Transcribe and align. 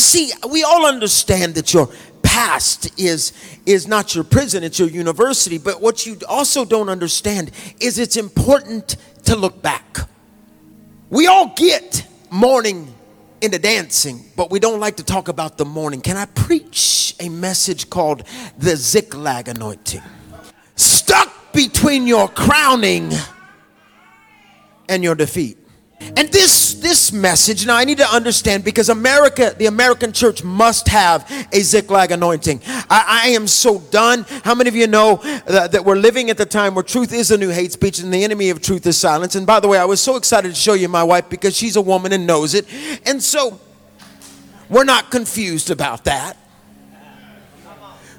But 0.00 0.06
see, 0.06 0.32
we 0.50 0.64
all 0.64 0.86
understand 0.86 1.56
that 1.56 1.74
your 1.74 1.90
past 2.22 2.98
is 2.98 3.34
is 3.66 3.86
not 3.86 4.14
your 4.14 4.24
prison, 4.24 4.64
it's 4.64 4.78
your 4.78 4.88
university. 4.88 5.58
But 5.58 5.82
what 5.82 6.06
you 6.06 6.16
also 6.26 6.64
don't 6.64 6.88
understand 6.88 7.50
is 7.80 7.98
it's 7.98 8.16
important 8.16 8.96
to 9.24 9.36
look 9.36 9.60
back. 9.60 9.98
We 11.10 11.26
all 11.26 11.52
get 11.54 12.06
mourning 12.30 12.94
into 13.42 13.58
dancing, 13.58 14.24
but 14.36 14.50
we 14.50 14.58
don't 14.58 14.80
like 14.80 14.96
to 14.96 15.04
talk 15.04 15.28
about 15.28 15.58
the 15.58 15.66
mourning. 15.66 16.00
Can 16.00 16.16
I 16.16 16.24
preach 16.24 17.14
a 17.20 17.28
message 17.28 17.90
called 17.90 18.22
the 18.56 18.76
Ziklag 18.76 19.48
anointing? 19.48 20.00
Stuck 20.76 21.52
between 21.52 22.06
your 22.06 22.26
crowning 22.28 23.12
and 24.88 25.04
your 25.04 25.14
defeat. 25.14 25.59
And 26.00 26.28
this 26.30 26.74
this 26.74 27.12
message, 27.12 27.66
now 27.66 27.76
I 27.76 27.84
need 27.84 27.98
to 27.98 28.08
understand 28.08 28.64
because 28.64 28.88
America, 28.88 29.54
the 29.56 29.66
American 29.66 30.12
church 30.12 30.42
must 30.42 30.88
have 30.88 31.30
a 31.52 31.60
Ziklag 31.60 32.10
anointing. 32.10 32.62
I, 32.66 33.22
I 33.24 33.28
am 33.30 33.46
so 33.46 33.78
done. 33.78 34.24
How 34.44 34.54
many 34.54 34.68
of 34.68 34.74
you 34.74 34.86
know 34.86 35.16
that, 35.46 35.72
that, 35.72 35.84
we're 35.84 35.96
living 35.96 36.30
at 36.30 36.38
the 36.38 36.46
time 36.46 36.74
where 36.74 36.82
truth 36.82 37.12
is 37.12 37.30
a 37.30 37.36
new 37.36 37.50
hate 37.50 37.72
speech 37.72 37.98
and 37.98 38.12
the 38.12 38.24
enemy 38.24 38.50
of 38.50 38.62
truth 38.62 38.86
is 38.86 38.96
silence? 38.96 39.34
And 39.34 39.46
by 39.46 39.60
the 39.60 39.68
way, 39.68 39.78
I 39.78 39.84
was 39.84 40.00
so 40.00 40.16
excited 40.16 40.48
to 40.48 40.54
show 40.54 40.72
you 40.72 40.88
my 40.88 41.04
wife 41.04 41.28
because 41.28 41.56
she's 41.56 41.76
a 41.76 41.82
woman 41.82 42.12
and 42.12 42.26
knows 42.26 42.54
it. 42.54 42.66
And 43.06 43.22
so 43.22 43.60
we're 44.68 44.84
not 44.84 45.10
confused 45.10 45.70
about 45.70 46.04
that. 46.04 46.36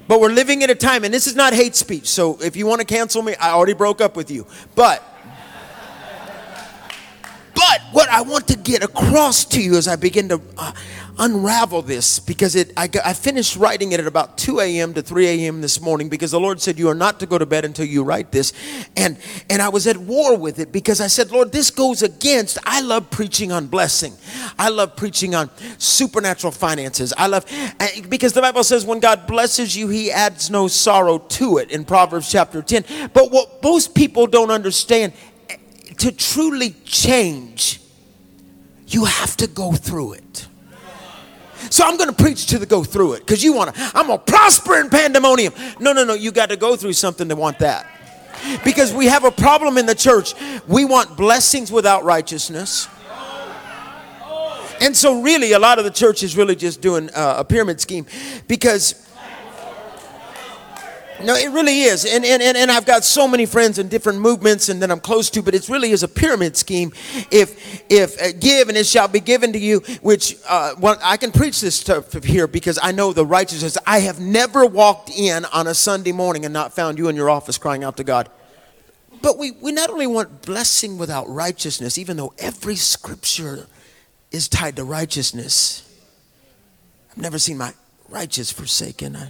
But 0.08 0.20
we're 0.20 0.32
living 0.32 0.62
at 0.62 0.70
a 0.70 0.74
time, 0.74 1.04
and 1.04 1.14
this 1.14 1.26
is 1.26 1.36
not 1.36 1.52
hate 1.52 1.74
speech. 1.74 2.08
So 2.08 2.38
if 2.40 2.56
you 2.56 2.66
want 2.66 2.80
to 2.80 2.86
cancel 2.86 3.22
me, 3.22 3.34
I 3.36 3.50
already 3.50 3.74
broke 3.74 4.00
up 4.00 4.16
with 4.16 4.30
you. 4.30 4.46
But 4.74 5.02
but 7.62 7.80
what 7.92 8.08
I 8.08 8.22
want 8.22 8.48
to 8.48 8.56
get 8.56 8.82
across 8.82 9.44
to 9.44 9.62
you 9.62 9.76
as 9.76 9.86
I 9.86 9.94
begin 9.94 10.28
to 10.30 10.40
uh, 10.58 10.72
unravel 11.18 11.82
this, 11.82 12.18
because 12.18 12.56
it, 12.56 12.72
I, 12.76 12.88
I 13.04 13.12
finished 13.12 13.54
writing 13.56 13.92
it 13.92 14.00
at 14.00 14.06
about 14.06 14.36
2 14.36 14.58
a.m. 14.58 14.94
to 14.94 15.02
3 15.02 15.26
a.m. 15.28 15.60
this 15.60 15.80
morning, 15.80 16.08
because 16.08 16.32
the 16.32 16.40
Lord 16.40 16.60
said, 16.60 16.76
You 16.76 16.88
are 16.88 16.94
not 16.94 17.20
to 17.20 17.26
go 17.26 17.38
to 17.38 17.46
bed 17.46 17.64
until 17.64 17.84
you 17.84 18.02
write 18.02 18.32
this. 18.32 18.52
And, 18.96 19.16
and 19.48 19.62
I 19.62 19.68
was 19.68 19.86
at 19.86 19.96
war 19.96 20.36
with 20.36 20.58
it 20.58 20.72
because 20.72 21.00
I 21.00 21.06
said, 21.06 21.30
Lord, 21.30 21.52
this 21.52 21.70
goes 21.70 22.02
against, 22.02 22.58
I 22.64 22.80
love 22.80 23.10
preaching 23.10 23.52
on 23.52 23.68
blessing. 23.68 24.16
I 24.58 24.68
love 24.68 24.96
preaching 24.96 25.36
on 25.36 25.48
supernatural 25.78 26.52
finances. 26.52 27.12
I 27.16 27.28
love, 27.28 27.46
because 28.08 28.32
the 28.32 28.42
Bible 28.42 28.64
says, 28.64 28.84
when 28.84 28.98
God 28.98 29.28
blesses 29.28 29.76
you, 29.76 29.88
he 29.88 30.10
adds 30.10 30.50
no 30.50 30.66
sorrow 30.66 31.18
to 31.18 31.58
it 31.58 31.70
in 31.70 31.84
Proverbs 31.84 32.28
chapter 32.28 32.60
10. 32.60 33.10
But 33.12 33.30
what 33.30 33.62
most 33.62 33.94
people 33.94 34.26
don't 34.26 34.50
understand 34.50 35.12
to 35.98 36.12
truly 36.12 36.74
change, 36.84 37.80
you 38.86 39.04
have 39.04 39.36
to 39.38 39.46
go 39.46 39.72
through 39.72 40.14
it. 40.14 40.48
So 41.70 41.84
I'm 41.86 41.96
going 41.96 42.10
to 42.10 42.16
preach 42.16 42.46
to 42.48 42.58
the 42.58 42.66
go 42.66 42.84
through 42.84 43.14
it 43.14 43.20
because 43.20 43.42
you 43.42 43.52
want 43.52 43.74
to, 43.74 43.80
I'm 43.94 44.08
going 44.08 44.18
to 44.18 44.24
prosper 44.24 44.80
in 44.80 44.90
pandemonium. 44.90 45.54
No, 45.80 45.92
no, 45.92 46.04
no, 46.04 46.14
you 46.14 46.32
got 46.32 46.48
to 46.50 46.56
go 46.56 46.76
through 46.76 46.92
something 46.94 47.28
to 47.28 47.36
want 47.36 47.60
that. 47.60 47.86
Because 48.64 48.92
we 48.92 49.06
have 49.06 49.24
a 49.24 49.30
problem 49.30 49.78
in 49.78 49.86
the 49.86 49.94
church. 49.94 50.34
We 50.66 50.84
want 50.84 51.16
blessings 51.16 51.70
without 51.70 52.04
righteousness. 52.04 52.88
And 54.80 54.96
so, 54.96 55.22
really, 55.22 55.52
a 55.52 55.60
lot 55.60 55.78
of 55.78 55.84
the 55.84 55.92
church 55.92 56.24
is 56.24 56.36
really 56.36 56.56
just 56.56 56.80
doing 56.80 57.08
uh, 57.10 57.36
a 57.38 57.44
pyramid 57.44 57.80
scheme 57.80 58.04
because 58.48 59.01
no, 61.24 61.34
it 61.34 61.50
really 61.50 61.82
is. 61.82 62.04
And, 62.04 62.24
and, 62.24 62.42
and, 62.42 62.56
and 62.56 62.70
I've 62.70 62.86
got 62.86 63.04
so 63.04 63.26
many 63.26 63.46
friends 63.46 63.78
in 63.78 63.88
different 63.88 64.20
movements 64.20 64.68
and 64.68 64.82
that 64.82 64.90
I'm 64.90 65.00
close 65.00 65.30
to, 65.30 65.42
but 65.42 65.54
it 65.54 65.68
really 65.68 65.90
is 65.90 66.02
a 66.02 66.08
pyramid 66.08 66.56
scheme. 66.56 66.92
If, 67.30 67.84
if 67.90 68.20
uh, 68.20 68.32
give 68.38 68.68
and 68.68 68.76
it 68.76 68.86
shall 68.86 69.08
be 69.08 69.20
given 69.20 69.52
to 69.52 69.58
you, 69.58 69.80
which 70.00 70.36
uh, 70.48 70.74
well, 70.78 70.98
I 71.02 71.16
can 71.16 71.32
preach 71.32 71.60
this 71.60 71.74
stuff 71.74 72.12
here 72.24 72.46
because 72.46 72.78
I 72.82 72.92
know 72.92 73.12
the 73.12 73.26
righteousness. 73.26 73.78
I 73.86 74.00
have 74.00 74.20
never 74.20 74.66
walked 74.66 75.10
in 75.10 75.44
on 75.46 75.66
a 75.66 75.74
Sunday 75.74 76.12
morning 76.12 76.44
and 76.44 76.52
not 76.52 76.72
found 76.72 76.98
you 76.98 77.08
in 77.08 77.16
your 77.16 77.30
office 77.30 77.58
crying 77.58 77.84
out 77.84 77.96
to 77.98 78.04
God. 78.04 78.28
But 79.20 79.38
we, 79.38 79.52
we 79.52 79.70
not 79.72 79.88
only 79.88 80.06
want 80.08 80.42
blessing 80.42 80.98
without 80.98 81.28
righteousness, 81.28 81.96
even 81.96 82.16
though 82.16 82.34
every 82.38 82.76
scripture 82.76 83.66
is 84.32 84.48
tied 84.48 84.76
to 84.76 84.84
righteousness. 84.84 85.88
I've 87.10 87.18
never 87.18 87.38
seen 87.38 87.58
my 87.58 87.74
righteous 88.08 88.50
forsaken. 88.50 89.14
I, 89.14 89.28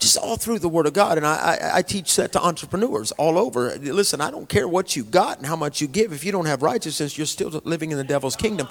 just 0.00 0.16
all 0.16 0.36
through 0.36 0.58
the 0.58 0.68
Word 0.68 0.86
of 0.86 0.92
God. 0.92 1.18
And 1.18 1.26
I, 1.26 1.34
I, 1.34 1.78
I, 1.78 1.82
teach 1.82 2.16
that 2.16 2.32
to 2.32 2.42
entrepreneurs 2.42 3.12
all 3.12 3.38
over. 3.38 3.76
Listen, 3.76 4.20
I 4.20 4.30
don't 4.30 4.48
care 4.48 4.66
what 4.66 4.96
you 4.96 5.04
got 5.04 5.38
and 5.38 5.46
how 5.46 5.56
much 5.56 5.80
you 5.80 5.86
give. 5.86 6.12
If 6.12 6.24
you 6.24 6.32
don't 6.32 6.46
have 6.46 6.62
righteousness, 6.62 7.16
you're 7.16 7.26
still 7.26 7.50
living 7.64 7.90
in 7.90 7.98
the 7.98 8.04
devil's 8.04 8.36
kingdom. 8.36 8.68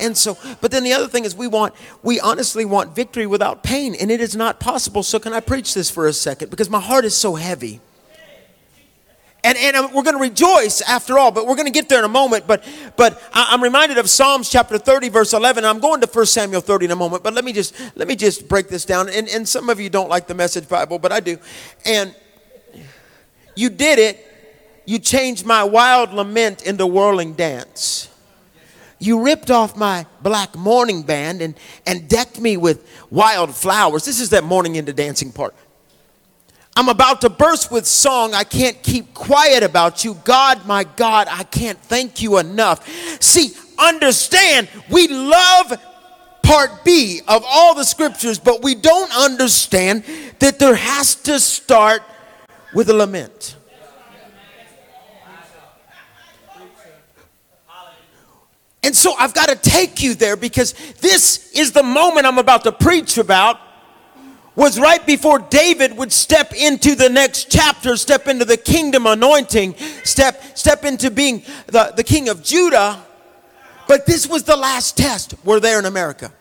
And 0.00 0.16
so, 0.16 0.38
but 0.60 0.70
then 0.70 0.84
the 0.84 0.92
other 0.92 1.08
thing 1.08 1.24
is 1.24 1.34
we 1.34 1.48
want, 1.48 1.74
we 2.02 2.20
honestly 2.20 2.64
want 2.64 2.94
victory 2.94 3.26
without 3.26 3.62
pain, 3.62 3.94
and 3.94 4.10
it 4.10 4.20
is 4.20 4.36
not 4.36 4.60
possible. 4.60 5.02
So, 5.02 5.18
can 5.18 5.32
I 5.32 5.40
preach 5.40 5.74
this 5.74 5.90
for 5.90 6.06
a 6.06 6.12
second? 6.12 6.50
Because 6.50 6.70
my 6.70 6.80
heart 6.80 7.04
is 7.04 7.16
so 7.16 7.34
heavy. 7.34 7.80
And, 9.44 9.56
and 9.56 9.76
um, 9.76 9.92
we're 9.94 10.02
going 10.02 10.16
to 10.16 10.20
rejoice 10.22 10.80
after 10.82 11.16
all, 11.16 11.30
but 11.30 11.46
we're 11.46 11.54
going 11.54 11.66
to 11.66 11.72
get 11.72 11.88
there 11.88 12.00
in 12.00 12.04
a 12.04 12.08
moment. 12.08 12.46
But, 12.46 12.64
but 12.96 13.22
I'm 13.32 13.62
reminded 13.62 13.96
of 13.98 14.10
Psalms 14.10 14.50
chapter 14.50 14.78
30, 14.78 15.10
verse 15.10 15.32
11. 15.32 15.64
I'm 15.64 15.78
going 15.78 16.00
to 16.00 16.08
1 16.08 16.26
Samuel 16.26 16.60
30 16.60 16.86
in 16.86 16.90
a 16.90 16.96
moment, 16.96 17.22
but 17.22 17.34
let 17.34 17.44
me 17.44 17.52
just, 17.52 17.74
let 17.96 18.08
me 18.08 18.16
just 18.16 18.48
break 18.48 18.68
this 18.68 18.84
down. 18.84 19.08
And, 19.08 19.28
and 19.28 19.48
some 19.48 19.70
of 19.70 19.78
you 19.78 19.90
don't 19.90 20.08
like 20.08 20.26
the 20.26 20.34
message 20.34 20.68
Bible, 20.68 20.98
but 20.98 21.12
I 21.12 21.20
do. 21.20 21.38
And 21.86 22.14
you 23.54 23.70
did 23.70 23.98
it. 23.98 24.24
You 24.86 24.98
changed 24.98 25.46
my 25.46 25.62
wild 25.62 26.12
lament 26.12 26.62
into 26.62 26.86
whirling 26.86 27.34
dance. 27.34 28.08
You 28.98 29.22
ripped 29.22 29.50
off 29.50 29.76
my 29.76 30.06
black 30.22 30.56
mourning 30.56 31.02
band 31.02 31.42
and, 31.42 31.54
and 31.86 32.08
decked 32.08 32.40
me 32.40 32.56
with 32.56 32.88
wild 33.10 33.54
flowers. 33.54 34.04
This 34.04 34.18
is 34.18 34.30
that 34.30 34.42
mourning 34.42 34.74
into 34.74 34.92
dancing 34.92 35.30
part. 35.30 35.54
I'm 36.78 36.88
about 36.88 37.22
to 37.22 37.28
burst 37.28 37.72
with 37.72 37.88
song. 37.88 38.34
I 38.34 38.44
can't 38.44 38.80
keep 38.84 39.12
quiet 39.12 39.64
about 39.64 40.04
you. 40.04 40.14
God, 40.22 40.64
my 40.64 40.84
God, 40.84 41.26
I 41.28 41.42
can't 41.42 41.76
thank 41.76 42.22
you 42.22 42.38
enough. 42.38 42.88
See, 43.20 43.50
understand, 43.76 44.68
we 44.88 45.08
love 45.08 45.72
part 46.44 46.84
B 46.84 47.20
of 47.26 47.42
all 47.44 47.74
the 47.74 47.82
scriptures, 47.82 48.38
but 48.38 48.62
we 48.62 48.76
don't 48.76 49.12
understand 49.12 50.04
that 50.38 50.60
there 50.60 50.76
has 50.76 51.16
to 51.22 51.40
start 51.40 52.04
with 52.72 52.88
a 52.90 52.94
lament. 52.94 53.56
And 58.84 58.94
so 58.94 59.14
I've 59.18 59.34
got 59.34 59.48
to 59.48 59.56
take 59.56 60.00
you 60.00 60.14
there 60.14 60.36
because 60.36 60.74
this 61.00 61.50
is 61.54 61.72
the 61.72 61.82
moment 61.82 62.24
I'm 62.24 62.38
about 62.38 62.62
to 62.62 62.72
preach 62.72 63.18
about 63.18 63.58
was 64.58 64.80
right 64.80 65.06
before 65.06 65.38
David 65.38 65.96
would 65.96 66.12
step 66.12 66.52
into 66.52 66.96
the 66.96 67.08
next 67.08 67.48
chapter, 67.48 67.96
step 67.96 68.26
into 68.26 68.44
the 68.44 68.56
kingdom 68.56 69.06
anointing, 69.06 69.76
step, 70.02 70.42
step 70.58 70.84
into 70.84 71.12
being 71.12 71.44
the, 71.68 71.92
the 71.96 72.02
king 72.02 72.28
of 72.28 72.42
Judah. 72.42 73.00
But 73.86 74.04
this 74.04 74.26
was 74.26 74.42
the 74.42 74.56
last 74.56 74.96
test. 74.96 75.34
We're 75.44 75.60
there 75.60 75.78
in 75.78 75.84
America. 75.84 76.32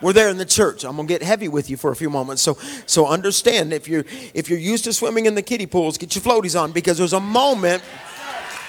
We're 0.00 0.12
there 0.12 0.28
in 0.28 0.36
the 0.36 0.44
church. 0.44 0.84
I'm 0.84 0.94
gonna 0.94 1.08
get 1.08 1.22
heavy 1.22 1.48
with 1.48 1.68
you 1.68 1.76
for 1.76 1.90
a 1.90 1.96
few 1.96 2.10
moments. 2.10 2.42
So 2.42 2.56
so 2.86 3.06
understand 3.08 3.72
if 3.72 3.88
you're 3.88 4.04
if 4.34 4.48
you're 4.48 4.58
used 4.58 4.84
to 4.84 4.92
swimming 4.92 5.26
in 5.26 5.34
the 5.34 5.42
kiddie 5.42 5.66
pools, 5.66 5.98
get 5.98 6.14
your 6.14 6.22
floaties 6.22 6.58
on 6.58 6.70
because 6.70 6.96
there's 6.96 7.12
a 7.12 7.20
moment 7.20 7.82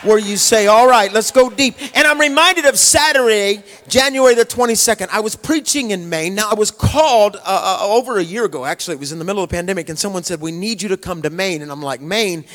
where 0.03 0.17
you 0.17 0.37
say, 0.37 0.67
All 0.67 0.87
right, 0.87 1.11
let's 1.11 1.31
go 1.31 1.49
deep. 1.49 1.75
And 1.95 2.07
I'm 2.07 2.19
reminded 2.19 2.65
of 2.65 2.77
Saturday, 2.77 3.63
January 3.87 4.35
the 4.35 4.45
22nd. 4.45 5.09
I 5.09 5.19
was 5.19 5.35
preaching 5.35 5.91
in 5.91 6.09
Maine. 6.09 6.35
Now, 6.35 6.49
I 6.49 6.55
was 6.55 6.71
called 6.71 7.35
uh, 7.37 7.39
uh, 7.45 7.87
over 7.87 8.17
a 8.17 8.23
year 8.23 8.45
ago, 8.45 8.65
actually. 8.65 8.95
It 8.95 8.99
was 8.99 9.11
in 9.11 9.19
the 9.19 9.25
middle 9.25 9.43
of 9.43 9.49
the 9.49 9.55
pandemic, 9.55 9.89
and 9.89 9.97
someone 9.97 10.23
said, 10.23 10.41
We 10.41 10.51
need 10.51 10.81
you 10.81 10.89
to 10.89 10.97
come 10.97 11.21
to 11.21 11.29
Maine. 11.29 11.61
And 11.61 11.71
I'm 11.71 11.81
like, 11.81 12.01
Maine? 12.01 12.45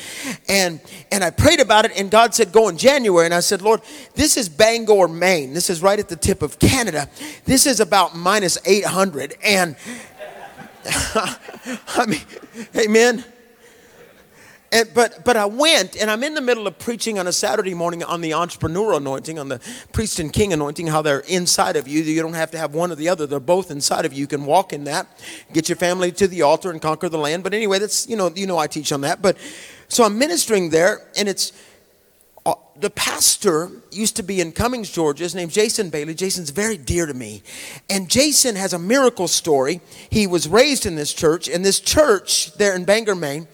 And, 0.47 0.79
and 1.11 1.23
I 1.23 1.31
prayed 1.31 1.59
about 1.59 1.85
it, 1.85 1.91
and 1.97 2.11
God 2.11 2.33
said, 2.33 2.51
Go 2.51 2.69
in 2.69 2.77
January. 2.77 3.25
And 3.25 3.33
I 3.33 3.39
said, 3.39 3.61
Lord, 3.61 3.81
this 4.15 4.37
is 4.37 4.49
Bangor, 4.49 5.07
Maine. 5.07 5.53
This 5.53 5.69
is 5.69 5.81
right 5.81 5.99
at 5.99 6.09
the 6.09 6.15
tip 6.15 6.41
of 6.41 6.59
Canada. 6.59 7.09
This 7.45 7.65
is 7.65 7.79
about 7.79 8.15
minus 8.15 8.57
800. 8.65 9.35
And 9.43 9.75
I 10.85 12.05
mean, 12.07 12.21
amen. 12.75 13.23
And, 14.71 14.89
but, 14.93 15.25
but 15.25 15.35
I 15.35 15.45
went, 15.45 15.95
and 15.99 16.11
I'm 16.11 16.23
in 16.23 16.35
the 16.35 16.41
middle 16.41 16.67
of 16.67 16.77
preaching 16.77 17.17
on 17.17 17.25
a 17.25 17.33
Saturday 17.33 17.73
morning 17.73 18.03
on 18.03 18.21
the 18.21 18.33
entrepreneur 18.33 18.93
anointing, 18.93 19.39
on 19.39 19.49
the 19.49 19.59
priest 19.93 20.19
and 20.19 20.31
king 20.31 20.53
anointing, 20.53 20.87
how 20.87 21.01
they're 21.01 21.21
inside 21.21 21.75
of 21.75 21.87
you. 21.87 22.03
You 22.03 22.21
don't 22.21 22.33
have 22.33 22.51
to 22.51 22.57
have 22.59 22.75
one 22.75 22.91
or 22.91 22.95
the 22.95 23.09
other, 23.09 23.25
they're 23.25 23.39
both 23.39 23.71
inside 23.71 24.05
of 24.05 24.13
you. 24.13 24.19
You 24.19 24.27
can 24.27 24.45
walk 24.45 24.71
in 24.71 24.83
that, 24.83 25.07
get 25.53 25.69
your 25.69 25.75
family 25.75 26.11
to 26.13 26.27
the 26.27 26.43
altar, 26.43 26.69
and 26.69 26.81
conquer 26.81 27.09
the 27.09 27.17
land. 27.17 27.43
But 27.43 27.53
anyway, 27.53 27.79
that's, 27.79 28.07
you 28.07 28.15
know, 28.15 28.31
you 28.35 28.45
know 28.45 28.57
I 28.57 28.67
teach 28.67 28.91
on 28.91 29.01
that. 29.01 29.21
But 29.21 29.37
so 29.87 30.03
I'm 30.03 30.19
ministering 30.19 30.69
there, 30.69 31.07
and 31.17 31.27
it's, 31.27 31.51
uh, 32.45 32.53
the 32.79 32.89
pastor 32.91 33.71
used 33.91 34.15
to 34.15 34.23
be 34.23 34.39
in 34.39 34.51
Cummings, 34.51 34.91
Georgia. 34.91 35.23
His 35.23 35.35
name's 35.35 35.53
Jason 35.53 35.89
Bailey. 35.89 36.13
Jason's 36.13 36.51
very 36.51 36.77
dear 36.77 37.05
to 37.05 37.13
me. 37.13 37.43
And 37.89 38.09
Jason 38.09 38.55
has 38.55 38.71
a 38.73 38.79
miracle 38.79 39.27
story. 39.27 39.81
He 40.09 40.27
was 40.27 40.47
raised 40.47 40.85
in 40.85 40.95
this 40.95 41.13
church, 41.13 41.49
and 41.49 41.65
this 41.65 41.79
church 41.79 42.53
there 42.53 42.75
in 42.75 42.85
Bangor, 42.85 43.15
Maine, 43.15 43.47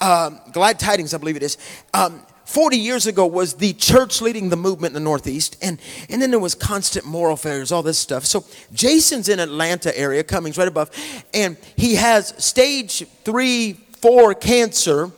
um, 0.00 0.40
Glad 0.52 0.78
Tidings, 0.78 1.14
I 1.14 1.18
believe 1.18 1.36
it 1.36 1.42
is. 1.42 1.58
Um, 1.94 2.22
40 2.44 2.78
years 2.78 3.06
ago 3.06 3.26
was 3.26 3.54
the 3.54 3.74
church 3.74 4.22
leading 4.22 4.48
the 4.48 4.56
movement 4.56 4.92
in 4.92 4.94
the 4.94 5.04
Northeast, 5.04 5.58
and, 5.60 5.78
and 6.08 6.22
then 6.22 6.30
there 6.30 6.40
was 6.40 6.54
constant 6.54 7.04
moral 7.04 7.36
failures, 7.36 7.70
all 7.70 7.82
this 7.82 7.98
stuff. 7.98 8.24
So 8.24 8.46
Jason's 8.72 9.28
in 9.28 9.38
Atlanta 9.38 9.96
area, 9.96 10.24
Cummings 10.24 10.56
right 10.56 10.66
above, 10.66 10.90
and 11.34 11.58
he 11.76 11.96
has 11.96 12.32
stage 12.42 13.06
three, 13.22 13.74
four 14.00 14.34
cancer. 14.34 15.10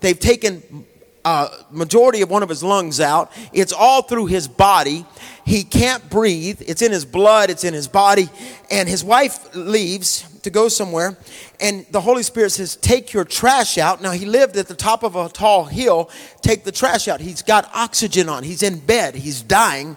They've 0.00 0.18
taken 0.18 0.86
uh, 1.24 1.48
majority 1.70 2.22
of 2.22 2.30
one 2.30 2.42
of 2.42 2.48
his 2.48 2.62
lungs 2.62 3.00
out. 3.00 3.30
It's 3.52 3.72
all 3.72 4.02
through 4.02 4.26
his 4.26 4.48
body. 4.48 5.04
He 5.44 5.64
can't 5.64 6.08
breathe. 6.08 6.62
It's 6.66 6.82
in 6.82 6.92
his 6.92 7.04
blood. 7.04 7.50
It's 7.50 7.64
in 7.64 7.74
his 7.74 7.88
body. 7.88 8.28
And 8.70 8.88
his 8.88 9.02
wife 9.02 9.54
leaves 9.54 10.26
to 10.42 10.50
go 10.50 10.68
somewhere, 10.68 11.18
and 11.60 11.84
the 11.90 12.00
Holy 12.00 12.22
Spirit 12.22 12.50
says, 12.50 12.76
"Take 12.76 13.12
your 13.12 13.24
trash 13.24 13.76
out." 13.78 14.00
Now 14.00 14.12
he 14.12 14.24
lived 14.24 14.56
at 14.56 14.68
the 14.68 14.74
top 14.74 15.02
of 15.02 15.16
a 15.16 15.28
tall 15.28 15.66
hill. 15.66 16.08
Take 16.40 16.64
the 16.64 16.72
trash 16.72 17.08
out. 17.08 17.20
He's 17.20 17.42
got 17.42 17.70
oxygen 17.74 18.28
on. 18.28 18.42
He's 18.42 18.62
in 18.62 18.78
bed. 18.78 19.14
He's 19.14 19.42
dying, 19.42 19.96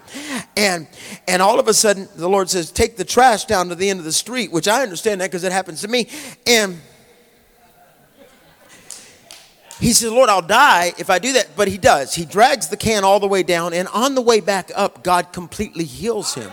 and 0.57 0.87
and 1.27 1.41
all 1.41 1.59
of 1.59 1.67
a 1.67 1.73
sudden 1.73 2.09
the 2.15 2.27
Lord 2.27 2.49
says, 2.49 2.71
"Take 2.71 2.97
the 2.97 3.05
trash 3.05 3.45
down 3.45 3.69
to 3.69 3.75
the 3.75 3.89
end 3.89 3.99
of 3.99 4.05
the 4.05 4.11
street," 4.11 4.51
which 4.51 4.67
I 4.67 4.81
understand 4.83 5.21
that 5.21 5.31
because 5.31 5.43
it 5.43 5.51
happens 5.51 5.81
to 5.81 5.87
me, 5.87 6.07
and 6.45 6.81
he 9.79 9.93
says, 9.93 10.11
Lord, 10.11 10.29
I'll 10.29 10.41
die 10.41 10.93
if 10.97 11.09
I 11.09 11.19
do 11.19 11.33
that. 11.33 11.55
But 11.55 11.67
he 11.67 11.77
does. 11.77 12.13
He 12.13 12.25
drags 12.25 12.67
the 12.67 12.77
can 12.77 13.03
all 13.03 13.19
the 13.19 13.27
way 13.27 13.43
down, 13.43 13.73
and 13.73 13.87
on 13.89 14.15
the 14.15 14.21
way 14.21 14.39
back 14.39 14.71
up, 14.75 15.03
God 15.03 15.33
completely 15.33 15.85
heals 15.85 16.33
him. 16.33 16.51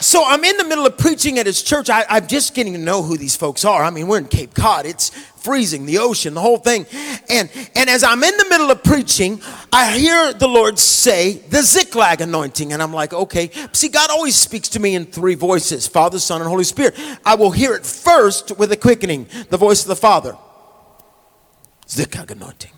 So 0.00 0.24
I'm 0.24 0.42
in 0.44 0.56
the 0.56 0.64
middle 0.64 0.86
of 0.86 0.96
preaching 0.96 1.38
at 1.38 1.44
his 1.44 1.62
church. 1.62 1.90
I, 1.90 2.04
am 2.08 2.26
just 2.26 2.54
getting 2.54 2.72
to 2.72 2.78
know 2.78 3.02
who 3.02 3.18
these 3.18 3.36
folks 3.36 3.66
are. 3.66 3.84
I 3.84 3.90
mean, 3.90 4.08
we're 4.08 4.16
in 4.16 4.28
Cape 4.28 4.54
Cod. 4.54 4.86
It's 4.86 5.10
freezing, 5.10 5.84
the 5.84 5.98
ocean, 5.98 6.32
the 6.32 6.40
whole 6.40 6.56
thing. 6.56 6.86
And 7.28 7.50
and 7.76 7.90
as 7.90 8.02
I'm 8.02 8.24
in 8.24 8.34
the 8.38 8.46
middle 8.48 8.70
of 8.70 8.82
preaching, 8.82 9.42
I 9.70 9.98
hear 9.98 10.32
the 10.32 10.48
Lord 10.48 10.78
say 10.78 11.34
the 11.50 11.60
Ziklag 11.62 12.22
anointing, 12.22 12.72
and 12.72 12.82
I'm 12.82 12.94
like, 12.94 13.12
okay. 13.12 13.50
See, 13.72 13.88
God 13.88 14.08
always 14.10 14.36
speaks 14.36 14.70
to 14.70 14.80
me 14.80 14.94
in 14.94 15.04
three 15.04 15.34
voices: 15.34 15.86
Father, 15.86 16.18
Son, 16.18 16.40
and 16.40 16.48
Holy 16.48 16.64
Spirit. 16.64 16.98
I 17.26 17.34
will 17.34 17.50
hear 17.50 17.74
it 17.74 17.84
first 17.84 18.56
with 18.56 18.72
a 18.72 18.78
quickening, 18.78 19.26
the 19.50 19.58
voice 19.58 19.82
of 19.82 19.88
the 19.88 19.96
Father. 19.96 20.34
Ziklag 21.86 22.30
anointing. 22.30 22.70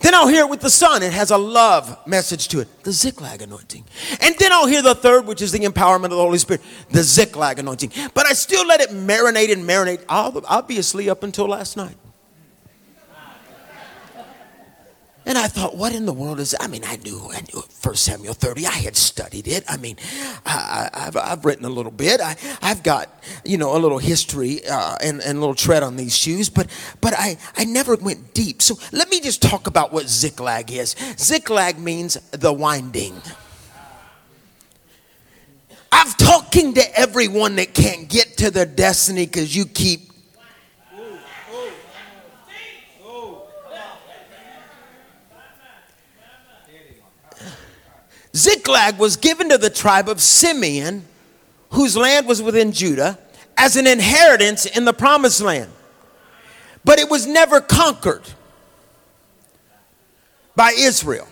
Then 0.00 0.14
I'll 0.14 0.28
hear 0.28 0.44
it 0.44 0.50
with 0.50 0.60
the 0.60 0.70
Son. 0.70 1.02
It 1.02 1.12
has 1.12 1.30
a 1.30 1.36
love 1.36 2.06
message 2.06 2.48
to 2.48 2.60
it, 2.60 2.84
the 2.84 2.92
Ziklag 2.92 3.42
anointing. 3.42 3.84
And 4.20 4.34
then 4.38 4.50
I'll 4.52 4.66
hear 4.66 4.82
the 4.82 4.94
third, 4.94 5.26
which 5.26 5.42
is 5.42 5.52
the 5.52 5.60
empowerment 5.60 6.04
of 6.04 6.10
the 6.10 6.16
Holy 6.16 6.38
Spirit, 6.38 6.62
the 6.90 7.02
Ziklag 7.02 7.58
anointing. 7.58 7.92
But 8.14 8.26
I 8.26 8.32
still 8.32 8.66
let 8.66 8.80
it 8.80 8.90
marinate 8.90 9.52
and 9.52 9.62
marinate, 9.68 10.02
obviously, 10.08 11.10
up 11.10 11.22
until 11.22 11.46
last 11.46 11.76
night. 11.76 11.96
And 15.30 15.38
I 15.38 15.46
thought, 15.46 15.76
what 15.76 15.94
in 15.94 16.06
the 16.06 16.12
world 16.12 16.40
is? 16.40 16.50
That? 16.50 16.64
I 16.64 16.66
mean, 16.66 16.82
I 16.84 16.96
knew, 16.96 17.30
I 17.32 17.40
knew 17.42 17.62
First 17.68 18.02
Samuel 18.02 18.34
30. 18.34 18.66
I 18.66 18.70
had 18.72 18.96
studied 18.96 19.46
it. 19.46 19.62
I 19.68 19.76
mean, 19.76 19.94
I, 20.44 20.90
have 20.92 21.16
I've 21.16 21.44
written 21.44 21.64
a 21.64 21.68
little 21.68 21.92
bit. 21.92 22.20
I, 22.20 22.34
I've 22.60 22.82
got, 22.82 23.08
you 23.44 23.56
know, 23.56 23.76
a 23.76 23.78
little 23.78 23.98
history 23.98 24.58
uh, 24.68 24.96
and, 25.00 25.20
and 25.20 25.38
a 25.38 25.40
little 25.40 25.54
tread 25.54 25.84
on 25.84 25.94
these 25.94 26.16
shoes, 26.16 26.50
but 26.50 26.66
but 27.00 27.14
I, 27.16 27.38
I 27.56 27.64
never 27.64 27.94
went 27.94 28.34
deep. 28.34 28.60
So 28.60 28.74
let 28.90 29.08
me 29.08 29.20
just 29.20 29.40
talk 29.40 29.68
about 29.68 29.92
what 29.92 30.08
Ziklag 30.08 30.72
is. 30.72 30.96
Ziklag 31.16 31.78
means 31.78 32.14
the 32.32 32.52
winding. 32.52 33.14
I'm 35.92 36.10
talking 36.14 36.74
to 36.74 36.98
everyone 36.98 37.54
that 37.54 37.72
can't 37.72 38.08
get 38.08 38.36
to 38.38 38.50
their 38.50 38.66
destiny 38.66 39.26
because 39.26 39.54
you 39.54 39.66
keep 39.66 40.09
Ziklag 48.36 48.98
was 48.98 49.16
given 49.16 49.48
to 49.48 49.58
the 49.58 49.70
tribe 49.70 50.08
of 50.08 50.20
Simeon, 50.20 51.04
whose 51.70 51.96
land 51.96 52.26
was 52.26 52.40
within 52.40 52.72
Judah, 52.72 53.18
as 53.56 53.76
an 53.76 53.86
inheritance 53.86 54.66
in 54.66 54.84
the 54.84 54.92
promised 54.92 55.40
land. 55.40 55.70
But 56.84 56.98
it 56.98 57.10
was 57.10 57.26
never 57.26 57.60
conquered 57.60 58.22
by 60.56 60.72
Israel 60.76 61.28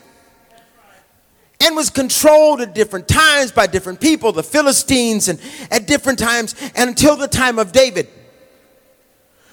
and 1.60 1.74
was 1.74 1.90
controlled 1.90 2.60
at 2.60 2.74
different 2.74 3.08
times 3.08 3.52
by 3.52 3.66
different 3.66 4.00
people, 4.00 4.32
the 4.32 4.42
Philistines, 4.42 5.28
and 5.28 5.40
at 5.70 5.86
different 5.86 6.18
times, 6.18 6.54
and 6.76 6.90
until 6.90 7.16
the 7.16 7.28
time 7.28 7.58
of 7.58 7.72
David. 7.72 8.08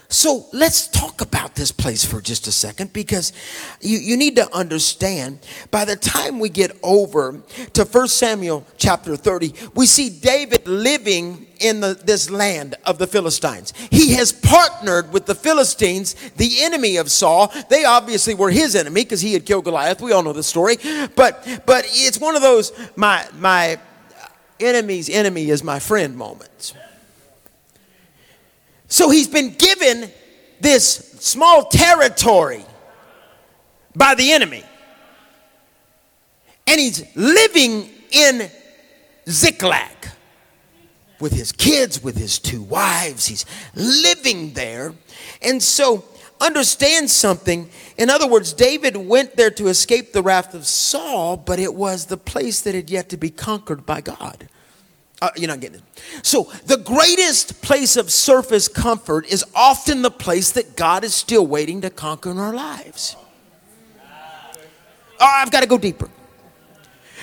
So 0.07 0.45
let's 0.53 0.87
talk 0.87 1.21
about 1.21 1.55
this 1.55 1.71
place 1.71 2.05
for 2.05 2.21
just 2.21 2.47
a 2.47 2.51
second 2.51 2.93
because 2.93 3.33
you, 3.81 3.97
you 3.97 4.17
need 4.17 4.35
to 4.35 4.53
understand 4.53 5.39
by 5.71 5.85
the 5.85 5.95
time 5.95 6.39
we 6.39 6.49
get 6.49 6.77
over 6.83 7.41
to 7.73 7.85
1 7.85 8.07
Samuel 8.07 8.65
chapter 8.77 9.15
30, 9.15 9.53
we 9.73 9.85
see 9.85 10.09
David 10.09 10.67
living 10.67 11.47
in 11.59 11.79
the, 11.79 11.93
this 11.93 12.29
land 12.29 12.75
of 12.85 12.97
the 12.97 13.07
Philistines. 13.07 13.73
He 13.91 14.13
has 14.13 14.31
partnered 14.31 15.11
with 15.11 15.25
the 15.25 15.35
Philistines, 15.35 16.13
the 16.37 16.63
enemy 16.63 16.97
of 16.97 17.09
Saul. 17.09 17.51
They 17.69 17.85
obviously 17.85 18.35
were 18.35 18.51
his 18.51 18.75
enemy 18.75 19.03
because 19.03 19.21
he 19.21 19.33
had 19.33 19.45
killed 19.45 19.63
Goliath. 19.63 20.01
We 20.01 20.11
all 20.11 20.23
know 20.23 20.33
the 20.33 20.43
story. 20.43 20.77
But 21.15 21.63
but 21.65 21.85
it's 21.89 22.19
one 22.19 22.35
of 22.35 22.41
those 22.41 22.71
my 22.95 23.25
my 23.37 23.79
enemy's 24.59 25.09
enemy 25.09 25.49
is 25.49 25.63
my 25.63 25.79
friend 25.79 26.15
moments. 26.15 26.73
So 28.87 29.09
he's 29.09 29.27
been 29.27 29.53
given 29.53 30.11
this 30.61 31.17
small 31.19 31.65
territory 31.65 32.63
by 33.95 34.15
the 34.15 34.31
enemy. 34.31 34.63
And 36.67 36.79
he's 36.79 37.03
living 37.15 37.89
in 38.11 38.49
Ziklag 39.29 40.09
with 41.19 41.33
his 41.33 41.51
kids, 41.51 42.03
with 42.03 42.17
his 42.17 42.39
two 42.39 42.61
wives. 42.61 43.27
He's 43.27 43.45
living 43.73 44.53
there. 44.53 44.93
And 45.41 45.61
so, 45.61 46.05
understand 46.41 47.09
something. 47.09 47.69
In 47.97 48.09
other 48.09 48.27
words, 48.27 48.53
David 48.53 48.97
went 48.97 49.35
there 49.35 49.51
to 49.51 49.67
escape 49.67 50.11
the 50.11 50.21
wrath 50.21 50.53
of 50.53 50.65
Saul, 50.65 51.37
but 51.37 51.59
it 51.59 51.73
was 51.73 52.07
the 52.07 52.17
place 52.17 52.61
that 52.61 52.75
had 52.75 52.89
yet 52.89 53.09
to 53.09 53.17
be 53.17 53.29
conquered 53.29 53.85
by 53.85 54.01
God. 54.01 54.49
Uh, 55.21 55.29
you're 55.37 55.47
not 55.47 55.61
getting 55.61 55.77
it. 55.77 55.83
So, 56.23 56.51
the 56.65 56.77
greatest 56.77 57.61
place 57.61 57.95
of 57.95 58.11
surface 58.11 58.67
comfort 58.67 59.25
is 59.27 59.45
often 59.55 60.01
the 60.01 60.11
place 60.11 60.51
that 60.51 60.75
God 60.75 61.03
is 61.03 61.13
still 61.13 61.47
waiting 61.47 61.81
to 61.81 61.89
conquer 61.89 62.31
in 62.31 62.37
our 62.37 62.53
lives. 62.53 63.15
Oh, 65.17 65.25
I've 65.25 65.51
got 65.51 65.61
to 65.61 65.67
go 65.67 65.77
deeper. 65.77 66.09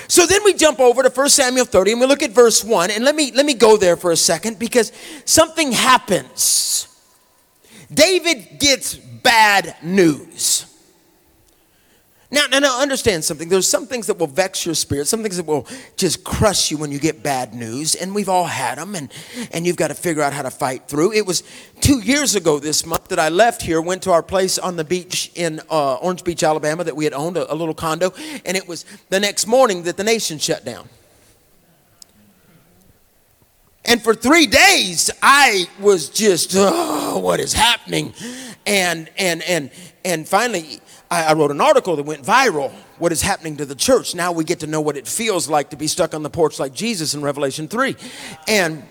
So 0.09 0.27
then 0.27 0.43
we 0.45 0.55
jump 0.55 0.81
over 0.81 1.03
to 1.03 1.11
1 1.11 1.29
Samuel 1.29 1.65
30 1.65 1.93
and 1.93 2.01
we 2.01 2.07
look 2.07 2.23
at 2.23 2.33
verse 2.33 2.65
1 2.65 2.91
and 2.91 3.05
let 3.05 3.15
me 3.15 3.33
let 3.33 3.47
me 3.47 3.55
go 3.55 3.77
there 3.77 3.97
for 3.97 4.11
a 4.11 4.17
second 4.17 4.59
because 4.59 4.93
something 5.25 5.73
happens. 5.73 6.89
David 7.93 8.59
gets 8.59 8.95
bad 8.95 9.77
news. 9.83 10.67
Now, 12.33 12.47
now, 12.51 12.61
now, 12.61 12.81
understand 12.81 13.25
something. 13.25 13.51
There's 13.51 13.69
some 13.69 13.87
things 13.87 14.07
that 14.07 14.19
will 14.19 14.27
vex 14.27 14.65
your 14.65 14.75
spirit, 14.75 15.07
some 15.07 15.23
things 15.23 15.37
that 15.37 15.45
will 15.45 15.67
just 15.99 16.25
crush 16.25 16.71
you 16.71 16.79
when 16.79 16.91
you 16.91 16.99
get 16.99 17.23
bad 17.23 17.53
news, 17.53 17.95
and 17.95 18.15
we've 18.15 18.31
all 18.31 18.47
had 18.47 18.79
them, 18.79 18.95
and, 18.95 19.13
and 19.53 19.67
you've 19.67 19.77
got 19.77 19.89
to 19.89 19.95
figure 19.95 20.23
out 20.23 20.33
how 20.33 20.41
to 20.41 20.51
fight 20.51 20.89
through. 20.89 21.13
It 21.13 21.27
was 21.27 21.43
two 21.83 22.01
years 22.01 22.35
ago 22.35 22.59
this 22.59 22.87
month 22.87 23.09
that 23.09 23.19
I 23.19 23.29
left 23.29 23.61
here, 23.61 23.83
went 23.83 24.03
to 24.05 24.13
our 24.13 24.23
place 24.23 24.59
on 24.59 24.77
the 24.77 24.85
beach 24.85 25.31
in 25.35 25.61
uh, 25.71 25.97
Orange 25.97 26.25
Beach, 26.25 26.43
Alabama, 26.43 26.85
that 26.85 26.97
we 26.97 27.05
had 27.05 27.13
owned, 27.13 27.37
a, 27.37 27.53
a 27.53 27.55
little 27.55 27.75
condo, 27.75 28.15
and 28.47 28.57
it 28.57 28.67
was 28.67 28.87
the 29.11 29.21
next 29.21 29.47
morning 29.47 29.83
that 29.83 29.99
the 29.99 30.05
nation 30.05 30.39
shut 30.39 30.65
down. 30.65 30.89
And 33.85 34.01
for 34.01 34.15
three 34.15 34.47
days, 34.47 35.11
I 35.21 35.67
was 35.81 36.09
just, 36.09 36.53
oh, 36.57 37.19
what 37.19 37.41
is 37.41 37.53
happening? 37.53 38.15
And 38.65 39.11
and 39.19 39.43
and 39.43 39.71
and 40.05 40.27
finally, 40.27 40.81
I, 41.13 41.25
I 41.25 41.33
wrote 41.35 41.51
an 41.51 41.61
article 41.61 41.95
that 41.97 42.05
went 42.05 42.23
viral. 42.23 42.73
What 42.99 43.13
is 43.13 43.21
happening 43.21 43.59
to 43.59 43.67
the 43.67 43.75
church? 43.75 44.15
Now 44.15 44.33
we 44.33 44.45
get 44.45 44.61
to 44.61 44.67
know 44.67 44.81
what 44.81 44.97
it 44.97 45.07
feels 45.07 45.47
like 45.47 45.69
to 45.71 45.77
be 45.77 45.87
stuck 45.87 46.15
on 46.15 46.23
the 46.23 46.31
porch 46.31 46.59
like 46.59 46.73
Jesus 46.73 47.13
in 47.13 47.21
Revelation 47.21 47.69
3. 47.69 47.95
And 48.49 48.83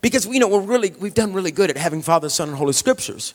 because 0.00 0.26
you 0.26 0.40
know 0.40 0.48
we're 0.48 0.60
really 0.60 0.92
we've 0.98 1.14
done 1.14 1.32
really 1.32 1.52
good 1.52 1.70
at 1.70 1.76
having 1.76 2.02
Father, 2.02 2.28
Son, 2.28 2.48
and 2.48 2.58
Holy 2.58 2.72
Scriptures. 2.72 3.34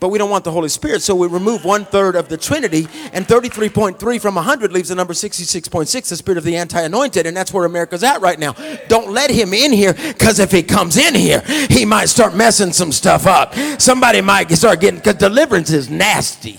But 0.00 0.08
we 0.08 0.18
don't 0.18 0.30
want 0.30 0.44
the 0.44 0.50
Holy 0.50 0.68
Spirit, 0.68 1.02
so 1.02 1.14
we 1.14 1.28
remove 1.28 1.64
one 1.64 1.84
third 1.84 2.16
of 2.16 2.28
the 2.28 2.36
Trinity, 2.36 2.88
and 3.12 3.26
33.3 3.26 4.20
from 4.20 4.34
100 4.34 4.72
leaves 4.72 4.88
the 4.88 4.94
number 4.94 5.14
66.6, 5.14 6.08
the 6.08 6.16
spirit 6.16 6.36
of 6.36 6.44
the 6.44 6.56
anti 6.56 6.80
anointed, 6.80 7.26
and 7.26 7.36
that's 7.36 7.52
where 7.52 7.64
America's 7.64 8.02
at 8.02 8.20
right 8.20 8.38
now. 8.38 8.54
Don't 8.88 9.12
let 9.12 9.30
him 9.30 9.54
in 9.54 9.72
here, 9.72 9.94
because 9.94 10.40
if 10.40 10.50
he 10.50 10.62
comes 10.62 10.96
in 10.96 11.14
here, 11.14 11.40
he 11.70 11.84
might 11.84 12.06
start 12.06 12.34
messing 12.34 12.72
some 12.72 12.92
stuff 12.92 13.26
up. 13.26 13.54
Somebody 13.80 14.20
might 14.20 14.50
start 14.50 14.80
getting, 14.80 14.98
because 14.98 15.14
deliverance 15.14 15.70
is 15.70 15.88
nasty. 15.88 16.58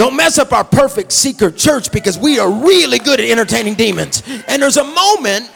Don't 0.00 0.16
mess 0.16 0.38
up 0.38 0.54
our 0.54 0.64
perfect 0.64 1.12
secret 1.12 1.58
church 1.58 1.92
because 1.92 2.18
we 2.18 2.38
are 2.38 2.50
really 2.50 2.98
good 2.98 3.20
at 3.20 3.28
entertaining 3.28 3.74
demons. 3.74 4.22
And 4.48 4.62
there's 4.62 4.78
a 4.78 4.84
moment. 4.84 5.52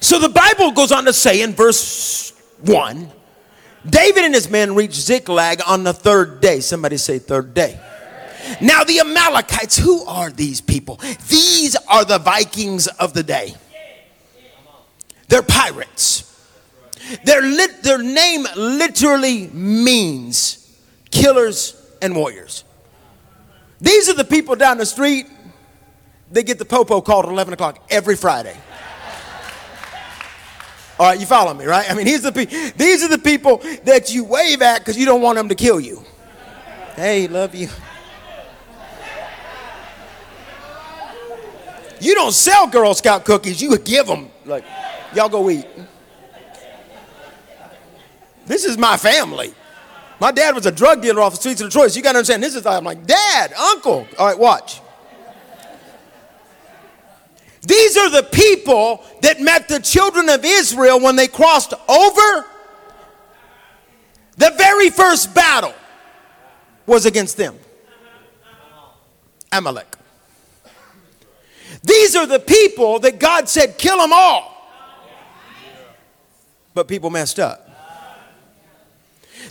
So 0.00 0.18
the 0.18 0.28
Bible 0.28 0.70
goes 0.72 0.92
on 0.92 1.06
to 1.06 1.14
say 1.14 1.40
in 1.40 1.54
verse 1.54 2.38
1 2.60 3.10
David 3.88 4.24
and 4.24 4.34
his 4.34 4.50
men 4.50 4.74
reached 4.74 4.96
Ziklag 4.96 5.62
on 5.66 5.82
the 5.82 5.94
third 5.94 6.42
day. 6.42 6.60
Somebody 6.60 6.98
say, 6.98 7.18
third 7.18 7.54
day. 7.54 7.80
Now, 8.60 8.84
the 8.84 9.00
Amalekites, 9.00 9.78
who 9.78 10.04
are 10.04 10.28
these 10.28 10.60
people? 10.60 11.00
These 11.30 11.74
are 11.88 12.04
the 12.04 12.18
Vikings 12.18 12.86
of 12.86 13.14
the 13.14 13.22
day. 13.22 13.54
They're 15.28 15.40
pirates. 15.40 16.28
Their, 17.24 17.40
lit, 17.40 17.82
their 17.82 18.02
name 18.02 18.46
literally 18.54 19.46
means 19.48 20.61
killers 21.12 21.76
and 22.02 22.16
warriors. 22.16 22.64
These 23.80 24.08
are 24.08 24.14
the 24.14 24.24
people 24.24 24.56
down 24.56 24.78
the 24.78 24.86
street. 24.86 25.26
They 26.32 26.42
get 26.42 26.58
the 26.58 26.64
popo 26.64 27.00
called 27.00 27.26
at 27.26 27.30
11 27.30 27.54
o'clock 27.54 27.78
every 27.90 28.16
Friday. 28.16 28.56
All 30.98 31.06
right, 31.06 31.18
you 31.18 31.26
follow 31.26 31.52
me, 31.54 31.64
right? 31.64 31.90
I 31.90 31.94
mean, 31.94 32.06
these 32.06 32.24
are 32.24 32.30
the, 32.30 32.72
these 32.76 33.02
are 33.02 33.08
the 33.08 33.18
people 33.18 33.58
that 33.84 34.12
you 34.14 34.24
wave 34.24 34.62
at 34.62 34.80
because 34.80 34.96
you 34.96 35.04
don't 35.04 35.22
want 35.22 35.36
them 35.36 35.48
to 35.48 35.54
kill 35.54 35.80
you. 35.80 36.02
Hey, 36.96 37.28
love 37.28 37.54
you. 37.54 37.68
You 42.00 42.14
don't 42.14 42.32
sell 42.32 42.66
Girl 42.66 42.94
Scout 42.94 43.24
cookies, 43.24 43.62
you 43.62 43.76
give 43.78 44.06
them. 44.06 44.28
Like, 44.44 44.64
y'all 45.14 45.28
go 45.28 45.48
eat. 45.50 45.66
This 48.46 48.64
is 48.64 48.76
my 48.76 48.96
family. 48.96 49.54
My 50.22 50.30
dad 50.30 50.54
was 50.54 50.66
a 50.66 50.70
drug 50.70 51.02
dealer 51.02 51.20
off 51.20 51.32
the 51.32 51.40
streets 51.40 51.60
of 51.62 51.68
Detroit. 51.68 51.90
So 51.90 51.96
you 51.96 52.02
got 52.04 52.12
to 52.12 52.18
understand, 52.18 52.44
this 52.44 52.54
is, 52.54 52.64
I'm 52.64 52.84
like, 52.84 53.08
Dad, 53.08 53.52
Uncle. 53.54 54.06
All 54.16 54.26
right, 54.28 54.38
watch. 54.38 54.80
These 57.62 57.96
are 57.96 58.08
the 58.08 58.22
people 58.22 59.04
that 59.22 59.40
met 59.40 59.66
the 59.66 59.80
children 59.80 60.28
of 60.28 60.44
Israel 60.44 61.00
when 61.00 61.16
they 61.16 61.26
crossed 61.26 61.74
over. 61.88 62.46
The 64.36 64.54
very 64.56 64.90
first 64.90 65.34
battle 65.34 65.74
was 66.86 67.04
against 67.04 67.36
them 67.36 67.58
Amalek. 69.50 69.96
These 71.82 72.14
are 72.14 72.26
the 72.26 72.38
people 72.38 73.00
that 73.00 73.18
God 73.18 73.48
said, 73.48 73.76
kill 73.76 73.98
them 73.98 74.12
all. 74.12 74.70
But 76.74 76.86
people 76.86 77.10
messed 77.10 77.40
up. 77.40 77.71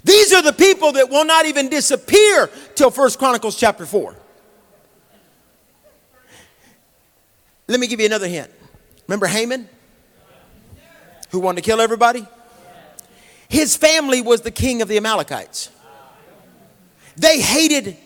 These 0.04 0.34
are 0.34 0.42
the 0.42 0.54
people 0.54 0.94
that 0.94 1.10
will 1.10 1.26
not 1.26 1.46
even 1.46 1.70
disappear 1.70 2.50
till 2.76 2.90
First 2.90 3.20
Chronicles 3.20 3.56
chapter 3.56 3.86
4. 3.86 4.16
Let 7.68 7.80
me 7.80 7.88
give 7.88 8.00
you 8.00 8.06
another 8.06 8.28
hint. 8.28 8.52
Remember 9.08 9.28
Haman? 9.28 9.70
Who 11.30 11.40
wanted 11.40 11.64
to 11.64 11.70
kill 11.70 11.80
everybody? 11.80 12.28
His 13.48 13.78
family 13.78 14.22
was 14.22 14.42
the 14.42 14.52
king 14.52 14.82
of 14.82 14.88
the 14.88 14.98
Amalekites. 14.98 15.70
They 17.16 17.40
hated 17.40 17.98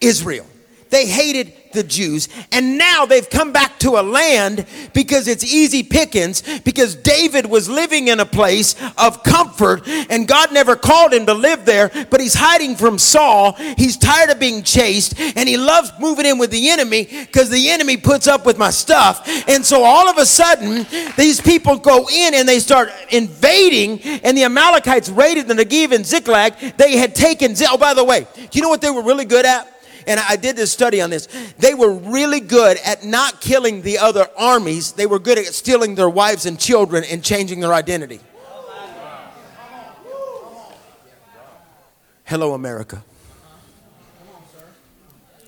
Israel. 0.00 0.46
They 0.94 1.06
hated 1.06 1.52
the 1.72 1.82
Jews. 1.82 2.28
And 2.52 2.78
now 2.78 3.04
they've 3.04 3.28
come 3.28 3.50
back 3.50 3.80
to 3.80 3.98
a 3.98 4.02
land 4.02 4.64
because 4.92 5.26
it's 5.26 5.42
easy 5.42 5.82
pickings, 5.82 6.44
because 6.60 6.94
David 6.94 7.46
was 7.46 7.68
living 7.68 8.06
in 8.06 8.20
a 8.20 8.24
place 8.24 8.76
of 8.96 9.24
comfort 9.24 9.82
and 9.88 10.28
God 10.28 10.52
never 10.52 10.76
called 10.76 11.12
him 11.12 11.26
to 11.26 11.34
live 11.34 11.64
there, 11.64 11.90
but 12.10 12.20
he's 12.20 12.34
hiding 12.34 12.76
from 12.76 13.00
Saul. 13.00 13.54
He's 13.76 13.96
tired 13.96 14.30
of 14.30 14.38
being 14.38 14.62
chased 14.62 15.18
and 15.18 15.48
he 15.48 15.56
loves 15.56 15.90
moving 15.98 16.26
in 16.26 16.38
with 16.38 16.52
the 16.52 16.70
enemy 16.70 17.08
because 17.10 17.50
the 17.50 17.70
enemy 17.70 17.96
puts 17.96 18.28
up 18.28 18.46
with 18.46 18.56
my 18.56 18.70
stuff. 18.70 19.26
And 19.48 19.66
so 19.66 19.82
all 19.82 20.08
of 20.08 20.16
a 20.18 20.26
sudden, 20.26 20.86
these 21.16 21.40
people 21.40 21.76
go 21.76 22.08
in 22.08 22.34
and 22.34 22.48
they 22.48 22.60
start 22.60 22.92
invading, 23.10 24.00
and 24.22 24.38
the 24.38 24.44
Amalekites 24.44 25.08
raided 25.08 25.48
the 25.48 25.54
Negev 25.54 25.90
and 25.90 26.06
Ziklag. 26.06 26.56
They 26.76 26.96
had 26.98 27.16
taken, 27.16 27.56
oh, 27.62 27.78
by 27.78 27.94
the 27.94 28.04
way, 28.04 28.28
do 28.36 28.48
you 28.52 28.62
know 28.62 28.68
what 28.68 28.80
they 28.80 28.92
were 28.92 29.02
really 29.02 29.24
good 29.24 29.44
at? 29.44 29.73
And 30.06 30.20
I 30.20 30.36
did 30.36 30.56
this 30.56 30.72
study 30.72 31.00
on 31.00 31.10
this. 31.10 31.28
They 31.58 31.74
were 31.74 31.92
really 31.92 32.40
good 32.40 32.78
at 32.84 33.04
not 33.04 33.40
killing 33.40 33.82
the 33.82 33.98
other 33.98 34.28
armies. 34.36 34.92
They 34.92 35.06
were 35.06 35.18
good 35.18 35.38
at 35.38 35.46
stealing 35.46 35.94
their 35.94 36.10
wives 36.10 36.46
and 36.46 36.58
children 36.58 37.04
and 37.10 37.22
changing 37.22 37.60
their 37.60 37.74
identity. 37.74 38.20
Hello, 42.24 42.54
America. 42.54 43.04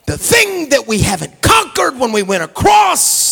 The 0.07 0.17
thing 0.17 0.69
that 0.69 0.87
we 0.87 1.01
haven't 1.01 1.43
conquered 1.43 1.99
when 1.99 2.13
we 2.13 2.23
went 2.23 2.45
across 2.45 3.26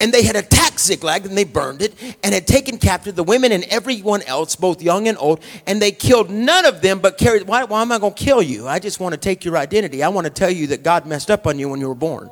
and 0.00 0.12
they 0.12 0.24
had 0.24 0.34
attacked 0.34 0.80
Ziklag 0.80 1.26
and 1.26 1.36
they 1.36 1.44
burned 1.44 1.82
it 1.82 1.94
and 2.24 2.34
had 2.34 2.46
taken 2.46 2.78
captive 2.78 3.14
the 3.14 3.22
women 3.22 3.52
and 3.52 3.64
everyone 3.64 4.22
else, 4.22 4.56
both 4.56 4.82
young 4.82 5.06
and 5.06 5.18
old, 5.18 5.42
and 5.66 5.80
they 5.80 5.92
killed 5.92 6.30
none 6.30 6.64
of 6.64 6.80
them 6.80 6.98
but 6.98 7.18
carried. 7.18 7.46
Why, 7.46 7.64
why 7.64 7.82
am 7.82 7.92
I 7.92 7.98
going 7.98 8.14
to 8.14 8.24
kill 8.24 8.42
you? 8.42 8.66
I 8.66 8.78
just 8.78 8.98
want 8.98 9.12
to 9.12 9.20
take 9.20 9.44
your 9.44 9.58
identity. 9.58 10.02
I 10.02 10.08
want 10.08 10.26
to 10.26 10.32
tell 10.32 10.50
you 10.50 10.68
that 10.68 10.82
God 10.82 11.06
messed 11.06 11.30
up 11.30 11.46
on 11.46 11.58
you 11.58 11.68
when 11.68 11.80
you 11.80 11.88
were 11.88 11.94
born. 11.94 12.30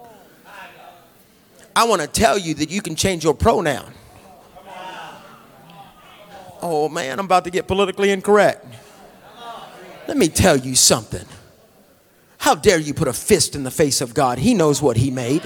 I 1.77 1.85
want 1.85 2.01
to 2.01 2.09
tell 2.09 2.39
you 2.39 2.55
that 2.55 2.71
you 2.71 2.81
can 2.81 2.97
change 2.97 3.23
your 3.23 3.35
pronoun. 3.35 3.93
Oh 6.61 6.89
man, 6.89 7.21
I'm 7.21 7.27
about 7.27 7.45
to 7.45 7.51
get 7.51 7.69
politically 7.69 8.11
incorrect. 8.11 8.67
Let 10.09 10.17
me 10.17 10.29
tell 10.29 10.57
you 10.57 10.75
something. 10.75 11.25
How 12.39 12.55
dare 12.55 12.79
you 12.79 12.95
put 12.95 13.09
a 13.09 13.13
fist 13.13 13.55
in 13.55 13.63
the 13.63 13.71
face 13.71 14.01
of 14.01 14.15
God? 14.15 14.39
He 14.39 14.55
knows 14.55 14.81
what 14.81 14.97
He 14.97 15.11
made. 15.11 15.43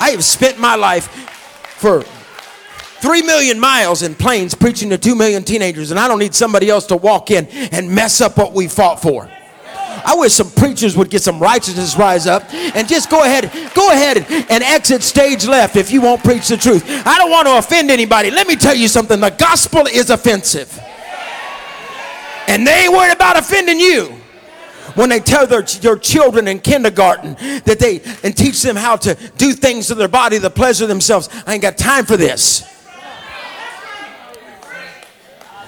I 0.00 0.10
have 0.10 0.24
spent 0.24 0.58
my 0.58 0.74
life 0.74 1.06
for 1.76 2.02
three 3.00 3.22
million 3.22 3.60
miles 3.60 4.02
in 4.02 4.14
planes 4.14 4.54
preaching 4.54 4.90
to 4.90 4.98
two 4.98 5.14
million 5.14 5.44
teenagers, 5.44 5.90
and 5.90 6.00
I 6.00 6.08
don't 6.08 6.18
need 6.18 6.34
somebody 6.34 6.68
else 6.70 6.86
to 6.86 6.96
walk 6.96 7.30
in 7.30 7.46
and 7.46 7.90
mess 7.90 8.20
up 8.20 8.36
what 8.36 8.52
we 8.52 8.66
fought 8.66 9.00
for. 9.00 9.30
I 10.02 10.14
wish 10.16 10.32
some 10.32 10.50
preachers 10.50 10.96
would 10.96 11.10
get 11.10 11.22
some 11.22 11.38
righteousness 11.38 11.96
rise 11.96 12.26
up 12.26 12.52
and 12.54 12.88
just 12.88 13.10
go 13.10 13.22
ahead, 13.22 13.52
go 13.74 13.90
ahead 13.90 14.18
and, 14.50 14.64
exit 14.64 15.02
stage 15.02 15.46
left 15.46 15.76
if 15.76 15.90
you 15.90 16.00
won't 16.00 16.22
preach 16.22 16.48
the 16.48 16.56
truth. 16.56 16.84
I 17.06 17.18
don't 17.18 17.30
want 17.30 17.46
to 17.48 17.58
offend 17.58 17.90
anybody. 17.90 18.30
Let 18.30 18.46
me 18.46 18.56
tell 18.56 18.74
you 18.74 18.88
something. 18.88 19.20
The 19.20 19.30
gospel 19.30 19.86
is 19.86 20.10
offensive. 20.10 20.78
And 22.48 22.66
they 22.66 22.84
ain't 22.84 22.92
worried 22.92 23.14
about 23.14 23.36
offending 23.36 23.78
you 23.78 24.19
when 24.94 25.08
they 25.08 25.20
tell 25.20 25.46
their, 25.46 25.62
their 25.62 25.96
children 25.96 26.48
in 26.48 26.58
kindergarten 26.58 27.34
that 27.64 27.78
they 27.78 28.00
and 28.22 28.36
teach 28.36 28.62
them 28.62 28.76
how 28.76 28.96
to 28.96 29.14
do 29.36 29.52
things 29.52 29.88
to 29.88 29.94
their 29.94 30.08
body 30.08 30.38
the 30.38 30.50
pleasure 30.50 30.86
themselves. 30.86 31.28
I 31.46 31.54
ain't 31.54 31.62
got 31.62 31.76
time 31.76 32.04
for 32.04 32.16
this. 32.16 32.64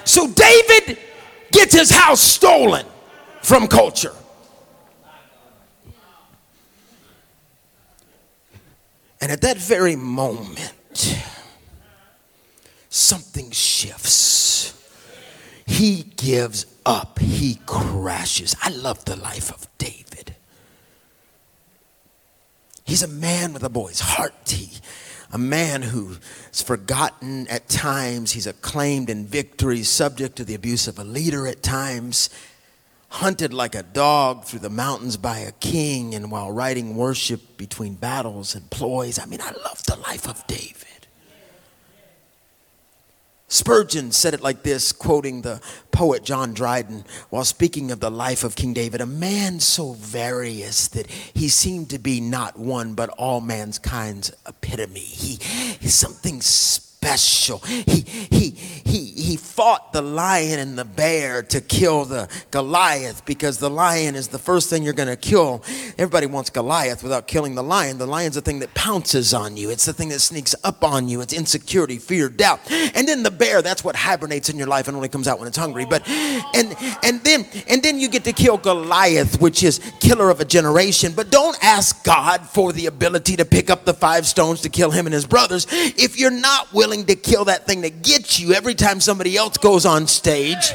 So 0.05 0.27
David 0.27 0.97
gets 1.51 1.73
his 1.73 1.89
house 1.89 2.21
stolen 2.21 2.85
from 3.41 3.67
culture. 3.67 4.13
And 9.21 9.31
at 9.31 9.41
that 9.41 9.57
very 9.57 9.95
moment, 9.95 11.17
something 12.89 13.51
shifts. 13.51 14.73
He 15.65 16.03
gives 16.17 16.65
up, 16.85 17.19
he 17.19 17.59
crashes. 17.65 18.55
I 18.61 18.69
love 18.69 19.05
the 19.05 19.15
life 19.15 19.51
of 19.51 19.67
David. 19.77 20.35
He's 22.85 23.03
a 23.03 23.07
man 23.07 23.53
with 23.53 23.63
a 23.63 23.69
boy's 23.69 24.01
heart. 24.01 24.33
He, 24.45 24.69
a 25.31 25.37
man 25.37 25.81
who's 25.81 26.61
forgotten 26.61 27.47
at 27.47 27.67
times. 27.67 28.33
He's 28.33 28.45
acclaimed 28.45 29.09
in 29.09 29.25
victories, 29.25 29.89
subject 29.89 30.35
to 30.35 30.45
the 30.45 30.53
abuse 30.53 30.87
of 30.87 30.99
a 30.99 31.03
leader 31.03 31.47
at 31.47 31.63
times, 31.63 32.29
hunted 33.09 33.53
like 33.53 33.73
a 33.73 33.83
dog 33.83 34.43
through 34.43 34.59
the 34.59 34.69
mountains 34.69 35.17
by 35.17 35.39
a 35.39 35.51
king, 35.53 36.13
and 36.13 36.29
while 36.29 36.51
writing 36.51 36.95
worship 36.95 37.57
between 37.57 37.95
battles 37.95 38.53
and 38.53 38.69
ploys. 38.69 39.17
I 39.17 39.25
mean, 39.25 39.41
I 39.41 39.51
love 39.63 39.83
the 39.83 39.95
life 39.95 40.27
of 40.27 40.45
David. 40.45 40.92
Spurgeon 43.53 44.11
said 44.11 44.33
it 44.33 44.41
like 44.41 44.63
this, 44.63 44.91
quoting 44.91 45.43
the 45.43 45.61
poet 45.91 46.23
John 46.23 46.55
Dryden 46.55 47.05
while 47.29 47.45
speaking 47.45 47.91
of 47.91 47.99
the 47.99 48.09
life 48.09 48.43
of 48.43 48.55
King 48.55 48.73
David 48.73 48.99
a 48.99 49.05
man 49.05 49.59
so 49.59 49.93
various 49.93 50.87
that 50.87 51.05
he 51.05 51.49
seemed 51.49 51.91
to 51.91 51.99
be 51.99 52.19
not 52.19 52.57
one 52.57 52.95
but 52.95 53.09
all 53.09 53.41
mankind's 53.41 54.33
epitome. 54.47 55.01
He 55.01 55.33
is 55.85 55.93
something 55.93 56.41
special 56.41 56.82
special. 57.03 57.59
He, 57.59 58.01
he, 58.31 58.49
he, 58.49 59.05
he 59.05 59.35
fought 59.37 59.91
the 59.91 60.01
lion 60.01 60.59
and 60.59 60.77
the 60.77 60.85
bear 60.85 61.43
to 61.43 61.59
kill 61.59 62.05
the 62.05 62.29
Goliath 62.51 63.25
because 63.25 63.57
the 63.57 63.69
lion 63.69 64.15
is 64.15 64.29
the 64.29 64.39
first 64.39 64.69
thing 64.69 64.83
you're 64.83 64.93
going 64.93 65.09
to 65.09 65.17
kill. 65.17 65.63
Everybody 65.97 66.27
wants 66.27 66.49
Goliath 66.49 67.03
without 67.03 67.27
killing 67.27 67.55
the 67.55 67.63
lion. 67.63 67.97
The 67.97 68.07
lion's 68.07 68.35
the 68.35 68.41
thing 68.41 68.59
that 68.59 68.73
pounces 68.73 69.33
on 69.33 69.57
you, 69.57 69.69
it's 69.69 69.85
the 69.85 69.93
thing 69.93 70.09
that 70.09 70.19
sneaks 70.19 70.55
up 70.63 70.83
on 70.83 71.09
you. 71.09 71.19
It's 71.21 71.33
insecurity, 71.33 71.97
fear, 71.97 72.29
doubt. 72.29 72.59
And 72.71 73.07
then 73.07 73.23
the 73.23 73.31
bear, 73.31 73.61
that's 73.61 73.83
what 73.83 73.95
hibernates 73.95 74.49
in 74.49 74.57
your 74.57 74.67
life 74.67 74.87
and 74.87 74.95
only 74.95 75.09
comes 75.09 75.27
out 75.27 75.39
when 75.39 75.47
it's 75.47 75.57
hungry. 75.57 75.85
But 75.85 76.07
and 76.07 76.75
and 77.03 77.21
then 77.23 77.45
and 77.67 77.83
then 77.83 77.99
you 77.99 78.07
get 78.07 78.23
to 78.23 78.33
kill 78.33 78.57
Goliath, 78.57 79.41
which 79.41 79.63
is 79.63 79.79
killer 79.99 80.29
of 80.29 80.39
a 80.39 80.45
generation. 80.45 81.13
But 81.13 81.31
don't 81.31 81.57
ask 81.63 82.03
God 82.05 82.41
for 82.47 82.71
the 82.71 82.85
ability 82.85 83.35
to 83.37 83.45
pick 83.45 83.69
up 83.69 83.83
the 83.83 83.93
five 83.93 84.25
stones 84.25 84.61
to 84.61 84.69
kill 84.69 84.91
him 84.91 85.05
and 85.05 85.13
his 85.13 85.25
brothers 85.25 85.67
if 85.71 86.17
you're 86.17 86.31
not 86.31 86.71
willing 86.73 86.92
to 87.01 87.15
kill 87.15 87.45
that 87.45 87.65
thing 87.65 87.81
that 87.81 88.03
gets 88.03 88.39
you 88.39 88.53
every 88.53 88.75
time 88.75 88.99
somebody 88.99 89.35
else 89.35 89.57
goes 89.57 89.85
on 89.85 90.05
stage 90.07 90.73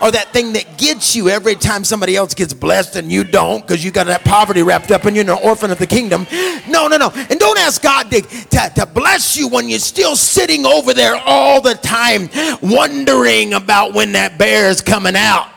or 0.00 0.10
that 0.10 0.28
thing 0.32 0.52
that 0.52 0.78
gets 0.78 1.16
you 1.16 1.28
every 1.28 1.54
time 1.54 1.82
somebody 1.84 2.16
else 2.16 2.34
gets 2.34 2.54
blessed 2.54 2.96
and 2.96 3.10
you 3.10 3.24
don't 3.24 3.60
because 3.60 3.84
you 3.84 3.90
got 3.90 4.06
that 4.06 4.24
poverty 4.24 4.62
wrapped 4.62 4.90
up 4.90 5.04
and 5.04 5.16
you're 5.16 5.24
an 5.24 5.38
orphan 5.42 5.70
of 5.70 5.78
the 5.78 5.86
kingdom. 5.86 6.26
No, 6.68 6.86
no, 6.88 6.96
no. 6.96 7.10
And 7.14 7.38
don't 7.38 7.58
ask 7.58 7.82
God 7.82 8.10
to, 8.10 8.20
to, 8.22 8.72
to 8.76 8.86
bless 8.86 9.36
you 9.36 9.48
when 9.48 9.68
you're 9.68 9.78
still 9.80 10.14
sitting 10.14 10.64
over 10.64 10.94
there 10.94 11.16
all 11.26 11.60
the 11.60 11.74
time 11.74 12.28
wondering 12.62 13.54
about 13.54 13.92
when 13.92 14.12
that 14.12 14.38
bear 14.38 14.70
is 14.70 14.80
coming 14.80 15.16
out 15.16 15.48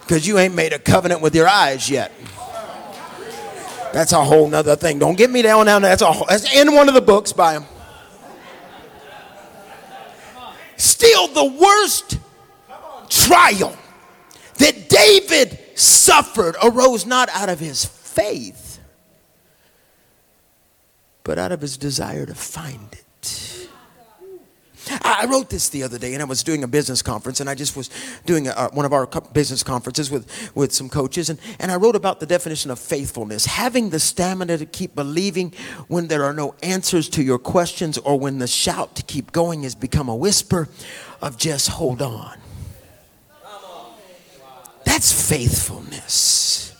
because 0.00 0.26
you 0.26 0.38
ain't 0.38 0.54
made 0.54 0.72
a 0.72 0.78
covenant 0.78 1.22
with 1.22 1.34
your 1.34 1.48
eyes 1.48 1.88
yet. 1.88 2.12
That's 3.94 4.10
a 4.10 4.24
whole 4.24 4.48
nother 4.48 4.74
thing. 4.74 4.98
Don't 4.98 5.16
get 5.16 5.30
me 5.30 5.40
down 5.40 5.66
down. 5.66 5.82
That's 5.82 6.02
a 6.02 6.12
that's 6.28 6.52
in 6.52 6.74
one 6.74 6.88
of 6.88 6.94
the 6.94 7.00
books 7.00 7.32
by 7.32 7.52
him. 7.52 7.64
Still, 10.76 11.28
the 11.28 11.44
worst 11.44 12.18
trial 13.08 13.76
that 14.58 14.88
David 14.88 15.56
suffered 15.76 16.56
arose 16.60 17.06
not 17.06 17.28
out 17.28 17.48
of 17.48 17.60
his 17.60 17.84
faith, 17.84 18.80
but 21.22 21.38
out 21.38 21.52
of 21.52 21.60
his 21.60 21.76
desire 21.76 22.26
to 22.26 22.34
find 22.34 22.94
it. 22.94 23.03
I 25.02 25.26
wrote 25.28 25.50
this 25.50 25.68
the 25.68 25.82
other 25.82 25.98
day, 25.98 26.14
and 26.14 26.22
I 26.22 26.26
was 26.26 26.42
doing 26.42 26.64
a 26.64 26.68
business 26.68 27.02
conference, 27.02 27.40
and 27.40 27.48
I 27.48 27.54
just 27.54 27.76
was 27.76 27.90
doing 28.26 28.48
a, 28.48 28.68
one 28.72 28.84
of 28.84 28.92
our 28.92 29.06
business 29.32 29.62
conferences 29.62 30.10
with, 30.10 30.52
with 30.54 30.72
some 30.72 30.88
coaches, 30.88 31.30
and, 31.30 31.38
and 31.58 31.70
I 31.70 31.76
wrote 31.76 31.96
about 31.96 32.20
the 32.20 32.26
definition 32.26 32.70
of 32.70 32.78
faithfulness 32.78 33.46
having 33.46 33.90
the 33.90 34.00
stamina 34.00 34.58
to 34.58 34.66
keep 34.66 34.94
believing 34.94 35.52
when 35.88 36.08
there 36.08 36.24
are 36.24 36.32
no 36.32 36.54
answers 36.62 37.08
to 37.10 37.22
your 37.22 37.38
questions, 37.38 37.98
or 37.98 38.18
when 38.18 38.38
the 38.38 38.46
shout 38.46 38.96
to 38.96 39.02
keep 39.02 39.32
going 39.32 39.62
has 39.62 39.74
become 39.74 40.08
a 40.08 40.16
whisper 40.16 40.68
of 41.22 41.38
just 41.38 41.68
hold 41.68 42.02
on. 42.02 42.38
That's 44.84 45.30
faithfulness. 45.30 46.73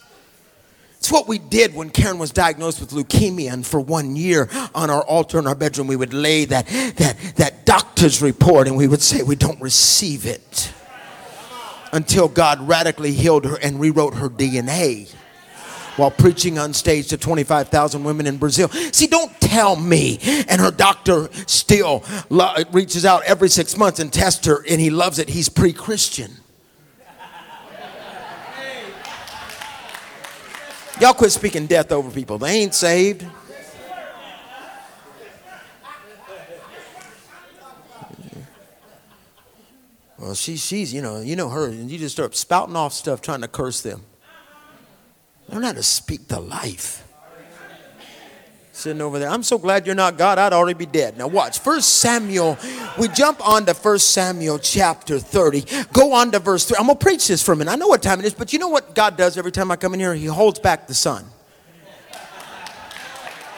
It's 1.04 1.12
what 1.12 1.28
we 1.28 1.36
did 1.36 1.74
when 1.74 1.90
Karen 1.90 2.16
was 2.16 2.30
diagnosed 2.30 2.80
with 2.80 2.92
leukemia, 2.92 3.52
and 3.52 3.66
for 3.66 3.78
one 3.78 4.16
year 4.16 4.48
on 4.74 4.88
our 4.88 5.02
altar 5.04 5.38
in 5.38 5.46
our 5.46 5.54
bedroom, 5.54 5.86
we 5.86 5.96
would 5.96 6.14
lay 6.14 6.46
that, 6.46 6.66
that, 6.96 7.18
that 7.36 7.66
doctor's 7.66 8.22
report 8.22 8.68
and 8.68 8.74
we 8.74 8.88
would 8.88 9.02
say, 9.02 9.22
We 9.22 9.36
don't 9.36 9.60
receive 9.60 10.24
it 10.24 10.72
until 11.92 12.26
God 12.26 12.66
radically 12.66 13.12
healed 13.12 13.44
her 13.44 13.58
and 13.62 13.78
rewrote 13.78 14.14
her 14.14 14.30
DNA 14.30 15.12
while 15.96 16.10
preaching 16.10 16.58
on 16.58 16.72
stage 16.72 17.08
to 17.08 17.18
25,000 17.18 18.02
women 18.02 18.26
in 18.26 18.38
Brazil. 18.38 18.70
See, 18.70 19.06
don't 19.06 19.38
tell 19.42 19.76
me. 19.76 20.18
And 20.48 20.58
her 20.58 20.70
doctor 20.70 21.28
still 21.46 22.02
lo- 22.30 22.54
reaches 22.72 23.04
out 23.04 23.24
every 23.24 23.50
six 23.50 23.76
months 23.76 24.00
and 24.00 24.10
tests 24.10 24.46
her, 24.46 24.64
and 24.66 24.80
he 24.80 24.88
loves 24.88 25.18
it. 25.18 25.28
He's 25.28 25.50
pre 25.50 25.74
Christian. 25.74 26.36
Y'all 31.00 31.12
quit 31.12 31.32
speaking 31.32 31.66
death 31.66 31.90
over 31.92 32.10
people. 32.10 32.38
They 32.38 32.60
ain't 32.60 32.74
saved. 32.74 33.26
Well, 40.18 40.34
she, 40.34 40.56
she's, 40.56 40.94
you 40.94 41.02
know, 41.02 41.20
you 41.20 41.36
know 41.36 41.50
her, 41.50 41.66
and 41.66 41.90
you 41.90 41.98
just 41.98 42.14
start 42.14 42.34
spouting 42.34 42.76
off 42.76 42.92
stuff 42.92 43.20
trying 43.20 43.42
to 43.42 43.48
curse 43.48 43.82
them. 43.82 44.04
Learn 45.48 45.64
how 45.64 45.72
to 45.72 45.82
speak 45.82 46.28
the 46.28 46.40
life 46.40 47.03
sitting 48.74 49.00
over 49.00 49.18
there. 49.18 49.28
I'm 49.28 49.42
so 49.42 49.56
glad 49.56 49.86
you're 49.86 49.94
not 49.94 50.18
God. 50.18 50.38
I'd 50.38 50.52
already 50.52 50.76
be 50.76 50.86
dead. 50.86 51.16
Now 51.16 51.28
watch. 51.28 51.60
First 51.60 51.98
Samuel. 51.98 52.58
We 52.98 53.08
jump 53.08 53.46
on 53.46 53.66
to 53.66 53.74
First 53.74 54.10
Samuel 54.10 54.58
chapter 54.58 55.18
30. 55.18 55.84
Go 55.92 56.12
on 56.12 56.32
to 56.32 56.40
verse 56.40 56.64
3. 56.64 56.76
I'm 56.78 56.86
gonna 56.86 56.98
preach 56.98 57.28
this 57.28 57.42
for 57.42 57.52
a 57.52 57.56
minute. 57.56 57.70
I 57.70 57.76
know 57.76 57.88
what 57.88 58.02
time 58.02 58.18
it 58.20 58.26
is, 58.26 58.34
but 58.34 58.52
you 58.52 58.58
know 58.58 58.68
what 58.68 58.94
God 58.94 59.16
does 59.16 59.38
every 59.38 59.52
time 59.52 59.70
I 59.70 59.76
come 59.76 59.94
in 59.94 60.00
here? 60.00 60.14
He 60.14 60.26
holds 60.26 60.58
back 60.58 60.86
the 60.86 60.94
sun. 60.94 61.24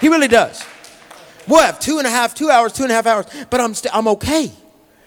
He 0.01 0.09
really 0.09 0.29
does. 0.29 0.65
We'll 1.49 1.63
have 1.63 1.79
two 1.81 1.99
and 1.99 2.07
a 2.07 2.11
half, 2.11 2.35
two 2.35 2.51
hours, 2.51 2.73
two 2.73 2.83
and 2.83 2.93
a 2.93 2.95
half 2.95 3.07
hours, 3.07 3.27
but 3.51 3.61
I'm 3.61 3.73
st- 3.73 3.95
I'm 3.95 4.09
okay. 4.09 4.51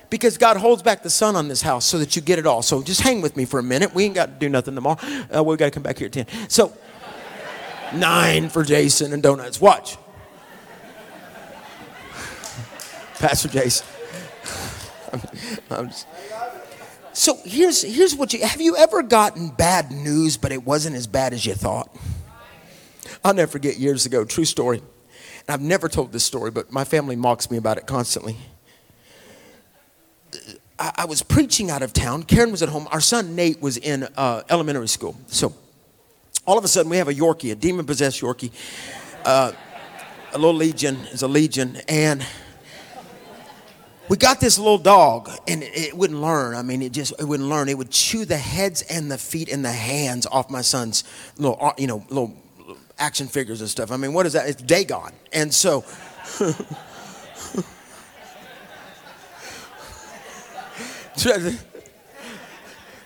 Because 0.10 0.39
God 0.39 0.58
holds 0.58 0.82
back 0.82 1.04
the 1.04 1.10
sun 1.10 1.36
on 1.36 1.48
this 1.48 1.62
house 1.62 1.86
so 1.86 2.00
that 2.00 2.15
you 2.15 2.22
get 2.24 2.39
it 2.39 2.48
all. 2.48 2.63
So 2.63 2.82
just 2.82 3.02
hang 3.02 3.22
with 3.22 3.38
me 3.38 3.45
for 3.45 3.60
a 3.60 3.63
minute. 3.63 3.93
We 3.93 4.06
ain't 4.06 4.15
got 4.15 4.26
to 4.26 4.32
do 4.39 4.50
nothing 4.50 4.74
tomorrow. 4.74 4.98
Uh, 5.36 5.43
we 5.43 5.56
got 5.56 5.65
to 5.65 5.72
come 5.72 5.84
back 5.84 6.00
here 6.00 6.08
at 6.08 6.13
10. 6.13 6.26
So, 6.48 6.74
nine 7.95 8.49
for 8.49 8.63
Jason 8.63 9.13
and 9.13 9.23
donuts. 9.23 9.60
Watch. 9.60 9.97
Pastor 13.19 13.49
Jason. 13.49 13.86
I'm 15.69 15.89
just, 15.89 16.08
so 17.13 17.38
here's 17.43 17.82
here's 17.82 18.15
what 18.15 18.32
you 18.34 18.45
have 18.45 18.62
you 18.62 18.78
ever 18.78 19.02
gotten 19.02 19.49
bad 19.49 19.91
news, 19.91 20.38
but 20.38 20.52
it 20.52 20.63
wasn't 20.63 20.95
as 20.95 21.08
bad 21.08 21.34
as 21.34 21.45
you 21.45 21.54
thought? 21.54 21.93
I'll 23.23 23.34
never 23.34 23.52
forget 23.52 23.78
years 23.78 24.06
ago, 24.06 24.23
true 24.23 24.45
story. 24.45 24.78
And 24.78 25.49
I've 25.49 25.62
never 25.62 25.89
told 25.89 26.12
this 26.12 26.23
story, 26.23 26.52
but 26.52 26.71
my 26.71 26.84
family 26.84 27.15
mocks 27.15 27.52
me 27.52 27.58
about 27.58 27.78
it 27.78 27.88
constantly. 27.88 28.38
I, 30.78 30.91
I 30.99 31.06
was 31.06 31.21
preaching 31.21 31.69
out 31.69 31.82
of 31.82 31.91
town. 31.91 32.23
Karen 32.23 32.52
was 32.52 32.63
at 32.63 32.69
home. 32.69 32.88
Our 32.91 33.02
son 33.02 33.36
Nate 33.36 33.62
was 33.62 33.78
in 33.78 34.08
uh, 34.15 34.43
elementary 34.49 34.88
school. 34.88 35.17
So 35.28 35.54
all 36.50 36.58
of 36.58 36.66
a 36.66 36.68
sudden, 36.68 36.90
we 36.90 36.98
have 36.98 37.08
a 37.08 37.14
Yorkie, 37.14 37.52
a 37.52 37.56
demon 37.56 37.86
possessed 37.86 38.22
Yorkie. 38.22 38.50
Uh, 39.24 39.52
a 40.34 40.38
little 40.40 40.56
legion 40.56 40.96
is 41.12 41.22
a 41.22 41.28
legion. 41.28 41.78
And 41.88 42.26
we 44.08 44.18
got 44.18 44.40
this 44.40 44.58
little 44.58 44.80
dog 44.80 45.30
and 45.48 45.62
it, 45.62 45.78
it, 45.78 45.94
wouldn't 45.94 46.20
learn. 46.20 46.56
I 46.56 46.64
mean, 46.64 46.82
it 46.82 46.92
just 46.92 47.14
it 47.20 47.26
wouldn't 47.26 47.48
learn. 47.48 47.70
It 47.70 47.78
would 47.78 47.92
chew 47.92 48.26
the 48.26 48.38
heads 48.38 48.82
and 48.82 49.12
the 49.12 49.20
feet 49.20 49.48
and 49.52 49.64
the 49.64 49.72
hands 49.72 50.26
off 50.26 50.50
my 50.50 50.62
son's 50.64 51.04
little, 51.38 51.60
uh, 51.62 51.74
you 51.78 51.86
know, 51.86 52.04
little 52.10 52.36
action 52.98 53.28
figures 53.28 53.62
and 53.62 53.70
stuff. 53.70 53.92
I 53.92 53.98
mean, 53.98 54.14
what 54.14 54.26
is 54.26 54.34
that? 54.34 54.50
It's 54.50 54.64
Dagon. 54.64 55.12
And 55.32 55.54
so. 55.54 55.86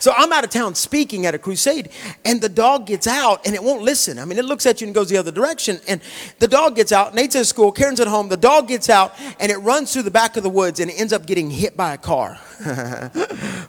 So 0.03 0.11
I'm 0.17 0.33
out 0.33 0.43
of 0.43 0.49
town 0.49 0.75
speaking 0.75 1.25
at 1.25 1.33
a 1.33 1.39
crusade, 1.39 1.87
and 2.25 2.41
the 2.41 2.49
dog 2.49 2.87
gets 2.87 3.07
out 3.07 3.47
and 3.47 3.55
it 3.55 3.63
won't 3.63 3.83
listen. 3.83 4.19
I 4.19 4.25
mean, 4.25 4.37
it 4.37 4.43
looks 4.43 4.65
at 4.65 4.81
you 4.81 4.87
and 4.87 4.93
goes 4.93 5.07
the 5.07 5.15
other 5.15 5.31
direction. 5.31 5.79
And 5.87 6.01
the 6.39 6.47
dog 6.49 6.75
gets 6.75 6.91
out. 6.91 7.15
Nate's 7.15 7.37
at 7.37 7.45
school, 7.45 7.71
Karen's 7.71 8.01
at 8.01 8.07
home. 8.07 8.27
The 8.27 8.35
dog 8.35 8.67
gets 8.67 8.89
out 8.89 9.13
and 9.39 9.49
it 9.49 9.59
runs 9.59 9.93
through 9.93 10.01
the 10.01 10.11
back 10.11 10.35
of 10.35 10.43
the 10.43 10.49
woods 10.49 10.81
and 10.81 10.91
it 10.91 10.95
ends 10.99 11.13
up 11.13 11.25
getting 11.25 11.49
hit 11.49 11.77
by 11.77 11.93
a 11.93 11.97
car. 11.97 12.37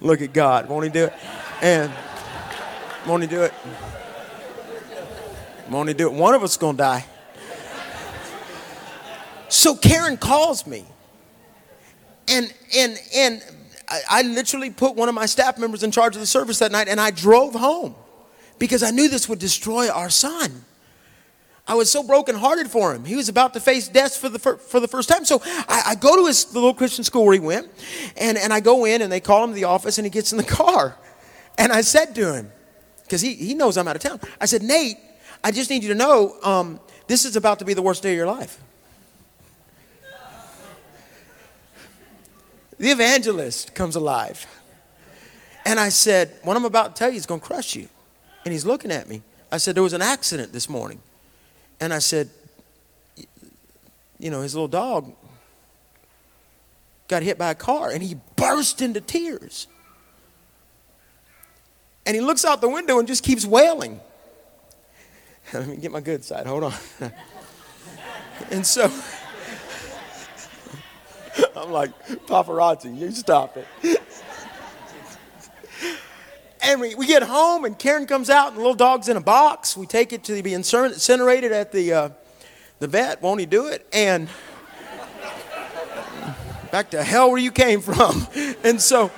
Look 0.00 0.22
at 0.22 0.32
God. 0.32 0.68
Won't 0.68 0.82
he 0.82 0.90
do 0.90 1.04
it? 1.04 1.12
And 1.62 1.92
won't 3.06 3.22
he 3.22 3.28
do 3.28 3.42
it? 3.42 3.54
Won't 5.70 5.86
he 5.86 5.94
do 5.94 6.08
it? 6.08 6.14
One 6.14 6.34
of 6.34 6.42
us 6.42 6.50
is 6.50 6.56
to 6.56 6.72
die. 6.72 7.04
So 9.48 9.76
Karen 9.76 10.16
calls 10.16 10.66
me. 10.66 10.84
And 12.26 12.52
and 12.76 12.98
and 13.14 13.42
I, 13.88 14.00
I 14.08 14.22
literally 14.22 14.70
put 14.70 14.94
one 14.96 15.08
of 15.08 15.14
my 15.14 15.26
staff 15.26 15.58
members 15.58 15.82
in 15.82 15.90
charge 15.90 16.14
of 16.14 16.20
the 16.20 16.26
service 16.26 16.58
that 16.60 16.72
night 16.72 16.88
and 16.88 17.00
I 17.00 17.10
drove 17.10 17.54
home 17.54 17.94
because 18.58 18.82
I 18.82 18.90
knew 18.90 19.08
this 19.08 19.28
would 19.28 19.38
destroy 19.38 19.88
our 19.90 20.10
son. 20.10 20.64
I 21.66 21.74
was 21.74 21.90
so 21.90 22.02
brokenhearted 22.02 22.70
for 22.70 22.94
him. 22.94 23.04
He 23.04 23.16
was 23.16 23.30
about 23.30 23.54
to 23.54 23.60
face 23.60 23.88
death 23.88 24.16
for 24.16 24.28
the, 24.28 24.38
fir- 24.38 24.58
for 24.58 24.80
the 24.80 24.88
first 24.88 25.08
time. 25.08 25.24
So 25.24 25.40
I, 25.44 25.82
I 25.88 25.94
go 25.94 26.14
to 26.16 26.26
his 26.26 26.54
little 26.54 26.74
Christian 26.74 27.04
school 27.04 27.24
where 27.24 27.32
he 27.32 27.40
went, 27.40 27.70
and, 28.18 28.36
and 28.36 28.52
I 28.52 28.60
go 28.60 28.84
in, 28.84 29.00
and 29.00 29.10
they 29.10 29.20
call 29.20 29.44
him 29.44 29.50
to 29.50 29.54
the 29.54 29.64
office, 29.64 29.96
and 29.96 30.04
he 30.04 30.10
gets 30.10 30.30
in 30.32 30.36
the 30.36 30.44
car. 30.62 30.94
And 31.56 31.72
I 31.72 31.80
said 31.80 32.14
to 32.16 32.34
him, 32.34 32.52
because 33.02 33.22
he, 33.22 33.34
he 33.34 33.54
knows 33.54 33.78
I'm 33.78 33.88
out 33.88 33.96
of 33.96 34.02
town, 34.02 34.20
I 34.40 34.44
said, 34.44 34.62
Nate, 34.62 34.98
I 35.42 35.52
just 35.52 35.70
need 35.70 35.82
you 35.82 35.88
to 35.90 35.94
know 35.94 36.36
um, 36.42 36.80
this 37.06 37.24
is 37.24 37.34
about 37.34 37.60
to 37.60 37.64
be 37.64 37.72
the 37.72 37.82
worst 37.82 38.02
day 38.02 38.10
of 38.10 38.16
your 38.16 38.26
life. 38.26 38.60
The 42.78 42.88
evangelist 42.88 43.74
comes 43.74 43.96
alive. 43.96 44.46
And 45.64 45.80
I 45.80 45.88
said, 45.88 46.32
What 46.42 46.56
I'm 46.56 46.64
about 46.64 46.94
to 46.94 46.98
tell 46.98 47.10
you 47.10 47.16
is 47.16 47.26
going 47.26 47.40
to 47.40 47.46
crush 47.46 47.74
you. 47.74 47.88
And 48.44 48.52
he's 48.52 48.66
looking 48.66 48.90
at 48.90 49.08
me. 49.08 49.22
I 49.50 49.56
said, 49.56 49.74
There 49.74 49.82
was 49.82 49.92
an 49.92 50.02
accident 50.02 50.52
this 50.52 50.68
morning. 50.68 51.00
And 51.80 51.92
I 51.92 51.98
said, 51.98 52.30
You 54.18 54.30
know, 54.30 54.42
his 54.42 54.54
little 54.54 54.68
dog 54.68 55.12
got 57.08 57.22
hit 57.22 57.38
by 57.38 57.50
a 57.50 57.54
car 57.54 57.90
and 57.90 58.02
he 58.02 58.16
burst 58.36 58.82
into 58.82 59.00
tears. 59.00 59.66
And 62.06 62.14
he 62.14 62.20
looks 62.20 62.44
out 62.44 62.60
the 62.60 62.68
window 62.68 62.98
and 62.98 63.08
just 63.08 63.24
keeps 63.24 63.46
wailing. 63.46 64.00
Let 65.52 65.66
me 65.66 65.76
get 65.76 65.92
my 65.92 66.00
good 66.00 66.24
side. 66.24 66.46
Hold 66.46 66.64
on. 66.64 66.74
and 68.50 68.66
so 68.66 68.92
I'm 71.56 71.70
like, 71.70 71.90
paparazzi, 72.26 72.98
you 72.98 73.10
stop 73.10 73.56
it. 73.56 73.66
and 76.62 76.80
we, 76.80 76.94
we 76.94 77.06
get 77.06 77.22
home, 77.22 77.64
and 77.64 77.78
Karen 77.78 78.06
comes 78.06 78.30
out, 78.30 78.48
and 78.48 78.56
the 78.56 78.60
little 78.60 78.74
dog's 78.74 79.08
in 79.08 79.16
a 79.16 79.20
box. 79.20 79.76
We 79.76 79.86
take 79.86 80.12
it 80.12 80.24
to 80.24 80.42
be 80.42 80.54
incinerated 80.54 81.52
at 81.52 81.72
the, 81.72 81.92
uh, 81.92 82.08
the 82.78 82.88
vet. 82.88 83.22
Won't 83.22 83.40
he 83.40 83.46
do 83.46 83.66
it? 83.66 83.86
And 83.92 84.28
back 86.70 86.90
to 86.90 87.02
hell 87.02 87.30
where 87.30 87.38
you 87.38 87.52
came 87.52 87.80
from. 87.80 88.26
And 88.62 88.80
so, 88.80 89.10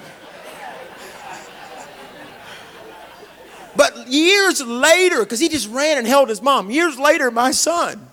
but 3.77 4.09
years 4.09 4.63
later, 4.63 5.21
because 5.21 5.41
he 5.41 5.49
just 5.49 5.69
ran 5.69 5.99
and 5.99 6.07
held 6.07 6.29
his 6.29 6.41
mom, 6.41 6.71
years 6.71 6.99
later, 6.99 7.31
my 7.31 7.51
son, 7.51 8.09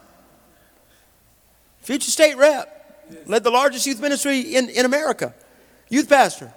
future 1.79 2.11
state 2.11 2.35
rep, 2.37 2.72
led 3.25 3.43
the 3.43 3.51
largest 3.51 3.85
youth 3.85 3.99
ministry 3.99 4.39
in, 4.55 4.69
in 4.69 4.85
America, 4.85 5.33
youth 5.89 6.09
pastor, 6.09 6.53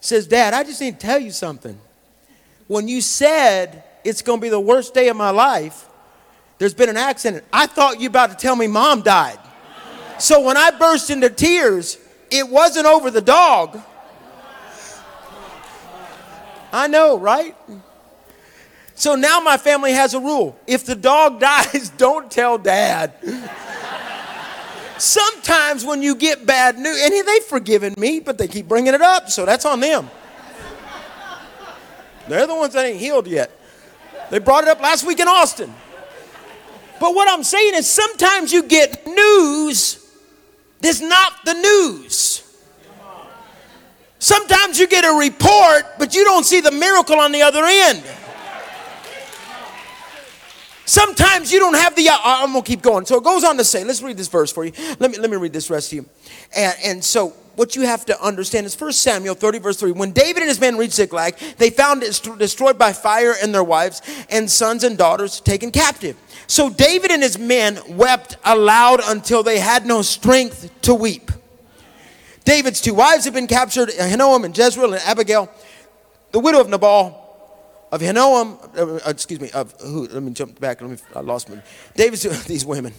says, 0.00 0.26
Dad, 0.26 0.54
I 0.54 0.64
just 0.64 0.80
need 0.80 0.98
to 1.00 1.06
tell 1.06 1.18
you 1.18 1.30
something. 1.30 1.78
When 2.66 2.88
you 2.88 3.00
said 3.00 3.84
it's 4.04 4.22
going 4.22 4.40
to 4.40 4.42
be 4.42 4.48
the 4.48 4.60
worst 4.60 4.94
day 4.94 5.08
of 5.08 5.16
my 5.16 5.30
life, 5.30 5.88
there's 6.58 6.74
been 6.74 6.88
an 6.88 6.96
accident. 6.96 7.44
I 7.52 7.66
thought 7.66 8.00
you 8.00 8.08
about 8.08 8.30
to 8.30 8.36
tell 8.36 8.54
me 8.54 8.66
mom 8.66 9.02
died. 9.02 9.38
So 10.18 10.42
when 10.42 10.56
I 10.56 10.70
burst 10.70 11.10
into 11.10 11.30
tears, 11.30 11.98
it 12.30 12.48
wasn't 12.48 12.86
over 12.86 13.10
the 13.10 13.22
dog. 13.22 13.80
I 16.72 16.86
know, 16.86 17.18
right? 17.18 17.56
So 18.94 19.14
now 19.14 19.40
my 19.40 19.56
family 19.56 19.92
has 19.92 20.12
a 20.12 20.20
rule. 20.20 20.58
If 20.66 20.84
the 20.84 20.94
dog 20.94 21.40
dies, 21.40 21.90
don't 21.96 22.30
tell 22.30 22.58
dad. 22.58 23.14
Sometimes 25.00 25.84
when 25.84 26.02
you 26.02 26.14
get 26.14 26.44
bad 26.44 26.78
news, 26.78 27.00
and 27.02 27.26
they've 27.26 27.44
forgiven 27.44 27.94
me, 27.96 28.20
but 28.20 28.36
they 28.36 28.46
keep 28.46 28.68
bringing 28.68 28.92
it 28.92 29.00
up, 29.00 29.30
so 29.30 29.46
that's 29.46 29.64
on 29.64 29.80
them. 29.80 30.10
They're 32.28 32.46
the 32.46 32.54
ones 32.54 32.74
that 32.74 32.84
ain't 32.84 33.00
healed 33.00 33.26
yet. 33.26 33.50
They 34.30 34.38
brought 34.38 34.64
it 34.64 34.68
up 34.68 34.80
last 34.80 35.06
week 35.06 35.18
in 35.18 35.26
Austin. 35.26 35.72
But 37.00 37.14
what 37.14 37.28
I'm 37.30 37.42
saying 37.42 37.74
is 37.74 37.88
sometimes 37.88 38.52
you 38.52 38.62
get 38.62 39.06
news 39.06 40.06
that's 40.80 41.00
not 41.00 41.44
the 41.44 41.54
news. 41.54 42.42
Sometimes 44.18 44.78
you 44.78 44.86
get 44.86 45.04
a 45.06 45.18
report, 45.18 45.84
but 45.98 46.14
you 46.14 46.24
don't 46.24 46.44
see 46.44 46.60
the 46.60 46.70
miracle 46.70 47.18
on 47.18 47.32
the 47.32 47.40
other 47.40 47.64
end. 47.64 48.04
Sometimes 50.90 51.52
you 51.52 51.60
don't 51.60 51.76
have 51.76 51.94
the. 51.94 52.08
Uh, 52.08 52.18
I'm 52.20 52.52
gonna 52.52 52.62
keep 52.62 52.82
going. 52.82 53.06
So 53.06 53.18
it 53.18 53.22
goes 53.22 53.44
on 53.44 53.56
to 53.58 53.62
say. 53.62 53.84
Let's 53.84 54.02
read 54.02 54.16
this 54.16 54.26
verse 54.26 54.52
for 54.52 54.64
you. 54.64 54.72
Let 54.98 55.12
me 55.12 55.18
let 55.18 55.30
me 55.30 55.36
read 55.36 55.52
this 55.52 55.70
rest 55.70 55.90
to 55.90 55.96
you. 55.96 56.06
And, 56.52 56.76
and 56.84 57.04
so 57.04 57.28
what 57.54 57.76
you 57.76 57.82
have 57.82 58.04
to 58.06 58.20
understand 58.20 58.66
is 58.66 58.74
First 58.74 59.00
Samuel 59.00 59.36
30 59.36 59.60
verse 59.60 59.76
3. 59.78 59.92
When 59.92 60.10
David 60.10 60.38
and 60.38 60.48
his 60.48 60.58
men 60.58 60.76
reached 60.76 60.94
Ziklag, 60.94 61.36
they 61.58 61.70
found 61.70 62.02
it 62.02 62.20
destroyed 62.38 62.76
by 62.76 62.92
fire 62.92 63.36
and 63.40 63.54
their 63.54 63.62
wives 63.62 64.02
and 64.30 64.50
sons 64.50 64.82
and 64.82 64.98
daughters 64.98 65.40
taken 65.40 65.70
captive. 65.70 66.16
So 66.48 66.68
David 66.68 67.12
and 67.12 67.22
his 67.22 67.38
men 67.38 67.78
wept 67.90 68.38
aloud 68.44 69.00
until 69.04 69.44
they 69.44 69.60
had 69.60 69.86
no 69.86 70.02
strength 70.02 70.72
to 70.82 70.92
weep. 70.92 71.30
David's 72.44 72.80
two 72.80 72.94
wives 72.94 73.26
had 73.26 73.34
been 73.34 73.46
captured, 73.46 73.90
Ahinoam 73.90 74.44
and 74.44 74.58
Jezreel 74.58 74.92
and 74.92 75.02
Abigail. 75.04 75.52
The 76.32 76.40
widow 76.40 76.60
of 76.60 76.68
Nabal, 76.68 77.29
of 77.92 78.00
Ahinoam, 78.00 78.58
uh, 78.78 79.10
excuse 79.10 79.40
me, 79.40 79.50
of 79.50 79.74
who? 79.80 80.06
Let 80.06 80.22
me 80.22 80.32
jump 80.32 80.60
back. 80.60 80.80
Let 80.80 80.90
me, 80.90 80.96
I 81.14 81.20
lost 81.20 81.48
me. 81.48 81.60
David's, 81.94 82.22
these 82.46 82.64
women. 82.64 82.94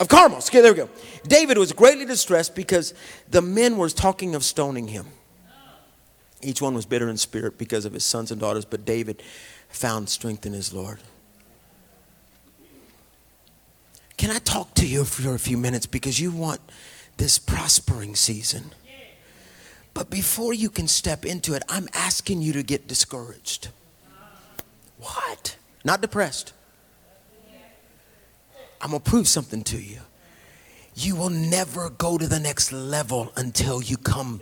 Of 0.00 0.08
Carmel. 0.08 0.38
Okay, 0.38 0.60
there 0.60 0.72
we 0.72 0.76
go. 0.76 0.88
David 1.26 1.58
was 1.58 1.72
greatly 1.72 2.04
distressed 2.04 2.54
because 2.54 2.94
the 3.30 3.42
men 3.42 3.76
were 3.76 3.88
talking 3.88 4.34
of 4.34 4.44
stoning 4.44 4.88
him. 4.88 5.06
Each 6.40 6.62
one 6.62 6.74
was 6.74 6.86
bitter 6.86 7.08
in 7.08 7.16
spirit 7.16 7.58
because 7.58 7.84
of 7.84 7.92
his 7.92 8.04
sons 8.04 8.30
and 8.30 8.40
daughters, 8.40 8.64
but 8.64 8.84
David 8.84 9.22
found 9.68 10.08
strength 10.08 10.46
in 10.46 10.52
his 10.52 10.72
Lord. 10.72 11.00
Can 14.16 14.30
I 14.30 14.38
talk 14.38 14.74
to 14.74 14.86
you 14.86 15.04
for 15.04 15.34
a 15.34 15.38
few 15.38 15.56
minutes 15.56 15.86
because 15.86 16.20
you 16.20 16.30
want 16.30 16.60
this 17.16 17.38
prospering 17.38 18.14
season? 18.14 18.72
But 19.98 20.10
before 20.10 20.54
you 20.54 20.70
can 20.70 20.86
step 20.86 21.26
into 21.26 21.54
it, 21.54 21.64
I'm 21.68 21.88
asking 21.92 22.40
you 22.40 22.52
to 22.52 22.62
get 22.62 22.86
discouraged. 22.86 23.70
What? 25.00 25.56
Not 25.84 26.00
depressed. 26.00 26.52
I'm 28.80 28.90
going 28.90 29.02
to 29.02 29.10
prove 29.10 29.26
something 29.26 29.64
to 29.64 29.76
you. 29.76 29.98
You 30.94 31.16
will 31.16 31.30
never 31.30 31.90
go 31.90 32.16
to 32.16 32.28
the 32.28 32.38
next 32.38 32.70
level 32.70 33.32
until 33.34 33.82
you 33.82 33.96
come 33.96 34.40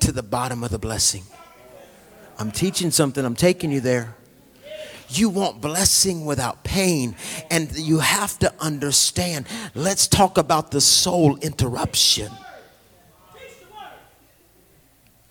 to 0.00 0.10
the 0.10 0.24
bottom 0.24 0.64
of 0.64 0.70
the 0.72 0.80
blessing. 0.80 1.22
I'm 2.36 2.50
teaching 2.50 2.90
something, 2.90 3.24
I'm 3.24 3.36
taking 3.36 3.70
you 3.70 3.80
there. 3.80 4.16
You 5.10 5.28
want 5.28 5.60
blessing 5.60 6.24
without 6.24 6.64
pain. 6.64 7.14
And 7.52 7.70
you 7.78 8.00
have 8.00 8.36
to 8.40 8.52
understand. 8.58 9.46
Let's 9.76 10.08
talk 10.08 10.38
about 10.38 10.72
the 10.72 10.80
soul 10.80 11.36
interruption. 11.36 12.32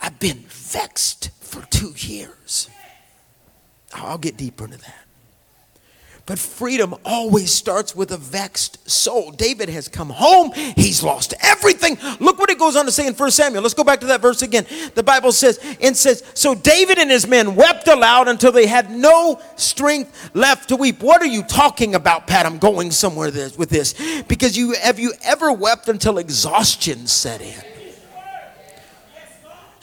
I've 0.07 0.19
been 0.19 0.45
vexed 0.47 1.31
for 1.41 1.63
two 1.63 1.93
years. 1.97 2.69
I'll 3.93 4.17
get 4.17 4.37
deeper 4.37 4.63
into 4.63 4.77
that. 4.77 5.05
But 6.25 6.39
freedom 6.39 6.95
always 7.03 7.51
starts 7.53 7.93
with 7.93 8.13
a 8.13 8.17
vexed 8.17 8.89
soul. 8.89 9.31
David 9.31 9.67
has 9.67 9.89
come 9.89 10.09
home. 10.09 10.53
He's 10.53 11.03
lost 11.03 11.33
everything. 11.41 11.97
Look 12.21 12.39
what 12.39 12.49
it 12.49 12.57
goes 12.57 12.77
on 12.77 12.85
to 12.85 12.91
say 12.91 13.05
in 13.05 13.15
1 13.15 13.31
Samuel. 13.31 13.61
Let's 13.61 13.73
go 13.73 13.83
back 13.83 13.99
to 13.99 14.05
that 14.05 14.21
verse 14.21 14.41
again. 14.43 14.65
The 14.95 15.03
Bible 15.03 15.33
says, 15.33 15.59
and 15.81 15.95
says, 15.95 16.23
So 16.35 16.55
David 16.55 16.99
and 16.99 17.11
his 17.11 17.27
men 17.27 17.57
wept 17.57 17.89
aloud 17.89 18.29
until 18.29 18.53
they 18.53 18.65
had 18.65 18.89
no 18.89 19.41
strength 19.57 20.29
left 20.33 20.69
to 20.69 20.77
weep. 20.77 21.03
What 21.03 21.21
are 21.21 21.27
you 21.27 21.43
talking 21.43 21.95
about, 21.95 22.27
Pat? 22.27 22.45
I'm 22.45 22.59
going 22.59 22.91
somewhere 22.91 23.29
with 23.57 23.69
this. 23.69 24.21
Because 24.23 24.57
you 24.57 24.71
have 24.71 24.99
you 24.99 25.15
ever 25.21 25.51
wept 25.51 25.89
until 25.89 26.17
exhaustion 26.17 27.07
set 27.07 27.41
in? 27.41 27.76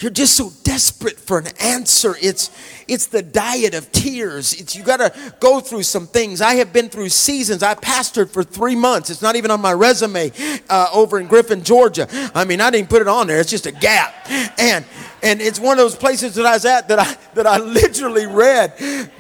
You're 0.04 0.10
just 0.10 0.36
so 0.36 0.52
desperate 0.64 1.18
for 1.18 1.38
an 1.38 1.46
answer. 1.58 2.14
It's 2.20 2.50
it's 2.86 3.06
the 3.06 3.22
diet 3.22 3.72
of 3.72 3.90
tears. 3.90 4.52
It's 4.52 4.76
you 4.76 4.82
got 4.82 4.98
to 4.98 5.10
go 5.40 5.60
through 5.60 5.84
some 5.84 6.06
things. 6.06 6.42
I 6.42 6.56
have 6.56 6.74
been 6.74 6.90
through 6.90 7.08
seasons. 7.08 7.62
I 7.62 7.74
pastored 7.74 8.28
for 8.28 8.44
three 8.44 8.76
months. 8.76 9.08
It's 9.08 9.22
not 9.22 9.34
even 9.34 9.50
on 9.50 9.62
my 9.62 9.72
resume 9.72 10.30
uh, 10.68 10.88
over 10.92 11.18
in 11.18 11.26
Griffin, 11.26 11.64
Georgia. 11.64 12.06
I 12.34 12.44
mean, 12.44 12.60
I 12.60 12.70
didn't 12.70 12.90
put 12.90 13.00
it 13.00 13.08
on 13.08 13.28
there. 13.28 13.40
It's 13.40 13.48
just 13.48 13.64
a 13.64 13.72
gap, 13.72 14.12
and 14.60 14.84
and 15.22 15.40
it's 15.40 15.58
one 15.58 15.78
of 15.78 15.82
those 15.82 15.96
places 15.96 16.34
that 16.34 16.44
I 16.44 16.52
was 16.52 16.66
at 16.66 16.88
that 16.88 16.98
I 16.98 17.16
that 17.32 17.46
I 17.46 17.56
literally 17.56 18.26
read 18.26 18.76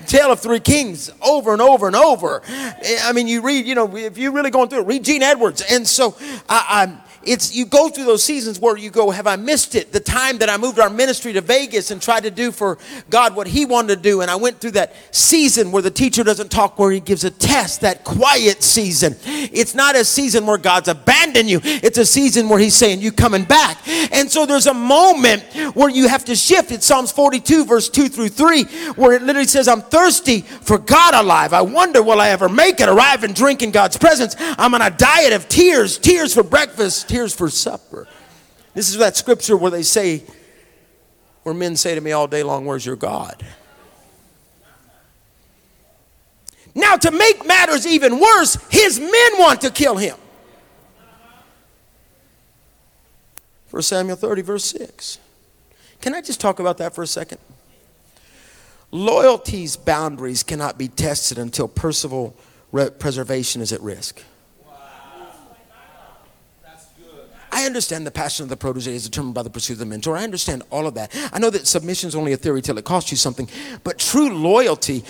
Tale 0.06 0.32
of 0.32 0.40
Three 0.40 0.60
Kings 0.60 1.10
over 1.22 1.54
and 1.54 1.62
over 1.62 1.86
and 1.86 1.96
over. 1.96 2.42
I 2.46 3.12
mean, 3.14 3.26
you 3.26 3.40
read, 3.40 3.64
you 3.64 3.74
know, 3.74 3.96
if 3.96 4.18
you're 4.18 4.32
really 4.32 4.50
going 4.50 4.68
through 4.68 4.80
it, 4.80 4.86
read 4.86 5.02
Gene 5.02 5.22
Edwards, 5.22 5.62
and 5.62 5.88
so 5.88 6.14
I, 6.46 6.82
I'm 6.82 7.00
it's 7.26 7.54
you 7.54 7.66
go 7.66 7.88
through 7.88 8.04
those 8.04 8.24
seasons 8.24 8.58
where 8.60 8.76
you 8.76 8.90
go, 8.90 9.10
have 9.10 9.26
I 9.26 9.36
missed 9.36 9.74
it? 9.74 9.92
The 9.92 10.00
time 10.00 10.38
that 10.38 10.48
I 10.48 10.56
moved 10.56 10.78
our 10.78 10.90
ministry 10.90 11.32
to 11.34 11.40
Vegas 11.40 11.90
and 11.90 12.00
tried 12.00 12.24
to 12.24 12.30
do 12.30 12.50
for 12.50 12.78
God 13.10 13.34
what 13.34 13.46
He 13.46 13.64
wanted 13.64 13.96
to 13.96 14.02
do, 14.02 14.20
and 14.20 14.30
I 14.30 14.36
went 14.36 14.60
through 14.60 14.72
that 14.72 14.94
season 15.14 15.72
where 15.72 15.82
the 15.82 15.90
teacher 15.90 16.24
doesn't 16.24 16.50
talk, 16.50 16.78
where 16.78 16.90
He 16.90 17.00
gives 17.00 17.24
a 17.24 17.30
test, 17.30 17.80
that 17.82 18.04
quiet 18.04 18.62
season. 18.62 19.16
It's 19.24 19.74
not 19.74 19.96
a 19.96 20.04
season 20.04 20.46
where 20.46 20.58
God's 20.58 20.88
abandoned 20.88 21.48
you. 21.48 21.60
It's 21.62 21.98
a 21.98 22.06
season 22.06 22.48
where 22.48 22.58
He's 22.58 22.74
saying 22.74 23.00
you 23.00 23.12
coming 23.12 23.44
back. 23.44 23.78
And 24.12 24.30
so 24.30 24.46
there's 24.46 24.66
a 24.66 24.74
moment 24.74 25.42
where 25.74 25.88
you 25.88 26.08
have 26.08 26.24
to 26.26 26.36
shift. 26.36 26.70
It's 26.72 26.86
Psalms 26.86 27.12
42, 27.12 27.64
verse 27.64 27.88
2 27.88 28.08
through 28.08 28.28
3, 28.28 28.64
where 28.94 29.12
it 29.12 29.22
literally 29.22 29.46
says, 29.46 29.68
I'm 29.68 29.82
thirsty 29.82 30.42
for 30.42 30.78
God 30.78 31.14
alive. 31.14 31.52
I 31.52 31.62
wonder 31.62 32.02
will 32.02 32.20
I 32.20 32.28
ever 32.28 32.48
make 32.48 32.80
it, 32.80 32.88
arrive 32.88 33.24
and 33.24 33.34
drink 33.34 33.62
in 33.62 33.70
God's 33.70 33.96
presence. 33.96 34.36
I'm 34.38 34.74
on 34.74 34.82
a 34.82 34.90
diet 34.90 35.32
of 35.32 35.48
tears, 35.48 35.98
tears 35.98 36.34
for 36.34 36.42
breakfast 36.42 37.08
tears 37.14 37.32
for 37.32 37.48
supper. 37.48 38.08
This 38.74 38.88
is 38.88 38.98
that 38.98 39.16
scripture 39.16 39.56
where 39.56 39.70
they 39.70 39.84
say, 39.84 40.24
where 41.44 41.54
men 41.54 41.76
say 41.76 41.94
to 41.94 42.00
me 42.00 42.10
all 42.10 42.26
day 42.26 42.42
long, 42.42 42.66
Where's 42.66 42.84
your 42.84 42.96
God? 42.96 43.44
Now, 46.74 46.96
to 46.96 47.12
make 47.12 47.46
matters 47.46 47.86
even 47.86 48.18
worse, 48.18 48.56
his 48.68 48.98
men 48.98 49.38
want 49.38 49.60
to 49.60 49.70
kill 49.70 49.96
him. 49.96 50.16
1 53.70 53.82
Samuel 53.82 54.16
30, 54.16 54.42
verse 54.42 54.64
6. 54.64 55.18
Can 56.00 56.14
I 56.14 56.20
just 56.20 56.40
talk 56.40 56.58
about 56.58 56.78
that 56.78 56.96
for 56.96 57.02
a 57.02 57.06
second? 57.06 57.38
Loyalty's 58.90 59.76
boundaries 59.76 60.42
cannot 60.42 60.78
be 60.78 60.88
tested 60.88 61.38
until 61.38 61.68
personal 61.68 62.34
preservation 62.98 63.62
is 63.62 63.72
at 63.72 63.80
risk. 63.80 64.20
I 67.54 67.66
understand 67.66 68.04
the 68.04 68.10
passion 68.10 68.42
of 68.42 68.48
the 68.48 68.56
protege 68.56 68.96
is 68.96 69.04
determined 69.04 69.36
by 69.36 69.44
the 69.44 69.48
pursuit 69.48 69.74
of 69.74 69.78
the 69.78 69.86
mentor. 69.86 70.16
I 70.16 70.24
understand 70.24 70.64
all 70.70 70.88
of 70.88 70.94
that. 70.94 71.14
I 71.32 71.38
know 71.38 71.50
that 71.50 71.68
submission 71.68 72.08
is 72.08 72.16
only 72.16 72.32
a 72.32 72.36
theory 72.36 72.60
till 72.60 72.76
it 72.78 72.84
costs 72.84 73.12
you 73.12 73.16
something, 73.16 73.48
but 73.84 74.00
true 74.00 74.28
loyalty, 74.36 75.04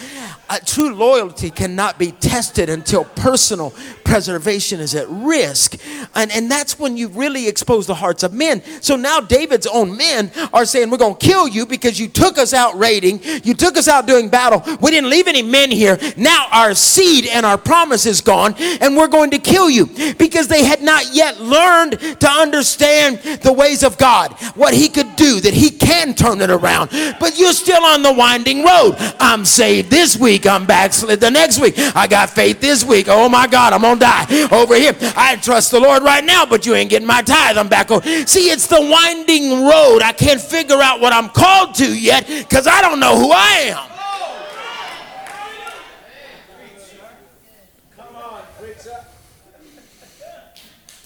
uh, 0.50 0.58
true 0.58 0.94
loyalty 0.94 1.48
cannot 1.48 1.98
be 1.98 2.12
tested 2.12 2.68
until 2.68 3.06
personal 3.06 3.72
preservation 4.04 4.78
is 4.78 4.94
at 4.94 5.08
risk. 5.08 5.76
And, 6.14 6.30
and 6.32 6.50
that's 6.50 6.78
when 6.78 6.98
you 6.98 7.08
really 7.08 7.48
expose 7.48 7.86
the 7.86 7.94
hearts 7.94 8.22
of 8.22 8.34
men. 8.34 8.62
So 8.82 8.94
now 8.94 9.20
David's 9.20 9.66
own 9.66 9.96
men 9.96 10.30
are 10.52 10.66
saying, 10.66 10.90
We're 10.90 10.98
going 10.98 11.16
to 11.16 11.26
kill 11.26 11.48
you 11.48 11.64
because 11.64 11.98
you 11.98 12.08
took 12.08 12.36
us 12.36 12.52
out 12.52 12.78
raiding, 12.78 13.20
you 13.42 13.54
took 13.54 13.78
us 13.78 13.88
out 13.88 14.06
doing 14.06 14.28
battle. 14.28 14.62
We 14.82 14.90
didn't 14.90 15.08
leave 15.08 15.28
any 15.28 15.42
men 15.42 15.70
here. 15.70 15.98
Now 16.18 16.48
our 16.52 16.74
seed 16.74 17.26
and 17.26 17.46
our 17.46 17.56
promise 17.56 18.04
is 18.04 18.20
gone, 18.20 18.54
and 18.58 18.98
we're 18.98 19.08
going 19.08 19.30
to 19.30 19.38
kill 19.38 19.70
you 19.70 19.86
because 20.18 20.46
they 20.46 20.62
had 20.62 20.82
not 20.82 21.14
yet 21.14 21.40
learned 21.40 21.92
to 22.20 22.33
understand 22.42 23.18
the 23.42 23.52
ways 23.52 23.82
of 23.82 23.98
God, 23.98 24.32
what 24.54 24.74
He 24.74 24.88
could 24.88 25.16
do, 25.16 25.40
that 25.40 25.54
He 25.54 25.70
can 25.70 26.14
turn 26.14 26.40
it 26.40 26.50
around. 26.50 26.90
But 27.20 27.38
you're 27.38 27.52
still 27.52 27.82
on 27.84 28.02
the 28.02 28.12
winding 28.12 28.64
road. 28.64 28.96
I'm 29.20 29.44
saved 29.44 29.90
this 29.90 30.16
week, 30.16 30.46
I'm 30.46 30.66
backslid 30.66 31.20
the 31.20 31.30
next 31.30 31.60
week. 31.60 31.74
I 31.78 32.06
got 32.06 32.30
faith 32.30 32.60
this 32.60 32.84
week. 32.84 33.06
Oh 33.08 33.28
my 33.28 33.46
God, 33.46 33.72
I'm 33.72 33.82
gonna 33.82 34.00
die 34.00 34.48
over 34.50 34.76
here. 34.76 34.94
I 35.16 35.36
trust 35.36 35.70
the 35.70 35.80
Lord 35.80 36.02
right 36.02 36.24
now, 36.24 36.46
but 36.46 36.66
you 36.66 36.74
ain't 36.74 36.90
getting 36.90 37.06
my 37.06 37.22
tithe. 37.22 37.58
I'm 37.58 37.68
back 37.68 37.90
over. 37.90 38.06
See, 38.26 38.50
it's 38.50 38.66
the 38.66 38.80
winding 38.80 39.64
road. 39.64 40.02
I 40.02 40.12
can't 40.12 40.40
figure 40.40 40.80
out 40.80 41.00
what 41.00 41.12
I'm 41.12 41.28
called 41.28 41.74
to 41.76 41.98
yet 41.98 42.26
because 42.26 42.66
I 42.66 42.80
don't 42.80 43.00
know 43.00 43.18
who 43.18 43.30
I 43.32 43.74
am. 43.74 43.93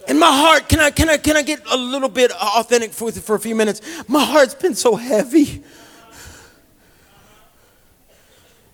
In 0.09 0.18
my 0.18 0.33
heart, 0.33 0.71
can 0.71 0.81
I, 0.81 0.90
can 0.90 1.11
I, 1.11 1.18
can 1.18 1.37
I 1.37 1.42
get 1.42 1.61
a 1.71 1.77
little 1.77 2.09
bit 2.09 2.33
authentic 2.33 2.92
for, 2.92 3.12
for 3.12 3.35
a 3.37 3.38
few 3.38 3.55
minutes? 3.55 3.83
My 4.09 4.25
heart's 4.25 4.55
been 4.55 4.75
so 4.75 4.97
heavy. 4.97 5.62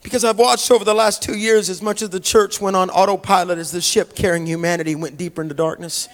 Because 0.00 0.22
I've 0.22 0.38
watched 0.38 0.70
over 0.70 0.84
the 0.84 0.94
last 0.94 1.22
two 1.22 1.36
years 1.36 1.68
as 1.68 1.82
much 1.82 2.02
as 2.02 2.10
the 2.10 2.20
church 2.20 2.60
went 2.60 2.76
on 2.76 2.88
autopilot 2.88 3.58
as 3.58 3.72
the 3.72 3.80
ship 3.80 4.14
carrying 4.14 4.46
humanity 4.46 4.94
went 4.94 5.16
deeper 5.16 5.42
into 5.42 5.54
darkness. 5.54 6.08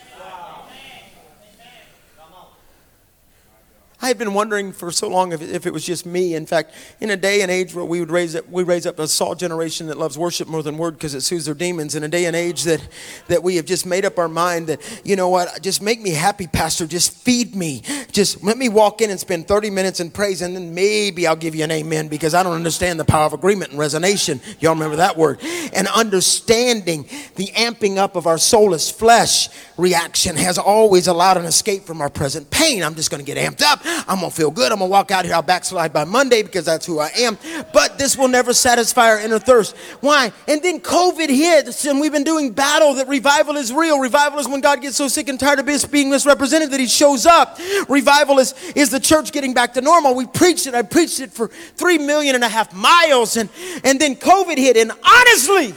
Had 4.10 4.18
been 4.18 4.34
wondering 4.34 4.72
for 4.72 4.90
so 4.92 5.08
long 5.08 5.32
if, 5.32 5.40
if 5.42 5.66
it 5.66 5.72
was 5.72 5.84
just 5.84 6.04
me. 6.04 6.34
In 6.34 6.46
fact, 6.46 6.72
in 7.00 7.10
a 7.10 7.16
day 7.16 7.42
and 7.42 7.50
age 7.50 7.74
where 7.74 7.84
we 7.84 8.00
would 8.00 8.10
raise 8.10 8.36
up, 8.36 8.48
we 8.48 8.62
raise 8.62 8.86
up 8.86 8.98
a 8.98 9.08
salt 9.08 9.38
generation 9.38 9.86
that 9.86 9.98
loves 9.98 10.18
worship 10.18 10.46
more 10.46 10.62
than 10.62 10.76
word 10.76 10.92
because 10.92 11.14
it 11.14 11.22
soothes 11.22 11.46
their 11.46 11.54
demons. 11.54 11.94
In 11.94 12.04
a 12.04 12.08
day 12.08 12.26
and 12.26 12.36
age 12.36 12.64
that 12.64 12.86
that 13.28 13.42
we 13.42 13.56
have 13.56 13.64
just 13.64 13.86
made 13.86 14.04
up 14.04 14.18
our 14.18 14.28
mind 14.28 14.66
that 14.66 15.00
you 15.04 15.16
know 15.16 15.28
what, 15.28 15.62
just 15.62 15.80
make 15.82 16.00
me 16.00 16.10
happy, 16.10 16.46
Pastor. 16.46 16.86
Just 16.86 17.12
feed 17.12 17.54
me. 17.54 17.82
Just 18.12 18.42
let 18.42 18.58
me 18.58 18.68
walk 18.68 19.00
in 19.00 19.10
and 19.10 19.18
spend 19.18 19.48
30 19.48 19.70
minutes 19.70 20.00
in 20.00 20.10
praise, 20.10 20.42
and 20.42 20.54
then 20.54 20.74
maybe 20.74 21.26
I'll 21.26 21.36
give 21.36 21.54
you 21.54 21.64
an 21.64 21.70
amen 21.70 22.08
because 22.08 22.34
I 22.34 22.42
don't 22.42 22.54
understand 22.54 23.00
the 23.00 23.04
power 23.04 23.26
of 23.26 23.32
agreement 23.32 23.70
and 23.70 23.80
resonation. 23.80 24.40
Y'all 24.60 24.74
remember 24.74 24.96
that 24.96 25.16
word? 25.16 25.40
And 25.72 25.86
understanding 25.88 27.08
the 27.36 27.46
amping 27.48 27.96
up 27.96 28.16
of 28.16 28.26
our 28.26 28.38
soulless 28.38 28.90
flesh 28.90 29.48
reaction 29.76 30.36
has 30.36 30.58
always 30.58 31.06
allowed 31.06 31.36
an 31.36 31.44
escape 31.44 31.84
from 31.84 32.00
our 32.00 32.10
present 32.10 32.50
pain. 32.50 32.82
I'm 32.82 32.94
just 32.94 33.10
going 33.10 33.24
to 33.24 33.34
get 33.34 33.38
amped 33.38 33.62
up. 33.62 33.80
I'm 34.08 34.20
going 34.20 34.30
to 34.30 34.36
feel 34.36 34.50
good. 34.50 34.72
I'm 34.72 34.78
going 34.78 34.88
to 34.88 34.92
walk 34.92 35.10
out 35.10 35.24
here. 35.24 35.34
I'll 35.34 35.42
backslide 35.42 35.92
by 35.92 36.04
Monday 36.04 36.42
because 36.42 36.64
that's 36.64 36.86
who 36.86 36.98
I 36.98 37.10
am. 37.16 37.38
But 37.72 37.98
this 37.98 38.16
will 38.16 38.28
never 38.28 38.52
satisfy 38.52 39.08
our 39.08 39.20
inner 39.20 39.38
thirst. 39.38 39.76
Why? 40.00 40.32
And 40.48 40.62
then 40.62 40.80
COVID 40.80 41.28
hit, 41.28 41.84
and 41.84 42.00
we've 42.00 42.12
been 42.12 42.24
doing 42.24 42.52
battle 42.52 42.94
that 42.94 43.08
revival 43.08 43.56
is 43.56 43.72
real. 43.72 43.98
Revival 43.98 44.38
is 44.38 44.48
when 44.48 44.60
God 44.60 44.80
gets 44.82 44.96
so 44.96 45.08
sick 45.08 45.28
and 45.28 45.38
tired 45.38 45.58
of 45.58 45.90
being 45.90 46.10
misrepresented 46.10 46.70
that 46.70 46.80
he 46.80 46.86
shows 46.86 47.26
up. 47.26 47.58
Revival 47.88 48.38
is, 48.38 48.54
is 48.74 48.90
the 48.90 49.00
church 49.00 49.32
getting 49.32 49.54
back 49.54 49.74
to 49.74 49.80
normal. 49.80 50.14
We 50.14 50.26
preached 50.26 50.66
it. 50.66 50.74
I 50.74 50.82
preached 50.82 51.20
it 51.20 51.32
for 51.32 51.48
three 51.48 51.98
million 51.98 52.34
and 52.34 52.44
a 52.44 52.48
half 52.48 52.74
miles. 52.74 53.36
And, 53.36 53.48
and 53.84 54.00
then 54.00 54.16
COVID 54.16 54.56
hit. 54.56 54.76
And 54.76 54.92
honestly, 55.04 55.74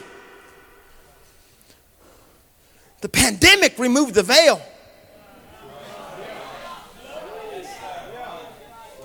the 3.02 3.10
pandemic 3.10 3.78
removed 3.78 4.14
the 4.14 4.24
veil. 4.24 4.62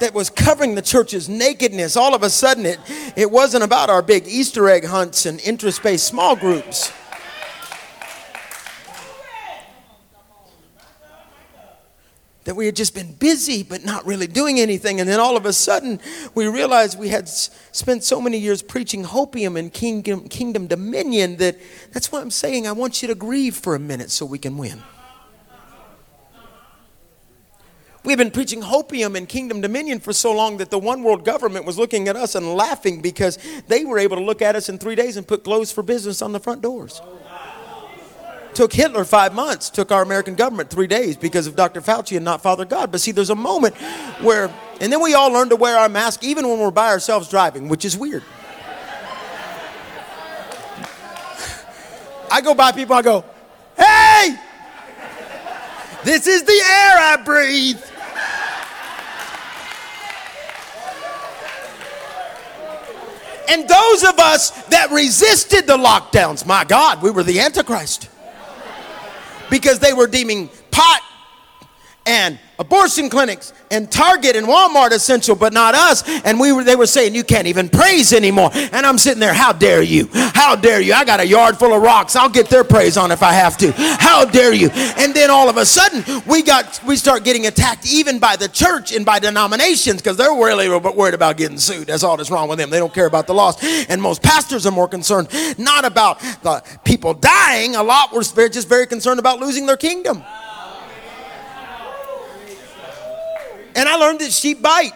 That 0.00 0.14
was 0.14 0.30
covering 0.30 0.74
the 0.74 0.82
church's 0.82 1.28
nakedness. 1.28 1.96
All 1.96 2.14
of 2.14 2.22
a 2.22 2.30
sudden, 2.30 2.66
it, 2.66 2.78
it 3.16 3.30
wasn't 3.30 3.64
about 3.64 3.90
our 3.90 4.02
big 4.02 4.26
Easter 4.26 4.68
egg 4.68 4.84
hunts 4.84 5.26
and 5.26 5.40
interest 5.40 5.82
based 5.82 6.06
small 6.06 6.36
groups. 6.36 6.92
That 12.44 12.54
we 12.54 12.64
had 12.64 12.76
just 12.76 12.94
been 12.94 13.12
busy 13.12 13.62
but 13.62 13.84
not 13.84 14.06
really 14.06 14.26
doing 14.26 14.58
anything. 14.58 15.00
And 15.00 15.08
then 15.08 15.20
all 15.20 15.36
of 15.36 15.44
a 15.44 15.52
sudden, 15.52 16.00
we 16.34 16.46
realized 16.46 16.98
we 16.98 17.10
had 17.10 17.28
spent 17.28 18.04
so 18.04 18.22
many 18.22 18.38
years 18.38 18.62
preaching 18.62 19.04
hopium 19.04 19.58
and 19.58 19.70
kingdom, 19.70 20.28
kingdom 20.28 20.66
dominion 20.66 21.36
that 21.36 21.58
that's 21.92 22.10
why 22.10 22.22
I'm 22.22 22.30
saying 22.30 22.66
I 22.66 22.72
want 22.72 23.02
you 23.02 23.08
to 23.08 23.14
grieve 23.14 23.54
for 23.54 23.74
a 23.74 23.78
minute 23.78 24.10
so 24.10 24.24
we 24.24 24.38
can 24.38 24.56
win. 24.56 24.82
We've 28.04 28.16
been 28.16 28.30
preaching 28.30 28.62
hopium 28.62 29.16
and 29.16 29.28
kingdom 29.28 29.60
dominion 29.60 30.00
for 30.00 30.12
so 30.12 30.32
long 30.32 30.58
that 30.58 30.70
the 30.70 30.78
one 30.78 31.02
world 31.02 31.24
government 31.24 31.64
was 31.64 31.78
looking 31.78 32.08
at 32.08 32.16
us 32.16 32.34
and 32.34 32.54
laughing 32.54 33.02
because 33.02 33.38
they 33.66 33.84
were 33.84 33.98
able 33.98 34.16
to 34.16 34.22
look 34.22 34.40
at 34.40 34.56
us 34.56 34.68
in 34.68 34.78
three 34.78 34.94
days 34.94 35.16
and 35.16 35.26
put 35.26 35.44
clothes 35.44 35.72
for 35.72 35.82
business 35.82 36.22
on 36.22 36.32
the 36.32 36.40
front 36.40 36.62
doors. 36.62 37.02
Took 38.54 38.72
Hitler 38.72 39.04
five 39.04 39.34
months, 39.34 39.68
took 39.68 39.92
our 39.92 40.02
American 40.02 40.34
government 40.34 40.70
three 40.70 40.86
days 40.86 41.16
because 41.16 41.46
of 41.46 41.54
Dr. 41.54 41.80
Fauci 41.80 42.16
and 42.16 42.24
not 42.24 42.40
Father 42.40 42.64
God. 42.64 42.90
But 42.90 43.00
see, 43.00 43.12
there's 43.12 43.30
a 43.30 43.36
moment 43.36 43.76
where, 44.20 44.52
and 44.80 44.92
then 44.92 45.02
we 45.02 45.14
all 45.14 45.30
learn 45.30 45.48
to 45.50 45.56
wear 45.56 45.76
our 45.76 45.88
mask 45.88 46.24
even 46.24 46.48
when 46.48 46.58
we're 46.58 46.70
by 46.70 46.88
ourselves 46.88 47.28
driving, 47.28 47.68
which 47.68 47.84
is 47.84 47.96
weird. 47.96 48.22
I 52.30 52.40
go 52.42 52.54
by 52.54 52.72
people, 52.72 52.94
I 52.94 53.02
go, 53.02 53.24
hey, 53.76 54.36
this 56.04 56.26
is 56.26 56.44
the 56.44 56.52
air 56.52 56.94
I 56.98 57.22
breathe. 57.24 57.80
And 63.50 63.66
those 63.66 64.04
of 64.04 64.18
us 64.18 64.50
that 64.66 64.90
resisted 64.90 65.66
the 65.66 65.76
lockdowns, 65.76 66.44
my 66.44 66.64
God, 66.64 67.02
we 67.02 67.10
were 67.10 67.22
the 67.22 67.40
Antichrist. 67.40 68.08
Because 69.50 69.78
they 69.78 69.94
were 69.94 70.06
deeming 70.06 70.50
pot 70.70 71.00
and 72.08 72.38
abortion 72.58 73.08
clinics 73.08 73.52
and 73.70 73.90
Target 73.92 74.34
and 74.34 74.46
Walmart 74.46 74.90
essential, 74.90 75.36
but 75.36 75.52
not 75.52 75.74
us. 75.74 76.02
And 76.24 76.40
we 76.40 76.52
were, 76.52 76.64
they 76.64 76.74
were 76.74 76.86
saying, 76.86 77.14
you 77.14 77.22
can't 77.22 77.46
even 77.46 77.68
praise 77.68 78.12
anymore. 78.12 78.50
And 78.54 78.84
I'm 78.86 78.98
sitting 78.98 79.20
there, 79.20 79.34
how 79.34 79.52
dare 79.52 79.82
you? 79.82 80.08
How 80.12 80.56
dare 80.56 80.80
you? 80.80 80.94
I 80.94 81.04
got 81.04 81.20
a 81.20 81.26
yard 81.26 81.58
full 81.58 81.74
of 81.74 81.82
rocks. 81.82 82.16
I'll 82.16 82.30
get 82.30 82.48
their 82.48 82.64
praise 82.64 82.96
on 82.96 83.12
if 83.12 83.22
I 83.22 83.32
have 83.32 83.56
to. 83.58 83.72
How 83.76 84.24
dare 84.24 84.54
you? 84.54 84.70
And 84.70 85.14
then 85.14 85.30
all 85.30 85.48
of 85.48 85.58
a 85.58 85.66
sudden, 85.66 86.22
we 86.26 86.42
got, 86.42 86.80
we 86.86 86.96
start 86.96 87.24
getting 87.24 87.46
attacked 87.46 87.86
even 87.92 88.18
by 88.18 88.36
the 88.36 88.48
church 88.48 88.92
and 88.92 89.04
by 89.04 89.18
denominations 89.18 90.00
because 90.00 90.16
they're 90.16 90.32
really 90.32 90.68
worried 90.68 91.14
about 91.14 91.36
getting 91.36 91.58
sued. 91.58 91.88
That's 91.88 92.02
all 92.02 92.16
that's 92.16 92.30
wrong 92.30 92.48
with 92.48 92.58
them. 92.58 92.70
They 92.70 92.78
don't 92.78 92.94
care 92.94 93.06
about 93.06 93.26
the 93.26 93.34
loss. 93.34 93.62
And 93.88 94.00
most 94.00 94.22
pastors 94.22 94.66
are 94.66 94.72
more 94.72 94.88
concerned 94.88 95.28
not 95.58 95.84
about 95.84 96.20
the 96.42 96.62
people 96.84 97.12
dying. 97.14 97.76
A 97.76 97.82
lot 97.82 98.12
were 98.12 98.22
just 98.22 98.68
very 98.68 98.86
concerned 98.86 99.20
about 99.20 99.40
losing 99.40 99.66
their 99.66 99.76
kingdom. 99.76 100.24
And 103.78 103.88
I 103.88 103.94
learned 103.94 104.18
that 104.22 104.32
sheep 104.32 104.60
bite. 104.60 104.90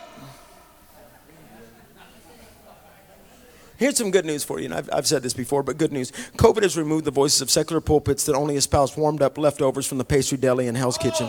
Here's 3.76 3.96
some 3.96 4.10
good 4.10 4.24
news 4.24 4.42
for 4.42 4.58
you, 4.58 4.64
and 4.64 4.74
I've, 4.74 4.90
I've, 4.92 5.06
said 5.06 5.22
this 5.22 5.34
before, 5.34 5.62
but 5.62 5.78
good 5.78 5.92
news. 5.92 6.10
COVID 6.36 6.64
has 6.64 6.76
removed 6.76 7.04
the 7.04 7.12
voices 7.12 7.40
of 7.40 7.48
secular 7.48 7.80
pulpits 7.80 8.26
that 8.26 8.34
only 8.34 8.56
espouse 8.56 8.96
warmed 8.96 9.22
up 9.22 9.38
leftovers 9.38 9.86
from 9.86 9.98
the 9.98 10.04
pastry 10.04 10.36
deli 10.36 10.66
and 10.66 10.76
Hell's 10.76 10.98
Kitchen. 10.98 11.28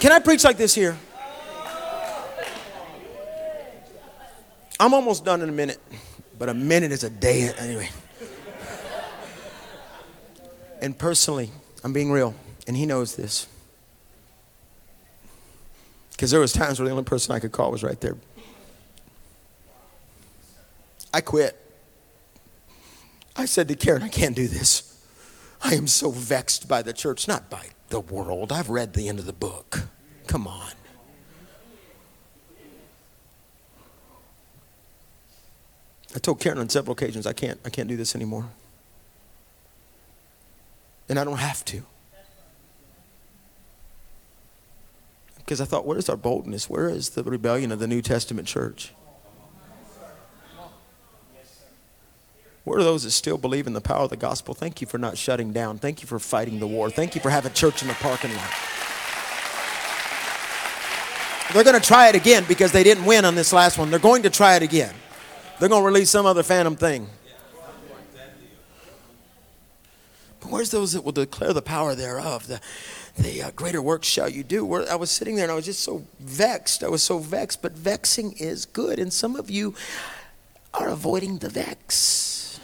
Can 0.00 0.12
I 0.12 0.18
preach 0.18 0.44
like 0.44 0.58
this 0.58 0.74
here? 0.74 0.98
I'm 4.78 4.92
almost 4.92 5.24
done 5.24 5.40
in 5.40 5.48
a 5.48 5.52
minute, 5.52 5.80
but 6.38 6.50
a 6.50 6.54
minute 6.54 6.92
is 6.92 7.04
a 7.04 7.10
day. 7.10 7.50
Anyway. 7.58 7.88
And 10.82 10.96
personally, 10.98 11.50
I'm 11.82 11.94
being 11.94 12.12
real, 12.12 12.34
and 12.66 12.76
he 12.76 12.84
knows 12.84 13.16
this. 13.16 13.46
Because 16.18 16.32
there 16.32 16.40
was 16.40 16.52
times 16.52 16.80
where 16.80 16.86
the 16.86 16.90
only 16.90 17.04
person 17.04 17.32
I 17.32 17.38
could 17.38 17.52
call 17.52 17.70
was 17.70 17.84
right 17.84 18.00
there. 18.00 18.16
I 21.14 21.20
quit. 21.20 21.56
I 23.36 23.44
said 23.44 23.68
to 23.68 23.76
Karen, 23.76 24.02
I 24.02 24.08
can't 24.08 24.34
do 24.34 24.48
this. 24.48 25.00
I 25.62 25.74
am 25.74 25.86
so 25.86 26.10
vexed 26.10 26.66
by 26.66 26.82
the 26.82 26.92
church, 26.92 27.28
not 27.28 27.48
by 27.48 27.66
the 27.90 28.00
world. 28.00 28.50
I've 28.50 28.68
read 28.68 28.94
the 28.94 29.08
end 29.08 29.20
of 29.20 29.26
the 29.26 29.32
book. 29.32 29.82
Come 30.26 30.48
on. 30.48 30.72
I 36.16 36.18
told 36.18 36.40
Karen 36.40 36.58
on 36.58 36.68
several 36.68 36.94
occasions, 36.94 37.28
I 37.28 37.32
can't, 37.32 37.60
I 37.64 37.70
can't 37.70 37.88
do 37.88 37.96
this 37.96 38.16
anymore. 38.16 38.48
And 41.08 41.16
I 41.16 41.22
don't 41.22 41.38
have 41.38 41.64
to. 41.66 41.84
Because 45.48 45.62
I 45.62 45.64
thought, 45.64 45.86
where 45.86 45.96
is 45.96 46.10
our 46.10 46.16
boldness? 46.18 46.68
Where 46.68 46.90
is 46.90 47.08
the 47.08 47.22
rebellion 47.22 47.72
of 47.72 47.78
the 47.78 47.86
New 47.86 48.02
Testament 48.02 48.46
church? 48.46 48.92
Where 52.64 52.80
are 52.80 52.82
those 52.82 53.04
that 53.04 53.12
still 53.12 53.38
believe 53.38 53.66
in 53.66 53.72
the 53.72 53.80
power 53.80 54.02
of 54.02 54.10
the 54.10 54.18
gospel? 54.18 54.52
Thank 54.52 54.82
you 54.82 54.86
for 54.86 54.98
not 54.98 55.16
shutting 55.16 55.54
down. 55.54 55.78
Thank 55.78 56.02
you 56.02 56.06
for 56.06 56.18
fighting 56.18 56.60
the 56.60 56.66
war. 56.66 56.90
Thank 56.90 57.14
you 57.14 57.22
for 57.22 57.30
having 57.30 57.54
church 57.54 57.80
in 57.80 57.88
the 57.88 57.94
parking 57.94 58.30
lot. 58.36 58.52
They're 61.54 61.64
going 61.64 61.80
to 61.80 61.86
try 61.88 62.10
it 62.10 62.14
again 62.14 62.44
because 62.46 62.72
they 62.72 62.84
didn't 62.84 63.06
win 63.06 63.24
on 63.24 63.34
this 63.34 63.50
last 63.50 63.78
one. 63.78 63.88
They're 63.88 63.98
going 63.98 64.24
to 64.24 64.30
try 64.30 64.56
it 64.56 64.62
again. 64.62 64.94
They're 65.58 65.70
going 65.70 65.80
to 65.80 65.86
release 65.86 66.10
some 66.10 66.26
other 66.26 66.42
phantom 66.42 66.76
thing. 66.76 67.08
But 70.40 70.50
where's 70.50 70.70
those 70.70 70.92
that 70.92 71.04
will 71.04 71.12
declare 71.12 71.54
the 71.54 71.62
power 71.62 71.94
thereof? 71.94 72.48
The, 72.48 72.60
the 73.18 73.42
uh, 73.42 73.50
greater 73.50 73.82
works 73.82 74.06
shall 74.06 74.28
you 74.28 74.44
do. 74.44 74.64
Where 74.64 74.90
I 74.90 74.94
was 74.94 75.10
sitting 75.10 75.34
there 75.34 75.44
and 75.44 75.52
I 75.52 75.54
was 75.54 75.64
just 75.64 75.80
so 75.80 76.04
vexed. 76.20 76.84
I 76.84 76.88
was 76.88 77.02
so 77.02 77.18
vexed, 77.18 77.62
but 77.62 77.72
vexing 77.72 78.32
is 78.32 78.64
good. 78.64 78.98
And 78.98 79.12
some 79.12 79.36
of 79.36 79.50
you 79.50 79.74
are 80.72 80.88
avoiding 80.88 81.38
the 81.38 81.48
vex. 81.48 82.60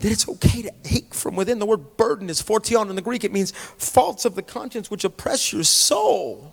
That 0.00 0.12
it's 0.12 0.28
okay 0.28 0.62
to 0.62 0.72
ache 0.84 1.14
from 1.14 1.36
within. 1.36 1.58
The 1.58 1.66
word 1.66 1.96
burden 1.96 2.30
is 2.30 2.42
phortion 2.42 2.88
in 2.88 2.96
the 2.96 3.02
Greek. 3.02 3.24
It 3.24 3.32
means 3.32 3.50
faults 3.50 4.24
of 4.24 4.34
the 4.34 4.42
conscience 4.42 4.90
which 4.90 5.04
oppress 5.04 5.52
your 5.52 5.64
soul. 5.64 6.52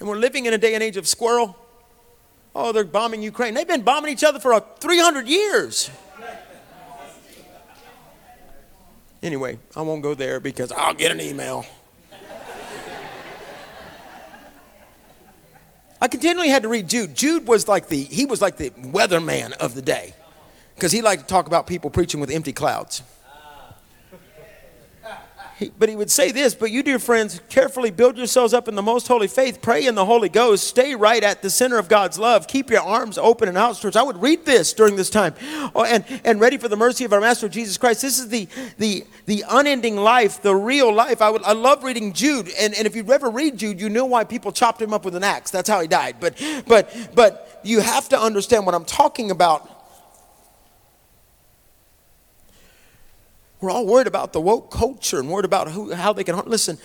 And 0.00 0.08
we're 0.08 0.16
living 0.16 0.46
in 0.46 0.54
a 0.54 0.58
day 0.58 0.74
and 0.74 0.82
age 0.82 0.96
of 0.96 1.06
squirrel. 1.06 1.56
Oh, 2.54 2.72
they're 2.72 2.84
bombing 2.84 3.22
Ukraine. 3.22 3.54
They've 3.54 3.66
been 3.66 3.82
bombing 3.82 4.12
each 4.12 4.24
other 4.24 4.40
for 4.40 4.64
300 4.80 5.28
years. 5.28 5.90
Anyway, 9.24 9.58
I 9.74 9.80
won't 9.80 10.02
go 10.02 10.12
there 10.12 10.38
because 10.38 10.70
I'll 10.70 10.92
get 10.92 11.10
an 11.10 11.18
email. 11.18 11.64
I 15.98 16.08
continually 16.08 16.50
had 16.50 16.62
to 16.64 16.68
read 16.68 16.86
Jude. 16.88 17.14
Jude 17.14 17.48
was 17.48 17.66
like 17.66 17.88
the 17.88 18.02
he 18.02 18.26
was 18.26 18.42
like 18.42 18.58
the 18.58 18.68
weatherman 18.68 19.52
of 19.52 19.74
the 19.74 19.80
day 19.80 20.12
because 20.74 20.92
he 20.92 21.00
liked 21.00 21.22
to 21.22 21.26
talk 21.26 21.46
about 21.46 21.66
people 21.66 21.88
preaching 21.88 22.20
with 22.20 22.30
empty 22.30 22.52
clouds. 22.52 23.02
But 25.78 25.88
he 25.88 25.94
would 25.94 26.10
say 26.10 26.32
this, 26.32 26.54
but 26.54 26.72
you, 26.72 26.82
dear 26.82 26.98
friends, 26.98 27.40
carefully 27.48 27.92
build 27.92 28.16
yourselves 28.18 28.52
up 28.52 28.66
in 28.66 28.74
the 28.74 28.82
most 28.82 29.06
holy 29.06 29.28
faith, 29.28 29.62
pray 29.62 29.86
in 29.86 29.94
the 29.94 30.04
Holy 30.04 30.28
Ghost, 30.28 30.66
stay 30.66 30.96
right 30.96 31.22
at 31.22 31.42
the 31.42 31.50
center 31.50 31.78
of 31.78 31.88
God's 31.88 32.18
love, 32.18 32.48
keep 32.48 32.70
your 32.70 32.80
arms 32.80 33.18
open 33.18 33.48
and 33.48 33.56
outstretched. 33.56 33.96
I 33.96 34.02
would 34.02 34.20
read 34.20 34.44
this 34.44 34.72
during 34.72 34.96
this 34.96 35.10
time. 35.10 35.34
Oh, 35.74 35.84
and, 35.84 36.04
and 36.24 36.40
ready 36.40 36.58
for 36.58 36.66
the 36.68 36.76
mercy 36.76 37.04
of 37.04 37.12
our 37.12 37.20
Master 37.20 37.48
Jesus 37.48 37.78
Christ. 37.78 38.02
This 38.02 38.18
is 38.18 38.28
the, 38.28 38.48
the, 38.78 39.04
the 39.26 39.44
unending 39.48 39.96
life, 39.96 40.42
the 40.42 40.56
real 40.56 40.92
life. 40.92 41.22
I, 41.22 41.30
would, 41.30 41.44
I 41.44 41.52
love 41.52 41.84
reading 41.84 42.12
Jude. 42.12 42.50
And, 42.58 42.74
and 42.74 42.86
if 42.86 42.96
you've 42.96 43.10
ever 43.10 43.30
read 43.30 43.56
Jude, 43.58 43.80
you 43.80 43.88
know 43.88 44.06
why 44.06 44.24
people 44.24 44.50
chopped 44.50 44.82
him 44.82 44.92
up 44.92 45.04
with 45.04 45.14
an 45.14 45.22
axe. 45.22 45.52
That's 45.52 45.68
how 45.68 45.80
he 45.80 45.86
died. 45.86 46.16
But, 46.18 46.42
but, 46.66 46.92
but 47.14 47.60
you 47.62 47.80
have 47.80 48.08
to 48.08 48.20
understand 48.20 48.66
what 48.66 48.74
I'm 48.74 48.84
talking 48.84 49.30
about 49.30 49.73
We're 53.64 53.70
all 53.70 53.86
worried 53.86 54.06
about 54.06 54.34
the 54.34 54.42
woke 54.42 54.70
culture 54.70 55.18
and 55.18 55.30
worried 55.30 55.46
about 55.46 55.70
who, 55.70 55.92
how 55.94 56.12
they 56.12 56.22
can. 56.22 56.36
Listen, 56.44 56.76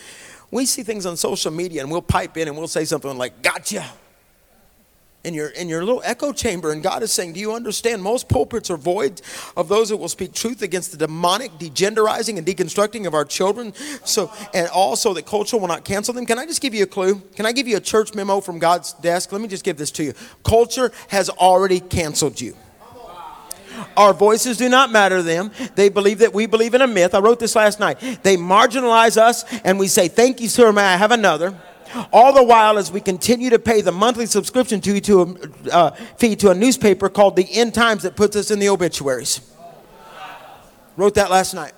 we 0.49 0.65
see 0.65 0.81
things 0.81 1.05
on 1.05 1.17
social 1.17 1.51
media 1.51 1.81
and 1.81 1.91
we'll 1.91 2.01
pipe 2.01 2.37
in 2.37 2.47
and 2.47 2.57
we'll 2.57 2.69
say 2.69 2.85
something 2.85 3.17
like, 3.17 3.41
gotcha. 3.41 3.85
In 5.25 5.33
your, 5.33 5.49
in 5.49 5.67
your 5.67 5.83
little 5.83 6.01
echo 6.05 6.31
chamber, 6.31 6.71
and 6.71 6.81
God 6.81 7.03
is 7.03 7.11
saying, 7.11 7.33
Do 7.33 7.41
you 7.41 7.51
understand? 7.51 8.01
Most 8.01 8.29
pulpits 8.29 8.69
are 8.71 8.77
void 8.77 9.21
of 9.57 9.67
those 9.67 9.89
that 9.89 9.97
will 9.97 10.07
speak 10.07 10.31
truth 10.31 10.61
against 10.61 10.91
the 10.91 10.97
demonic 10.97 11.51
degenderizing 11.59 12.37
and 12.37 12.47
deconstructing 12.47 13.05
of 13.05 13.13
our 13.13 13.25
children. 13.25 13.73
So, 14.05 14.31
and 14.53 14.69
also 14.69 15.13
that 15.15 15.25
culture 15.25 15.57
will 15.57 15.67
not 15.67 15.83
cancel 15.83 16.13
them. 16.13 16.25
Can 16.25 16.39
I 16.39 16.45
just 16.45 16.61
give 16.61 16.73
you 16.73 16.83
a 16.83 16.87
clue? 16.87 17.15
Can 17.35 17.45
I 17.45 17.51
give 17.51 17.67
you 17.67 17.75
a 17.75 17.81
church 17.81 18.15
memo 18.15 18.39
from 18.39 18.59
God's 18.59 18.93
desk? 18.93 19.33
Let 19.33 19.41
me 19.41 19.49
just 19.49 19.65
give 19.65 19.75
this 19.75 19.91
to 19.91 20.05
you. 20.05 20.13
Culture 20.45 20.89
has 21.09 21.29
already 21.29 21.81
canceled 21.81 22.39
you. 22.39 22.55
Our 23.97 24.13
voices 24.13 24.57
do 24.57 24.69
not 24.69 24.91
matter 24.91 25.17
to 25.17 25.23
them. 25.23 25.51
They 25.75 25.89
believe 25.89 26.19
that 26.19 26.33
we 26.33 26.45
believe 26.45 26.73
in 26.73 26.81
a 26.81 26.87
myth. 26.87 27.13
I 27.13 27.19
wrote 27.19 27.39
this 27.39 27.55
last 27.55 27.79
night. 27.79 27.99
They 28.23 28.37
marginalize 28.37 29.17
us 29.17 29.45
and 29.63 29.79
we 29.79 29.87
say, 29.87 30.07
Thank 30.07 30.41
you, 30.41 30.47
sir. 30.47 30.71
May 30.71 30.83
I 30.83 30.97
have 30.97 31.11
another? 31.11 31.59
All 32.13 32.33
the 32.33 32.43
while, 32.43 32.77
as 32.77 32.91
we 32.91 33.01
continue 33.01 33.49
to 33.49 33.59
pay 33.59 33.81
the 33.81 33.91
monthly 33.91 34.27
subscription 34.27 34.79
to, 34.81 35.01
to 35.01 35.21
a, 35.21 35.71
uh, 35.71 35.91
fee 36.17 36.35
to 36.35 36.51
a 36.51 36.55
newspaper 36.55 37.09
called 37.09 37.35
The 37.35 37.47
End 37.51 37.73
Times 37.73 38.03
that 38.03 38.15
puts 38.15 38.35
us 38.35 38.51
in 38.51 38.59
the 38.59 38.69
obituaries. 38.69 39.41
Wrote 40.95 41.15
that 41.15 41.31
last 41.31 41.53
night 41.53 41.73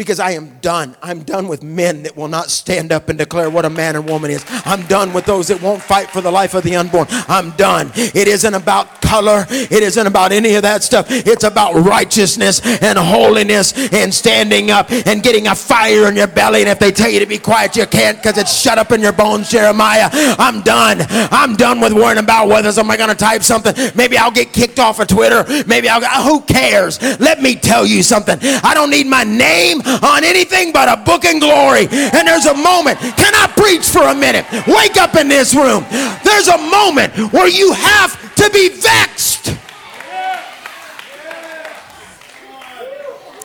because 0.00 0.18
I 0.18 0.30
am 0.30 0.58
done. 0.60 0.96
I'm 1.02 1.24
done 1.24 1.46
with 1.46 1.62
men 1.62 2.04
that 2.04 2.16
will 2.16 2.26
not 2.26 2.48
stand 2.48 2.90
up 2.90 3.10
and 3.10 3.18
declare 3.18 3.50
what 3.50 3.66
a 3.66 3.68
man 3.68 3.96
and 3.96 4.08
woman 4.08 4.30
is. 4.30 4.42
I'm 4.64 4.86
done 4.86 5.12
with 5.12 5.26
those 5.26 5.48
that 5.48 5.60
won't 5.60 5.82
fight 5.82 6.08
for 6.08 6.22
the 6.22 6.30
life 6.30 6.54
of 6.54 6.62
the 6.62 6.74
unborn. 6.76 7.06
I'm 7.10 7.50
done. 7.50 7.92
It 7.94 8.26
isn't 8.26 8.54
about 8.54 8.99
color, 9.10 9.44
it 9.50 9.82
isn't 9.82 10.06
about 10.06 10.30
any 10.30 10.54
of 10.54 10.62
that 10.62 10.84
stuff. 10.84 11.06
It's 11.10 11.42
about 11.42 11.74
righteousness 11.74 12.60
and 12.80 12.96
holiness 12.96 13.74
and 13.92 14.14
standing 14.14 14.70
up 14.70 14.88
and 14.92 15.20
getting 15.20 15.48
a 15.48 15.54
fire 15.56 16.08
in 16.08 16.14
your 16.14 16.28
belly. 16.28 16.60
And 16.60 16.68
if 16.68 16.78
they 16.78 16.92
tell 16.92 17.10
you 17.10 17.18
to 17.18 17.26
be 17.26 17.38
quiet, 17.38 17.74
you 17.74 17.86
can't 17.86 18.16
because 18.16 18.38
it's 18.38 18.54
shut 18.56 18.78
up 18.78 18.92
in 18.92 19.00
your 19.00 19.12
bones, 19.12 19.50
Jeremiah. 19.50 20.08
I'm 20.12 20.60
done. 20.62 20.98
I'm 21.10 21.56
done 21.56 21.80
with 21.80 21.92
worrying 21.92 22.22
about 22.22 22.46
whether 22.46 22.70
somebody 22.70 22.98
going 22.98 23.10
to 23.10 23.16
type 23.16 23.42
something. 23.42 23.74
Maybe 23.96 24.16
I'll 24.16 24.30
get 24.30 24.52
kicked 24.52 24.78
off 24.78 25.00
of 25.00 25.08
Twitter. 25.08 25.44
Maybe 25.66 25.88
I'll. 25.88 26.00
Who 26.22 26.40
cares? 26.42 27.02
Let 27.18 27.42
me 27.42 27.56
tell 27.56 27.84
you 27.84 28.04
something. 28.04 28.38
I 28.62 28.74
don't 28.74 28.90
need 28.90 29.08
my 29.08 29.24
name 29.24 29.80
on 29.80 30.22
anything 30.22 30.70
but 30.70 30.88
a 30.88 31.02
book 31.02 31.24
and 31.24 31.40
glory. 31.40 31.88
And 31.90 32.28
there's 32.28 32.46
a 32.46 32.54
moment. 32.54 33.00
Can 33.00 33.34
I 33.34 33.50
preach 33.56 33.88
for 33.88 34.06
a 34.06 34.14
minute? 34.14 34.46
Wake 34.68 34.96
up 34.98 35.16
in 35.16 35.26
this 35.26 35.52
room. 35.52 35.84
There's 36.22 36.46
a 36.46 36.58
moment 36.58 37.32
where 37.32 37.48
you 37.48 37.72
have 37.72 38.29
to 38.40 38.50
be 38.50 38.70
vexed. 38.70 39.48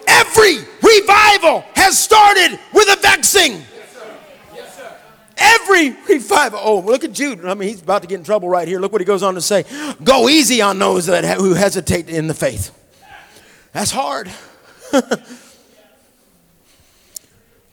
Every 0.08 0.58
revival 0.82 1.66
has 1.76 2.00
started 2.00 2.58
with 2.74 2.88
a 2.88 2.98
vexing. 3.02 3.62
Every 5.38 5.90
revival. 6.08 6.60
Oh, 6.64 6.80
look 6.80 7.04
at 7.04 7.12
Jude. 7.12 7.44
I 7.46 7.54
mean, 7.56 7.68
he's 7.70 7.82
about 7.82 8.04
to 8.04 8.08
get 8.08 8.20
in 8.20 8.24
trouble 8.24 8.48
right 8.48 8.66
here. 8.68 8.80
Look 8.80 8.94
what 8.94 9.02
he 9.02 9.06
goes 9.06 9.22
on 9.22 9.34
to 9.36 9.42
say. 9.42 9.66
Go 10.02 10.30
easy 10.30 10.62
on 10.62 10.80
those 10.80 11.08
that 11.08 11.38
who 11.38 11.54
hesitate 11.54 12.10
in 12.10 12.28
the 12.28 12.34
faith. 12.34 12.72
That's 13.74 13.92
hard. 13.92 14.32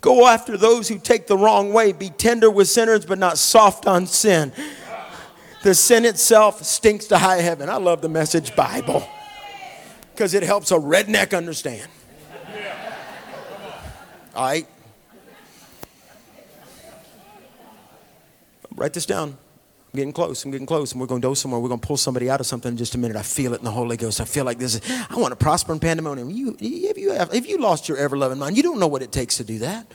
Go 0.00 0.26
after 0.26 0.56
those 0.56 0.88
who 0.88 0.98
take 0.98 1.28
the 1.28 1.36
wrong 1.36 1.72
way. 1.72 1.92
Be 1.92 2.10
tender 2.10 2.50
with 2.50 2.68
sinners, 2.68 3.06
but 3.06 3.20
not 3.20 3.38
soft 3.38 3.86
on 3.86 4.08
sin. 4.08 4.52
The 5.62 5.74
sin 5.74 6.04
itself 6.04 6.62
stinks 6.64 7.06
to 7.06 7.18
high 7.18 7.40
heaven. 7.40 7.68
I 7.68 7.76
love 7.76 8.02
the 8.02 8.08
message 8.08 8.56
Bible 8.56 9.06
because 10.12 10.34
it 10.34 10.42
helps 10.42 10.70
a 10.72 10.76
redneck 10.76 11.36
understand. 11.36 11.88
All 14.34 14.44
right? 14.44 14.66
Write 18.74 18.92
this 18.92 19.06
down. 19.06 19.28
I'm 19.92 19.96
getting 19.96 20.12
close. 20.12 20.44
I'm 20.44 20.50
getting 20.50 20.66
close. 20.66 20.92
And 20.92 21.00
we're 21.00 21.06
going 21.06 21.20
to 21.20 21.28
go 21.28 21.34
somewhere. 21.34 21.60
We're 21.60 21.68
going 21.68 21.80
to 21.80 21.86
pull 21.86 21.98
somebody 21.98 22.30
out 22.30 22.40
of 22.40 22.46
something 22.46 22.72
in 22.72 22.78
just 22.78 22.94
a 22.94 22.98
minute. 22.98 23.16
I 23.16 23.22
feel 23.22 23.52
it 23.52 23.58
in 23.58 23.64
the 23.64 23.70
Holy 23.70 23.96
Ghost. 23.96 24.20
I 24.20 24.24
feel 24.24 24.44
like 24.44 24.58
this 24.58 24.76
is, 24.76 24.80
I 25.10 25.16
want 25.16 25.32
to 25.32 25.36
prosper 25.36 25.72
in 25.72 25.80
pandemonium. 25.80 26.30
You, 26.30 26.56
if, 26.58 26.96
you 26.96 27.12
have, 27.12 27.32
if 27.34 27.46
you 27.46 27.58
lost 27.58 27.88
your 27.88 27.98
ever 27.98 28.16
loving 28.16 28.38
mind, 28.38 28.56
you 28.56 28.62
don't 28.62 28.80
know 28.80 28.86
what 28.86 29.02
it 29.02 29.12
takes 29.12 29.36
to 29.36 29.44
do 29.44 29.58
that. 29.60 29.86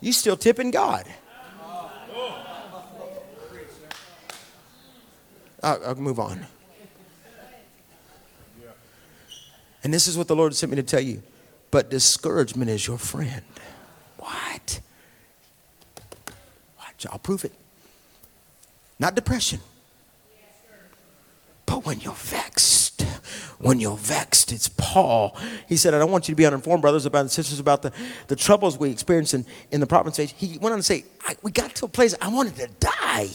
You 0.00 0.12
still 0.12 0.36
tipping 0.36 0.70
God. 0.70 1.06
I'll, 5.62 5.80
I'll 5.84 5.94
move 5.94 6.18
on. 6.18 6.46
And 9.84 9.94
this 9.94 10.06
is 10.06 10.18
what 10.18 10.28
the 10.28 10.36
Lord 10.36 10.54
sent 10.54 10.70
me 10.70 10.76
to 10.76 10.82
tell 10.82 11.00
you. 11.00 11.22
But 11.70 11.90
discouragement 11.90 12.70
is 12.70 12.86
your 12.86 12.98
friend. 12.98 13.42
What? 14.18 14.80
Watch, 16.78 17.06
I'll 17.10 17.18
prove 17.18 17.44
it. 17.44 17.52
Not 18.98 19.14
depression. 19.14 19.60
But 21.66 21.84
when 21.84 22.00
you're 22.00 22.14
vexed, 22.14 23.02
when 23.58 23.78
you're 23.78 23.96
vexed, 23.96 24.52
it's 24.52 24.68
Paul. 24.68 25.36
He 25.68 25.76
said, 25.76 25.92
I 25.92 25.98
don't 25.98 26.10
want 26.10 26.26
you 26.26 26.32
to 26.32 26.36
be 26.36 26.46
uninformed, 26.46 26.80
brothers 26.80 27.04
about 27.04 27.20
and 27.20 27.30
sisters, 27.30 27.60
about 27.60 27.82
the, 27.82 27.92
the 28.28 28.36
troubles 28.36 28.78
we 28.78 28.90
experience 28.90 29.34
in, 29.34 29.44
in 29.70 29.80
the 29.80 29.86
province 29.86 30.18
age. 30.18 30.34
He 30.36 30.56
went 30.58 30.72
on 30.72 30.78
to 30.78 30.82
say, 30.82 31.04
We 31.42 31.50
got 31.50 31.74
to 31.76 31.84
a 31.84 31.88
place 31.88 32.14
I 32.22 32.28
wanted 32.28 32.56
to 32.56 32.68
die. 32.80 33.28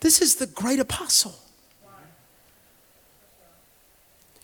This 0.00 0.20
is 0.22 0.36
the 0.36 0.46
great 0.46 0.80
apostle. 0.80 1.34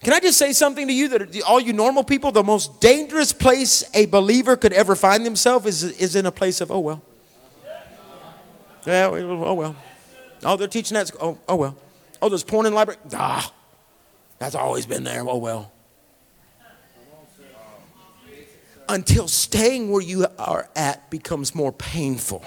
Can 0.03 0.13
I 0.13 0.21
just 0.21 0.39
say 0.39 0.53
something 0.53 0.87
to 0.87 0.93
you 0.93 1.09
that 1.09 1.43
all 1.43 1.59
you 1.59 1.73
normal 1.73 2.05
people, 2.05 2.31
the 2.31 2.45
most 2.45 2.81
dangerous 2.81 3.33
place 3.33 3.83
a 3.95 4.07
believer 4.07 4.57
could 4.57 4.73
ever 4.73 4.95
find 4.95 5.27
themselves 5.27 5.67
is, 5.67 5.83
is 5.99 6.15
in 6.15 6.27
a 6.27 6.31
place 6.31 6.61
of, 6.61 6.71
oh, 6.71 6.79
well. 6.79 7.03
Yeah, 8.87 9.09
oh, 9.11 9.55
well. 9.55 9.75
Oh, 10.45 10.57
they're 10.57 10.69
teaching 10.69 10.95
that. 10.95 11.11
Oh, 11.21 11.39
oh, 11.49 11.57
well. 11.57 11.77
Oh, 12.23 12.29
there's 12.29 12.45
porn 12.45 12.67
in 12.67 12.73
the 12.73 12.77
library. 12.77 13.01
Ah. 13.15 13.53
That's 14.39 14.55
always 14.55 14.87
been 14.87 15.03
there. 15.03 15.23
Oh, 15.27 15.39
well. 15.39 15.73
Until 18.89 19.27
staying 19.27 19.91
where 19.91 20.03
you 20.03 20.27
are 20.39 20.69
at 20.77 21.11
becomes 21.11 21.53
more 21.53 21.73
painful 21.73 22.45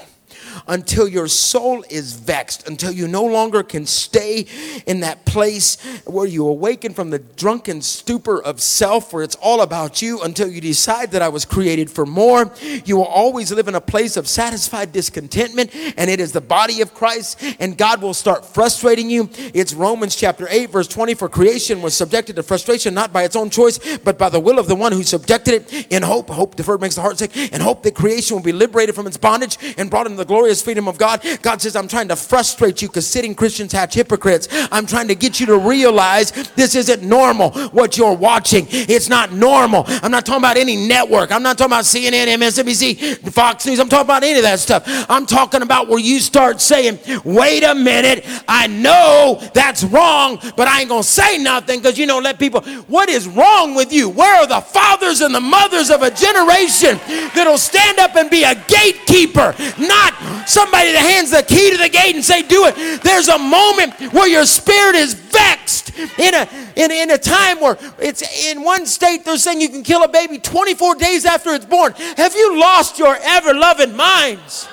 until 0.67 1.07
your 1.07 1.27
soul 1.27 1.83
is 1.89 2.13
vexed, 2.13 2.67
until 2.67 2.91
you 2.91 3.07
no 3.07 3.23
longer 3.23 3.63
can 3.63 3.85
stay 3.85 4.45
in 4.85 4.99
that 5.01 5.25
place 5.25 5.77
where 6.05 6.25
you 6.25 6.47
awaken 6.47 6.93
from 6.93 7.09
the 7.09 7.19
drunken 7.19 7.81
stupor 7.81 8.41
of 8.41 8.61
self, 8.61 9.13
where 9.13 9.23
it's 9.23 9.35
all 9.35 9.61
about 9.61 10.01
you, 10.01 10.21
until 10.21 10.49
you 10.49 10.61
decide 10.61 11.11
that 11.11 11.21
I 11.21 11.29
was 11.29 11.45
created 11.45 11.89
for 11.89 12.05
more. 12.05 12.51
You 12.85 12.97
will 12.97 13.05
always 13.05 13.51
live 13.51 13.67
in 13.67 13.75
a 13.75 13.81
place 13.81 14.17
of 14.17 14.27
satisfied 14.27 14.91
discontentment, 14.91 15.71
and 15.97 16.09
it 16.09 16.19
is 16.19 16.31
the 16.31 16.41
body 16.41 16.81
of 16.81 16.93
Christ, 16.93 17.41
and 17.59 17.77
God 17.77 18.01
will 18.01 18.13
start 18.13 18.45
frustrating 18.45 19.09
you. 19.09 19.29
It's 19.53 19.73
Romans 19.73 20.15
chapter 20.15 20.47
8, 20.49 20.69
verse 20.71 20.87
20 20.87 21.13
for 21.13 21.29
creation 21.29 21.81
was 21.81 21.95
subjected 21.95 22.35
to 22.35 22.43
frustration 22.43 22.93
not 22.93 23.13
by 23.13 23.23
its 23.23 23.35
own 23.35 23.49
choice, 23.49 23.79
but 23.99 24.17
by 24.17 24.29
the 24.29 24.39
will 24.39 24.59
of 24.59 24.67
the 24.67 24.75
one 24.75 24.91
who 24.91 25.03
subjected 25.03 25.53
it 25.53 25.87
in 25.89 26.03
hope. 26.03 26.29
Hope 26.29 26.55
deferred 26.55 26.81
makes 26.81 26.95
the 26.95 27.01
heart 27.01 27.17
sick, 27.17 27.35
and 27.35 27.61
hope 27.61 27.83
that 27.83 27.95
creation 27.95 28.35
will 28.35 28.43
be 28.43 28.51
liberated 28.51 28.95
from 28.95 29.07
its 29.07 29.17
bondage 29.17 29.57
and 29.77 29.89
brought 29.89 30.05
into 30.05 30.17
the 30.17 30.25
glorious 30.29 30.61
freedom 30.61 30.87
of 30.87 30.99
God. 30.99 31.25
God 31.41 31.59
says, 31.59 31.75
I'm 31.75 31.87
trying 31.87 32.07
to 32.09 32.15
frustrate 32.15 32.83
you 32.83 32.87
because 32.87 33.07
sitting 33.07 33.33
Christians 33.33 33.73
hatch 33.73 33.95
hypocrites. 33.95 34.47
I'm 34.71 34.85
trying 34.85 35.07
to 35.07 35.15
get 35.15 35.39
you 35.39 35.47
to 35.47 35.57
realize 35.57 36.31
this 36.53 36.75
isn't 36.75 37.01
normal 37.01 37.49
what 37.69 37.97
you're 37.97 38.13
watching. 38.13 38.67
It's 38.69 39.09
not 39.09 39.33
normal. 39.33 39.85
I'm 39.87 40.11
not 40.11 40.27
talking 40.27 40.41
about 40.41 40.55
any 40.55 40.75
network. 40.87 41.31
I'm 41.31 41.41
not 41.41 41.57
talking 41.57 41.73
about 41.73 41.85
CNN, 41.85 42.27
MSNBC, 42.27 43.31
Fox 43.33 43.65
News. 43.65 43.79
I'm 43.79 43.89
talking 43.89 44.05
about 44.05 44.23
any 44.23 44.37
of 44.37 44.43
that 44.43 44.59
stuff. 44.59 44.83
I'm 45.09 45.25
talking 45.25 45.63
about 45.63 45.87
where 45.87 45.97
you 45.97 46.19
start 46.19 46.61
saying, 46.61 46.99
wait 47.25 47.63
a 47.63 47.73
minute, 47.73 48.23
I 48.47 48.67
know 48.67 49.41
that's 49.55 49.83
wrong, 49.83 50.37
but 50.55 50.67
I 50.67 50.81
ain't 50.81 50.89
going 50.89 51.01
to 51.01 51.07
say 51.07 51.39
nothing 51.39 51.79
because 51.79 51.97
you 51.97 52.05
don't 52.05 52.21
let 52.21 52.37
people, 52.37 52.61
what 52.87 53.09
is 53.09 53.27
wrong 53.27 53.73
with 53.73 53.91
you? 53.91 54.09
Where 54.09 54.43
are 54.43 54.47
the 54.47 54.61
fathers 54.61 55.21
and 55.21 55.33
the 55.33 55.41
mothers 55.41 55.89
of 55.89 56.03
a 56.03 56.11
generation 56.11 56.99
that'll 57.33 57.57
stand 57.57 57.97
up 57.97 58.15
and 58.15 58.29
be 58.29 58.43
a 58.43 58.53
gatekeeper, 58.67 59.55
not 59.79 60.18
somebody 60.45 60.91
that 60.91 61.05
hands 61.05 61.31
the 61.31 61.43
key 61.43 61.71
to 61.71 61.77
the 61.77 61.89
gate 61.89 62.15
and 62.15 62.23
say, 62.23 62.41
do 62.41 62.65
it. 62.65 63.01
There's 63.03 63.27
a 63.27 63.37
moment 63.37 63.93
where 64.13 64.27
your 64.27 64.45
spirit 64.45 64.95
is 64.95 65.13
vexed 65.13 65.97
in 65.97 66.33
a, 66.33 66.47
in, 66.75 66.91
in 66.91 67.11
a 67.11 67.17
time 67.17 67.59
where 67.59 67.77
it's 67.99 68.21
in 68.47 68.63
one 68.63 68.85
state 68.85 69.25
they're 69.25 69.37
saying 69.37 69.61
you 69.61 69.69
can 69.69 69.83
kill 69.83 70.03
a 70.03 70.07
baby 70.07 70.37
24 70.37 70.95
days 70.95 71.25
after 71.25 71.51
it's 71.51 71.65
born. 71.65 71.93
Have 72.17 72.35
you 72.35 72.59
lost 72.59 72.99
your 72.99 73.17
ever 73.21 73.53
loving 73.53 73.95
minds? 73.95 74.67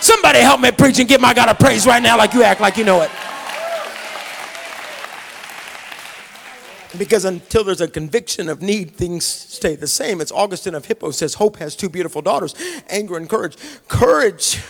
Somebody 0.00 0.40
help 0.40 0.60
me 0.60 0.70
preach 0.72 0.98
and 0.98 1.08
give 1.08 1.20
my 1.20 1.34
God 1.34 1.48
a 1.48 1.54
praise 1.54 1.86
right 1.86 2.02
now 2.02 2.16
like 2.18 2.34
you 2.34 2.42
act 2.42 2.60
like 2.60 2.76
you 2.76 2.84
know 2.84 3.02
it. 3.02 3.10
Because 6.98 7.24
until 7.24 7.64
there's 7.64 7.80
a 7.80 7.88
conviction 7.88 8.48
of 8.48 8.62
need, 8.62 8.92
things 8.92 9.24
stay 9.24 9.76
the 9.76 9.86
same. 9.86 10.20
It's 10.20 10.32
Augustine 10.32 10.74
of 10.74 10.86
Hippo 10.86 11.10
says, 11.10 11.34
Hope 11.34 11.56
has 11.56 11.76
two 11.76 11.88
beautiful 11.88 12.22
daughters 12.22 12.54
anger 12.88 13.16
and 13.16 13.28
courage. 13.28 13.56
Courage 13.88 14.60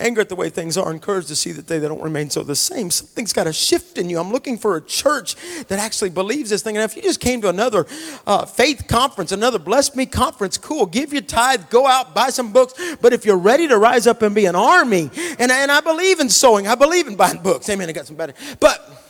anger 0.00 0.20
at 0.20 0.28
the 0.28 0.34
way 0.34 0.48
things 0.48 0.76
are, 0.76 0.90
encouraged 0.90 1.28
to 1.28 1.36
see 1.36 1.52
that 1.52 1.66
they, 1.66 1.78
they 1.78 1.88
don't 1.88 2.02
remain 2.02 2.30
so 2.30 2.42
the 2.42 2.56
same. 2.56 2.90
Something's 2.90 3.32
got 3.32 3.44
to 3.44 3.52
shift 3.52 3.98
in 3.98 4.08
you. 4.08 4.18
I'm 4.18 4.32
looking 4.32 4.58
for 4.58 4.76
a 4.76 4.80
church 4.80 5.36
that 5.66 5.78
actually 5.78 6.10
believes 6.10 6.50
this 6.50 6.62
thing. 6.62 6.76
And 6.76 6.84
if 6.84 6.96
you 6.96 7.02
just 7.02 7.20
came 7.20 7.40
to 7.42 7.48
another 7.48 7.86
uh, 8.26 8.46
faith 8.46 8.86
conference, 8.88 9.32
another 9.32 9.58
Bless 9.58 9.94
Me 9.94 10.06
conference, 10.06 10.56
cool. 10.58 10.86
Give 10.86 11.12
your 11.12 11.22
tithe, 11.22 11.68
go 11.70 11.86
out, 11.86 12.14
buy 12.14 12.30
some 12.30 12.52
books. 12.52 12.74
But 13.00 13.12
if 13.12 13.24
you're 13.24 13.38
ready 13.38 13.68
to 13.68 13.78
rise 13.78 14.06
up 14.06 14.22
and 14.22 14.34
be 14.34 14.46
an 14.46 14.56
army, 14.56 15.10
and, 15.38 15.50
and 15.52 15.70
I 15.70 15.80
believe 15.80 16.20
in 16.20 16.28
sowing, 16.28 16.66
I 16.66 16.74
believe 16.74 17.06
in 17.06 17.16
buying 17.16 17.42
books. 17.42 17.68
Amen. 17.68 17.88
I 17.88 17.92
got 17.92 18.06
some 18.06 18.16
better. 18.16 18.34
But 18.58 19.09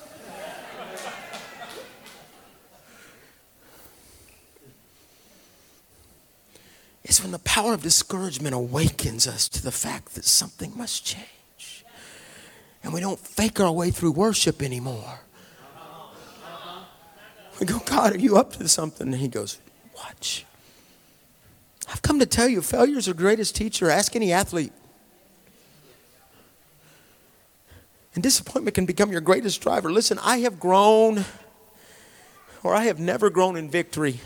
is 7.11 7.21
when 7.21 7.33
the 7.33 7.41
power 7.41 7.75
of 7.75 7.83
discouragement 7.83 8.55
awakens 8.55 9.27
us 9.27 9.49
to 9.49 9.63
the 9.63 9.73
fact 9.73 10.15
that 10.15 10.25
something 10.25 10.73
must 10.77 11.05
change. 11.05 11.85
And 12.85 12.93
we 12.93 13.01
don't 13.01 13.19
fake 13.19 13.59
our 13.59 13.73
way 13.73 13.91
through 13.91 14.13
worship 14.13 14.63
anymore. 14.63 15.21
We 17.59 17.67
go, 17.67 17.81
God, 17.81 18.15
are 18.15 18.19
you 18.19 18.39
up 18.39 18.53
to 18.53 18.69
something? 18.69 19.09
And 19.09 19.17
He 19.21 19.29
goes, 19.29 19.59
Watch. 19.97 20.47
I've 21.89 22.01
come 22.01 22.21
to 22.21 22.27
tell 22.27 22.49
you, 22.49 22.63
failure's 22.63 23.07
the 23.07 23.15
greatest 23.15 23.57
teacher. 23.57 23.91
Ask 23.91 24.15
any 24.15 24.33
athlete. 24.33 24.73
And 28.15 28.23
disappointment 28.23 28.77
can 28.77 28.87
become 28.87 29.11
your 29.11 29.21
greatest 29.21 29.61
driver. 29.61 29.91
Listen, 29.91 30.19
I 30.23 30.39
have 30.39 30.61
grown, 30.61 31.25
or 32.63 32.75
I 32.75 32.85
have 32.85 33.01
never 33.01 33.31
grown 33.31 33.57
in 33.57 33.69
victory. 33.69 34.21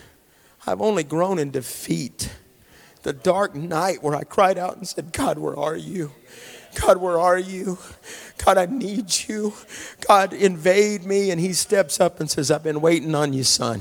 I've 0.66 0.82
only 0.82 1.02
grown 1.02 1.38
in 1.38 1.50
defeat 1.50 2.30
the 3.04 3.12
dark 3.12 3.54
night 3.54 4.02
where 4.02 4.16
I 4.16 4.24
cried 4.24 4.58
out 4.58 4.76
and 4.76 4.88
said, 4.88 5.12
God, 5.12 5.38
where 5.38 5.56
are 5.58 5.76
you? 5.76 6.12
God, 6.74 6.98
where 6.98 7.18
are 7.18 7.38
you? 7.38 7.78
God, 8.44 8.58
I 8.58 8.66
need 8.66 9.28
you. 9.28 9.54
God, 10.06 10.32
invade 10.32 11.04
me. 11.04 11.30
And 11.30 11.40
he 11.40 11.52
steps 11.52 12.00
up 12.00 12.20
and 12.20 12.30
says, 12.30 12.50
I've 12.50 12.62
been 12.62 12.80
waiting 12.80 13.14
on 13.14 13.32
you, 13.32 13.44
son. 13.44 13.80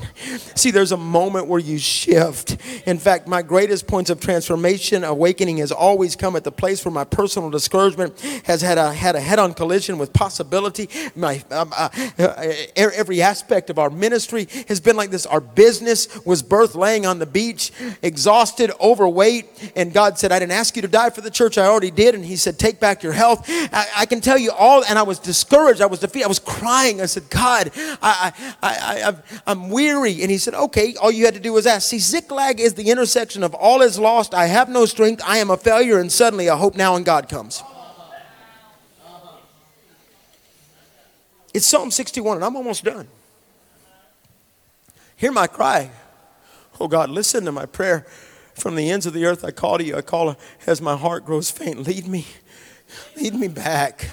See, 0.56 0.72
there's 0.72 0.92
a 0.92 0.98
moment 0.98 1.48
where 1.48 1.60
you 1.60 1.78
shift. 1.78 2.58
In 2.86 2.98
fact, 2.98 3.28
my 3.28 3.42
greatest 3.42 3.88
points 3.88 4.10
of 4.10 4.22
transformation, 4.22 5.04
awakening, 5.04 5.58
has 5.58 5.72
always 5.72 6.16
come 6.16 6.36
at 6.36 6.44
the 6.44 6.52
place 6.52 6.86
where 6.86 6.94
my 6.94 7.04
personal 7.04 7.50
discouragement 7.50 8.20
has 8.46 8.62
had 8.62 8.78
a, 8.78 8.94
had 8.94 9.16
a 9.16 9.20
head 9.20 9.40
on 9.40 9.54
collision 9.54 9.98
with 9.98 10.14
possibility. 10.14 10.88
My, 11.16 11.44
um, 11.52 11.74
uh, 11.76 11.90
uh, 12.20 12.54
every 12.76 13.22
aspect 13.22 13.70
of 13.70 13.80
our 13.80 13.90
ministry 13.90 14.48
has 14.68 14.80
been 14.80 14.96
like 14.96 15.10
this. 15.10 15.26
Our 15.26 15.42
business 15.42 16.24
was 16.26 16.44
birthed 16.44 16.76
laying 16.76 17.06
on 17.06 17.20
the 17.20 17.26
beach, 17.26 17.72
exhausted, 18.02 18.72
overweight. 18.80 19.72
And 19.76 19.92
God 19.92 20.20
said, 20.20 20.32
I 20.32 20.40
didn't 20.40 20.54
ask 20.54 20.76
you 20.76 20.84
to 20.84 20.88
die 20.88 21.10
for 21.10 21.22
the 21.22 21.32
church. 21.32 21.58
I 21.58 21.66
already 21.66 21.92
did. 21.92 22.16
And 22.16 22.24
he 22.24 22.36
said, 22.36 22.60
Take 22.60 22.80
back 22.84 23.02
your 23.02 23.14
health. 23.14 23.46
I, 23.48 23.88
I 24.00 24.06
can 24.06 24.20
tell 24.20 24.38
you 24.38 24.52
all, 24.52 24.84
and 24.84 25.00
I 25.00 25.04
was 25.04 25.18
discouraged. 25.18 25.80
I 25.80 25.86
was 25.86 26.02
defeated. 26.02 26.26
I 26.26 26.28
was 26.28 26.40
crying. 26.40 27.00
I 27.00 27.06
said, 27.06 27.30
God, 27.30 27.72
I, 28.02 28.34
I, 28.62 29.16
I, 29.48 29.52
am 29.52 29.70
weary. 29.70 30.22
And 30.22 30.30
he 30.30 30.38
said, 30.38 30.54
okay, 30.54 30.94
all 30.96 31.10
you 31.10 31.24
had 31.24 31.34
to 31.34 31.40
do 31.40 31.54
was 31.54 31.66
ask. 31.66 31.90
See, 31.90 32.00
Ziklag 32.00 32.60
is 32.60 32.74
the 32.74 32.92
intersection 32.92 33.42
of 33.42 33.54
all 33.54 33.82
is 33.82 33.98
lost. 33.98 34.34
I 34.34 34.48
have 34.48 34.68
no 34.68 34.86
strength. 34.86 35.22
I 35.26 35.38
am 35.38 35.50
a 35.50 35.56
failure. 35.56 35.98
And 35.98 36.12
suddenly 36.12 36.48
a 36.48 36.58
hope 36.58 36.76
now 36.76 36.98
in 36.98 37.04
God 37.04 37.30
comes. 37.30 37.64
It's 41.54 41.66
Psalm 41.66 41.90
61, 41.90 42.38
and 42.38 42.44
I'm 42.44 42.58
almost 42.58 42.84
done. 42.84 43.08
Hear 45.16 45.32
my 45.32 45.48
cry. 45.48 45.90
Oh 46.82 46.90
God, 46.90 47.10
listen 47.10 47.46
to 47.46 47.54
my 47.54 47.66
prayer. 47.66 48.06
From 48.56 48.76
the 48.76 48.92
ends 48.92 49.06
of 49.06 49.14
the 49.14 49.26
earth, 49.26 49.46
I 49.46 49.52
call 49.52 49.78
to 49.78 49.86
you. 49.86 49.96
I 49.96 50.02
call 50.02 50.36
as 50.68 50.82
my 50.82 50.98
heart 50.98 51.26
grows 51.26 51.50
faint. 51.50 51.88
Lead 51.88 52.08
me 52.08 52.26
Lead 53.16 53.36
me 53.36 53.48
back. 53.48 54.10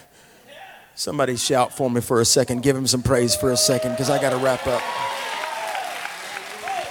Somebody 0.95 1.37
shout 1.37 1.77
for 1.77 1.91
me 1.91 2.01
for 2.01 2.21
a 2.21 2.25
second. 2.25 2.63
Give 2.63 2.77
him 2.77 2.87
some 2.87 3.03
praise 3.03 3.35
for 3.35 3.53
a 3.53 3.57
second 3.57 3.93
because 3.93 4.11
I 4.11 4.21
got 4.21 4.31
to 4.31 4.37
wrap 4.37 4.67
up. 4.67 4.83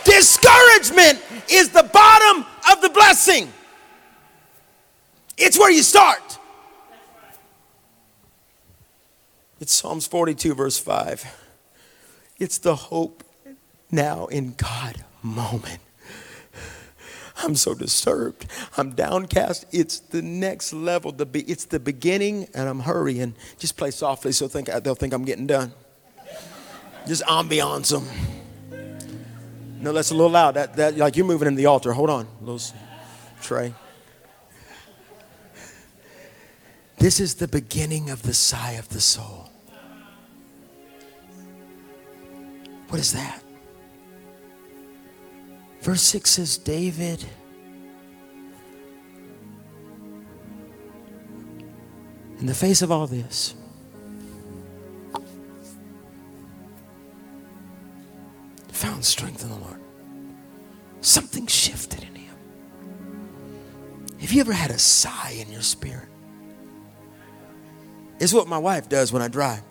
Discouragement 0.03 1.21
is 1.49 1.69
the 1.69 1.83
bottom 1.83 2.45
of 2.71 2.81
the 2.81 2.89
blessing, 2.89 3.51
it's 5.37 5.57
where 5.57 5.71
you 5.71 5.83
start. 5.83 6.37
It's 9.59 9.73
Psalms 9.73 10.07
42, 10.07 10.55
verse 10.55 10.79
5. 10.79 11.25
It's 12.37 12.57
the 12.57 12.75
hope 12.75 13.23
now 13.91 14.27
in 14.27 14.53
God 14.53 15.03
moment. 15.21 15.81
I'm 17.41 17.55
so 17.55 17.73
disturbed. 17.73 18.45
I'm 18.77 18.91
downcast. 18.91 19.65
It's 19.71 19.99
the 19.99 20.21
next 20.21 20.73
level. 20.73 21.11
The 21.11 21.25
be, 21.25 21.41
it's 21.41 21.65
the 21.65 21.79
beginning, 21.79 22.47
and 22.53 22.67
I'm 22.67 22.81
hurrying. 22.81 23.35
Just 23.57 23.77
play 23.77 23.91
softly 23.91 24.31
so 24.31 24.47
think, 24.47 24.67
they'll 24.83 24.95
think 24.95 25.13
I'm 25.13 25.25
getting 25.25 25.47
done. 25.47 25.73
Just 27.07 27.23
ambiance 27.23 27.91
them. 27.91 28.07
No, 29.81 29.93
that's 29.93 30.11
a 30.11 30.13
little 30.13 30.31
loud. 30.31 30.55
That, 30.55 30.75
that, 30.75 30.97
like 30.97 31.15
you're 31.15 31.25
moving 31.25 31.47
in 31.47 31.55
the 31.55 31.67
altar. 31.67 31.93
Hold 31.93 32.09
on, 32.09 32.27
little 32.41 32.59
Trey. 33.41 33.73
This 36.97 37.21
is 37.21 37.35
the 37.35 37.47
beginning 37.47 38.09
of 38.09 38.23
the 38.23 38.33
sigh 38.33 38.73
of 38.73 38.89
the 38.89 38.99
soul. 38.99 39.49
What 42.89 42.99
is 42.99 43.13
that? 43.13 43.41
Verse 45.81 46.01
6 46.01 46.29
says, 46.29 46.57
David. 46.57 47.25
In 52.39 52.45
the 52.45 52.53
face 52.53 52.81
of 52.81 52.91
all 52.91 53.05
this, 53.07 53.55
found 58.71 59.03
strength 59.03 59.43
in 59.43 59.49
the 59.49 59.57
Lord. 59.57 59.79
Something 61.01 61.47
shifted 61.47 62.03
in 62.03 62.15
him. 62.15 62.35
Have 64.21 64.31
you 64.31 64.39
ever 64.39 64.53
had 64.53 64.71
a 64.71 64.79
sigh 64.79 65.35
in 65.37 65.51
your 65.51 65.61
spirit? 65.61 66.07
It's 68.19 68.33
what 68.33 68.47
my 68.47 68.57
wife 68.57 68.87
does 68.87 69.11
when 69.11 69.21
I 69.21 69.27
drive. 69.27 69.63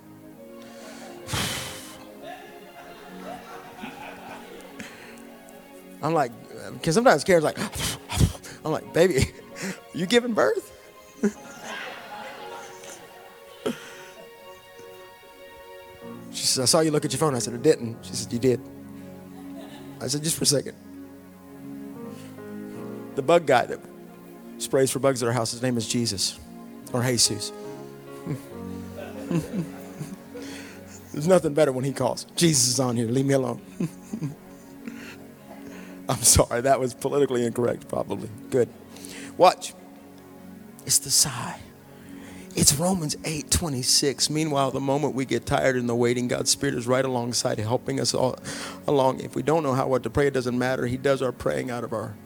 I'm 6.03 6.14
like, 6.14 6.32
because 6.72 6.94
sometimes 6.94 7.24
Karen's 7.24 7.44
like, 7.44 7.59
I'm 8.64 8.72
like, 8.72 8.92
baby, 8.92 9.32
you 9.94 10.07
giving 10.07 10.34
birth? 10.34 10.74
she 16.32 16.44
said, 16.44 16.62
I 16.62 16.66
saw 16.66 16.80
you 16.80 16.90
look 16.90 17.05
at 17.05 17.12
your 17.12 17.18
phone. 17.18 17.34
I 17.34 17.40
said, 17.40 17.55
I 17.55 17.59
didn't. 17.59 18.05
She 18.05 18.12
said, 18.12 18.32
You 18.32 18.38
did. 18.38 18.61
I 20.01 20.07
said, 20.07 20.22
Just 20.22 20.36
for 20.36 20.44
a 20.44 20.46
second. 20.46 20.76
The 23.16 23.22
bug 23.22 23.46
guy 23.46 23.66
that 23.66 23.80
sprays 24.59 24.90
for 24.92 25.01
bugs 25.01 25.22
at 25.22 25.26
our 25.26 25.32
house, 25.32 25.51
his 25.51 25.62
name 25.62 25.76
is 25.76 25.88
Jesus 25.88 26.38
or 26.92 27.03
Jesus. 27.03 27.53
There's 31.12 31.26
nothing 31.26 31.55
better 31.55 31.72
when 31.72 31.84
he 31.84 31.92
calls. 31.92 32.26
Jesus 32.36 32.68
is 32.68 32.78
on 32.78 32.96
here. 32.96 33.09
Leave 33.09 33.26
me 33.26 33.34
alone. 33.34 33.61
I'm 36.11 36.22
sorry, 36.22 36.62
that 36.62 36.80
was 36.80 36.94
politically 36.94 37.44
incorrect, 37.44 37.88
probably. 37.88 38.30
Good. 38.50 38.68
Watch. 39.36 39.74
It's 40.86 40.98
the 40.98 41.11
sigh. 41.11 41.61
It's 42.56 42.74
Romans 42.74 43.14
8 43.24 43.50
26. 43.50 44.30
Meanwhile, 44.30 44.70
the 44.70 44.80
moment 44.80 45.14
we 45.14 45.26
get 45.26 45.44
tired 45.44 45.76
in 45.76 45.86
the 45.86 45.94
waiting, 45.94 46.28
God's 46.28 46.50
Spirit 46.50 46.74
is 46.74 46.86
right 46.86 47.04
alongside, 47.04 47.59
helping 47.59 48.00
us 48.00 48.14
all 48.14 48.38
along. 48.86 49.20
If 49.20 49.36
we 49.36 49.42
don't 49.42 49.62
know 49.62 49.74
how 49.74 49.86
what 49.86 50.02
to 50.04 50.11
pray, 50.11 50.26
it 50.26 50.34
doesn't 50.34 50.59
matter. 50.59 50.86
He 50.86 50.96
does 50.96 51.20
our 51.20 51.30
praying 51.30 51.70
out 51.70 51.84
of 51.84 51.92
our 51.92 52.16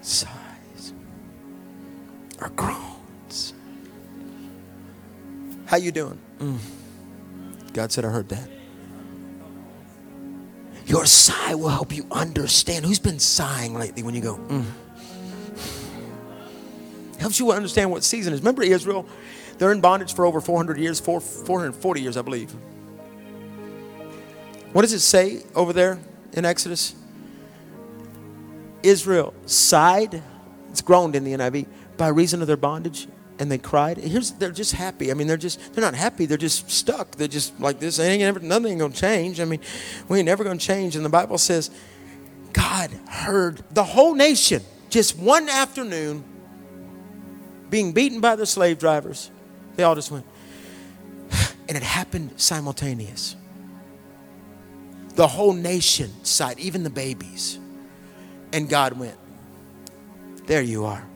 sighs, 0.00 0.94
our 2.40 2.48
groans. 2.48 3.52
How 5.66 5.76
you 5.76 5.92
doing? 5.92 6.18
Mm. 6.38 6.58
God 7.74 7.92
said, 7.92 8.04
I 8.04 8.08
heard 8.08 8.30
that. 8.30 8.48
Your 10.92 11.06
sigh 11.06 11.54
will 11.54 11.70
help 11.70 11.90
you 11.96 12.06
understand. 12.10 12.84
Who's 12.84 12.98
been 12.98 13.18
sighing 13.18 13.72
lately 13.72 14.02
when 14.02 14.14
you 14.14 14.20
go, 14.20 14.36
mm. 14.36 14.62
Helps 17.18 17.40
you 17.40 17.50
understand 17.50 17.90
what 17.90 18.04
season 18.04 18.34
is. 18.34 18.40
Remember 18.40 18.62
Israel? 18.62 19.06
They're 19.56 19.72
in 19.72 19.80
bondage 19.80 20.14
for 20.14 20.26
over 20.26 20.38
400 20.38 20.76
years, 20.76 21.00
four, 21.00 21.18
440 21.22 22.02
years, 22.02 22.18
I 22.18 22.22
believe. 22.22 22.50
What 24.74 24.82
does 24.82 24.92
it 24.92 25.00
say 25.00 25.44
over 25.54 25.72
there 25.72 25.98
in 26.34 26.44
Exodus? 26.44 26.94
Israel 28.82 29.32
sighed, 29.46 30.22
it's 30.68 30.82
groaned 30.82 31.16
in 31.16 31.24
the 31.24 31.32
NIV, 31.32 31.68
by 31.96 32.08
reason 32.08 32.42
of 32.42 32.48
their 32.48 32.58
bondage 32.58 33.08
and 33.42 33.50
they 33.50 33.58
cried. 33.58 33.98
Here's 33.98 34.30
they're 34.30 34.52
just 34.52 34.70
happy. 34.70 35.10
I 35.10 35.14
mean, 35.14 35.26
they're 35.26 35.36
just 35.36 35.74
they're 35.74 35.82
not 35.82 35.96
happy. 35.96 36.26
They're 36.26 36.38
just 36.38 36.70
stuck. 36.70 37.16
They're 37.16 37.26
just 37.26 37.58
like 37.58 37.80
this. 37.80 37.98
Ain't 37.98 38.22
ever, 38.22 38.38
nothing 38.38 38.78
gonna 38.78 38.94
change. 38.94 39.40
I 39.40 39.44
mean, 39.44 39.58
we 40.08 40.18
ain't 40.18 40.26
never 40.26 40.44
gonna 40.44 40.60
change. 40.60 40.94
And 40.94 41.04
the 41.04 41.10
Bible 41.10 41.38
says, 41.38 41.72
God 42.52 42.92
heard 43.08 43.64
the 43.72 43.82
whole 43.82 44.14
nation 44.14 44.62
just 44.90 45.18
one 45.18 45.48
afternoon 45.48 46.22
being 47.68 47.92
beaten 47.92 48.20
by 48.20 48.36
the 48.36 48.46
slave 48.46 48.78
drivers. 48.78 49.32
They 49.74 49.82
all 49.82 49.96
just 49.96 50.12
went, 50.12 50.24
and 51.68 51.76
it 51.76 51.82
happened 51.82 52.34
simultaneous. 52.36 53.34
The 55.16 55.26
whole 55.26 55.52
nation 55.52 56.12
sighed, 56.22 56.60
even 56.60 56.84
the 56.84 56.90
babies. 56.90 57.58
And 58.52 58.68
God 58.68 58.92
went, 58.92 59.16
There 60.46 60.62
you 60.62 60.84
are. 60.84 61.08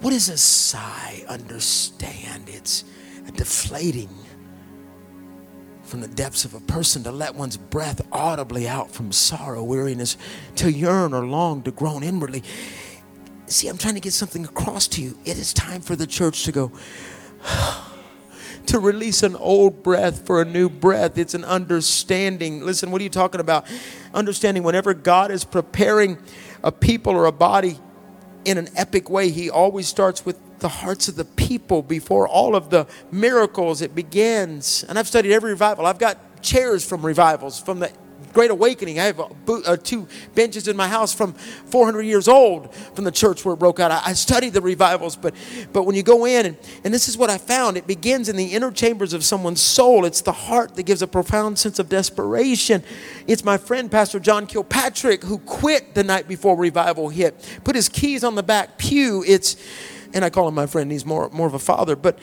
What 0.00 0.12
is 0.12 0.28
a 0.28 0.36
sigh? 0.36 1.24
Understand 1.28 2.44
it's 2.48 2.84
a 3.26 3.32
deflating 3.32 4.08
from 5.82 6.00
the 6.00 6.08
depths 6.08 6.44
of 6.44 6.54
a 6.54 6.60
person 6.60 7.02
to 7.02 7.10
let 7.10 7.34
one's 7.34 7.56
breath 7.56 8.06
audibly 8.12 8.68
out 8.68 8.90
from 8.90 9.10
sorrow, 9.10 9.64
weariness, 9.64 10.16
to 10.56 10.70
yearn 10.70 11.14
or 11.14 11.26
long, 11.26 11.62
to 11.62 11.70
groan 11.72 12.02
inwardly. 12.02 12.44
See, 13.46 13.68
I'm 13.68 13.78
trying 13.78 13.94
to 13.94 14.00
get 14.00 14.12
something 14.12 14.44
across 14.44 14.86
to 14.88 15.02
you. 15.02 15.18
It 15.24 15.38
is 15.38 15.52
time 15.54 15.80
for 15.80 15.96
the 15.96 16.06
church 16.06 16.44
to 16.44 16.52
go. 16.52 16.72
to 18.66 18.78
release 18.78 19.22
an 19.22 19.34
old 19.34 19.82
breath 19.82 20.26
for 20.26 20.42
a 20.42 20.44
new 20.44 20.68
breath. 20.68 21.16
It's 21.16 21.32
an 21.32 21.44
understanding. 21.44 22.60
Listen, 22.60 22.90
what 22.90 23.00
are 23.00 23.04
you 23.04 23.10
talking 23.10 23.40
about? 23.40 23.66
Understanding 24.12 24.62
whenever 24.62 24.92
God 24.92 25.30
is 25.30 25.42
preparing 25.42 26.18
a 26.62 26.70
people 26.70 27.14
or 27.14 27.24
a 27.24 27.32
body 27.32 27.78
in 28.48 28.58
an 28.58 28.68
epic 28.76 29.10
way. 29.10 29.30
He 29.30 29.50
always 29.50 29.86
starts 29.86 30.24
with 30.24 30.36
the 30.60 30.68
hearts 30.68 31.06
of 31.08 31.16
the 31.16 31.24
people 31.24 31.82
before 31.82 32.26
all 32.26 32.56
of 32.56 32.70
the 32.70 32.86
miracles. 33.12 33.82
It 33.82 33.94
begins. 33.94 34.84
And 34.88 34.98
I've 34.98 35.06
studied 35.06 35.32
every 35.32 35.50
revival. 35.50 35.84
I've 35.86 35.98
got 35.98 36.42
chairs 36.42 36.84
from 36.84 37.04
revivals, 37.04 37.60
from 37.60 37.80
the 37.80 37.92
Great 38.38 38.52
Awakening. 38.52 39.00
I 39.00 39.06
have 39.06 39.20
uh, 39.48 39.76
two 39.78 40.06
benches 40.36 40.68
in 40.68 40.76
my 40.76 40.86
house 40.86 41.12
from 41.12 41.32
400 41.32 42.02
years 42.02 42.28
old 42.28 42.72
from 42.72 43.02
the 43.02 43.10
church 43.10 43.44
where 43.44 43.54
it 43.54 43.56
broke 43.56 43.80
out. 43.80 43.90
I, 43.90 44.00
I 44.04 44.12
studied 44.12 44.52
the 44.52 44.60
revivals, 44.60 45.16
but, 45.16 45.34
but 45.72 45.82
when 45.82 45.96
you 45.96 46.04
go 46.04 46.24
in, 46.24 46.46
and, 46.46 46.56
and 46.84 46.94
this 46.94 47.08
is 47.08 47.18
what 47.18 47.30
I 47.30 47.38
found 47.38 47.76
it 47.76 47.88
begins 47.88 48.28
in 48.28 48.36
the 48.36 48.44
inner 48.44 48.70
chambers 48.70 49.12
of 49.12 49.24
someone's 49.24 49.60
soul. 49.60 50.04
It's 50.04 50.20
the 50.20 50.30
heart 50.30 50.76
that 50.76 50.84
gives 50.84 51.02
a 51.02 51.08
profound 51.08 51.58
sense 51.58 51.80
of 51.80 51.88
desperation. 51.88 52.84
It's 53.26 53.42
my 53.42 53.58
friend, 53.58 53.90
Pastor 53.90 54.20
John 54.20 54.46
Kilpatrick, 54.46 55.24
who 55.24 55.38
quit 55.38 55.96
the 55.96 56.04
night 56.04 56.28
before 56.28 56.56
revival 56.56 57.08
hit, 57.08 57.58
put 57.64 57.74
his 57.74 57.88
keys 57.88 58.22
on 58.22 58.36
the 58.36 58.44
back 58.44 58.78
pew. 58.78 59.24
It's, 59.26 59.56
and 60.14 60.24
I 60.24 60.30
call 60.30 60.46
him 60.46 60.54
my 60.54 60.66
friend, 60.66 60.92
he's 60.92 61.04
more, 61.04 61.28
more 61.30 61.48
of 61.48 61.54
a 61.54 61.58
father, 61.58 61.96
but 61.96 62.20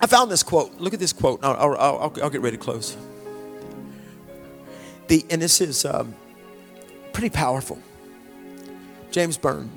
I 0.00 0.06
found 0.06 0.30
this 0.30 0.44
quote. 0.44 0.78
Look 0.78 0.94
at 0.94 1.00
this 1.00 1.12
quote. 1.12 1.40
I'll, 1.42 1.56
I'll, 1.56 1.76
I'll, 1.76 2.12
I'll 2.22 2.30
get 2.30 2.40
ready 2.40 2.56
to 2.56 2.62
close. 2.62 2.96
The, 5.08 5.24
and 5.30 5.40
this 5.40 5.60
is 5.60 5.84
um, 5.84 6.14
pretty 7.12 7.30
powerful. 7.30 7.78
James 9.10 9.38
Byrne. 9.38 9.70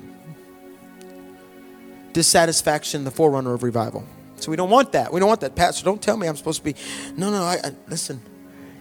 Dissatisfaction, 2.13 3.03
the 3.03 3.11
forerunner 3.11 3.53
of 3.53 3.63
revival. 3.63 4.03
So 4.37 4.51
we 4.51 4.57
don't 4.57 4.69
want 4.69 4.93
that. 4.93 5.13
We 5.13 5.19
don't 5.19 5.29
want 5.29 5.41
that. 5.41 5.55
Pastor, 5.55 5.85
don't 5.85 6.01
tell 6.01 6.17
me 6.17 6.27
I'm 6.27 6.35
supposed 6.35 6.59
to 6.59 6.63
be. 6.63 6.75
No, 7.15 7.29
no, 7.29 7.43
I, 7.43 7.57
I 7.63 7.71
listen. 7.87 8.21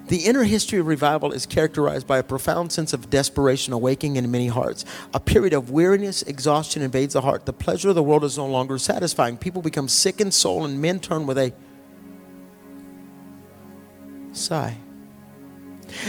The 0.06 0.24
inner 0.24 0.44
history 0.44 0.78
of 0.78 0.86
revival 0.86 1.32
is 1.32 1.44
characterized 1.44 2.06
by 2.06 2.16
a 2.16 2.22
profound 2.22 2.72
sense 2.72 2.94
of 2.94 3.10
desperation 3.10 3.74
awaking 3.74 4.16
in 4.16 4.30
many 4.30 4.46
hearts. 4.46 4.86
A 5.12 5.20
period 5.20 5.52
of 5.52 5.70
weariness, 5.70 6.22
exhaustion 6.22 6.80
invades 6.80 7.12
the 7.12 7.20
heart. 7.20 7.44
The 7.44 7.52
pleasure 7.52 7.90
of 7.90 7.94
the 7.94 8.02
world 8.02 8.24
is 8.24 8.38
no 8.38 8.46
longer 8.46 8.78
satisfying. 8.78 9.36
People 9.36 9.60
become 9.60 9.86
sick 9.86 10.18
in 10.18 10.30
soul, 10.30 10.64
and 10.64 10.80
men 10.80 10.98
turn 10.98 11.26
with 11.26 11.36
a 11.36 11.52
sigh 14.32 14.78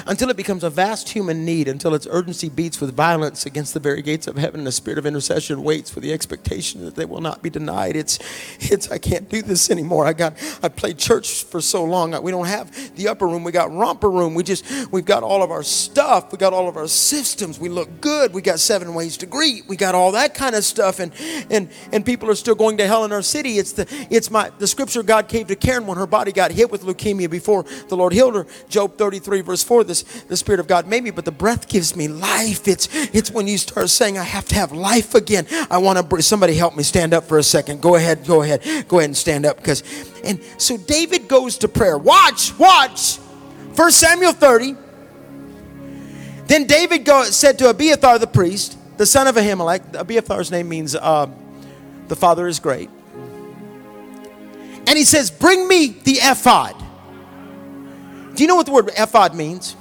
until 0.06 0.30
it 0.30 0.38
becomes 0.38 0.64
a 0.64 0.70
vast 0.70 1.10
human 1.10 1.46
need, 1.46 1.68
until 1.68 1.94
its 1.94 2.08
urgency 2.10 2.50
beats 2.50 2.80
with 2.80 2.96
violence 2.96 3.46
against 3.46 3.74
the 3.74 3.80
very 3.80 4.02
gates 4.02 4.28
of 4.28 4.38
heaven, 4.38 4.64
the 4.64 4.72
spirit 4.72 4.98
of 4.98 5.06
intercession 5.06 5.64
waits 5.64 5.90
for 5.90 6.00
the 6.00 6.14
expectation 6.14 6.86
that 6.86 6.96
they 6.96 7.06
will 7.06 7.22
not 7.22 7.42
be 7.42 7.50
denied. 7.50 7.96
It's, 7.96 8.20
it's, 8.60 8.92
I 8.92 8.98
can't 8.98 9.30
do 9.30 9.42
this 9.42 9.70
anymore. 9.70 10.06
I 10.06 10.14
got, 10.14 10.34
I 10.64 10.70
played 10.70 10.98
church 10.98 11.44
for 11.44 11.62
so 11.62 11.84
long. 11.84 12.22
We 12.24 12.32
don't 12.32 12.48
have 12.48 12.96
the 12.96 13.08
upper 13.08 13.28
room. 13.28 13.44
We 13.44 13.52
got 13.52 13.72
romper 13.72 14.10
room. 14.10 14.34
We 14.36 14.44
just, 14.44 14.92
we've 14.92 15.06
got 15.06 15.24
all 15.24 15.44
of 15.44 15.52
our 15.52 15.64
stuff. 15.64 16.32
We 16.32 16.38
got 16.38 16.54
all 16.54 16.68
of 16.68 16.78
our 16.78 16.88
systems. 16.88 17.60
We 17.60 17.70
look 17.70 18.02
good. 18.02 18.34
We 18.34 18.42
got 18.42 18.60
seven 18.60 18.94
ways 18.94 19.18
to 19.18 19.26
greet. 19.26 19.68
We 19.68 19.76
got 19.76 19.96
all 19.96 20.12
that 20.14 20.34
kind 20.34 20.56
of 20.56 20.64
stuff. 20.64 21.00
And, 21.00 21.12
and, 21.50 21.70
and 21.92 22.06
people 22.06 22.30
are 22.30 22.36
still 22.36 22.56
going 22.56 22.78
to 22.78 22.88
hell 22.88 23.06
in 23.06 23.12
our 23.12 23.22
city. 23.22 23.58
It's 23.58 23.74
the, 23.74 23.88
it's 24.10 24.32
my, 24.32 24.52
the 24.58 24.68
scripture 24.68 25.04
God 25.04 25.28
gave 25.28 25.48
to 25.48 25.56
Karen 25.56 25.88
when 25.88 25.98
her 25.98 26.08
body 26.08 26.32
got 26.32 26.52
hit 26.52 26.72
with 26.72 26.84
leukemia 26.84 27.30
before 27.30 27.64
the 27.88 27.96
Lord 27.96 28.14
healed 28.14 28.36
her. 28.36 28.48
Job 28.68 28.98
33 28.98 29.42
verse 29.42 29.64
4 29.70 29.84
this 29.84 30.02
the 30.24 30.36
spirit 30.36 30.60
of 30.60 30.66
god 30.66 30.88
made 30.88 31.04
me 31.04 31.12
but 31.12 31.26
the 31.26 31.32
breath 31.32 31.68
gives 31.68 31.96
me 31.96 32.08
life. 32.08 32.68
It's 32.68 32.90
it's 33.14 33.30
when 33.30 33.46
you 33.46 33.60
start 33.60 33.88
saying 33.90 34.18
i 34.18 34.24
have 34.24 34.46
to 34.46 34.56
have 34.56 34.72
life 34.72 35.14
again. 35.14 35.46
I 35.70 35.78
want 35.78 36.10
to 36.10 36.24
somebody 36.24 36.56
help 36.56 36.76
me 36.76 36.82
stand 36.82 37.14
up 37.14 37.26
for 37.26 37.38
a 37.38 37.44
second. 37.44 37.80
Go 37.80 37.94
ahead 37.94 38.26
go 38.26 38.42
ahead. 38.42 38.64
Go 38.88 38.98
ahead 38.98 39.10
and 39.10 39.18
stand 39.18 39.46
up 39.46 39.58
because 39.58 39.84
and 40.24 40.42
so 40.58 40.76
david 40.76 41.28
goes 41.28 41.60
to 41.60 41.68
prayer. 41.68 42.00
Watch 42.00 42.58
watch. 42.58 43.20
First 43.76 44.00
samuel 44.00 44.34
30 44.34 44.76
then 46.48 46.66
david 46.66 47.06
go, 47.06 47.26
said 47.26 47.60
to 47.60 47.70
abiathar 47.70 48.18
the 48.18 48.26
priest 48.26 48.76
the 48.98 49.06
son 49.06 49.28
of 49.28 49.36
ahimelech 49.36 49.82
abiathar's 49.92 50.50
name 50.50 50.68
means 50.68 50.96
uh, 50.96 51.30
the 52.08 52.16
father 52.16 52.48
is 52.48 52.60
great. 52.60 52.90
And 54.88 54.98
he 54.98 55.04
says 55.04 55.30
bring 55.30 55.68
me 55.68 55.90
the 55.90 56.14
ephod 56.14 56.89
do 58.40 58.44
you 58.44 58.48
know 58.48 58.56
what 58.56 58.68
the 58.68 58.72
word 58.72 58.90
ephod 58.98 59.36
means? 59.36 59.76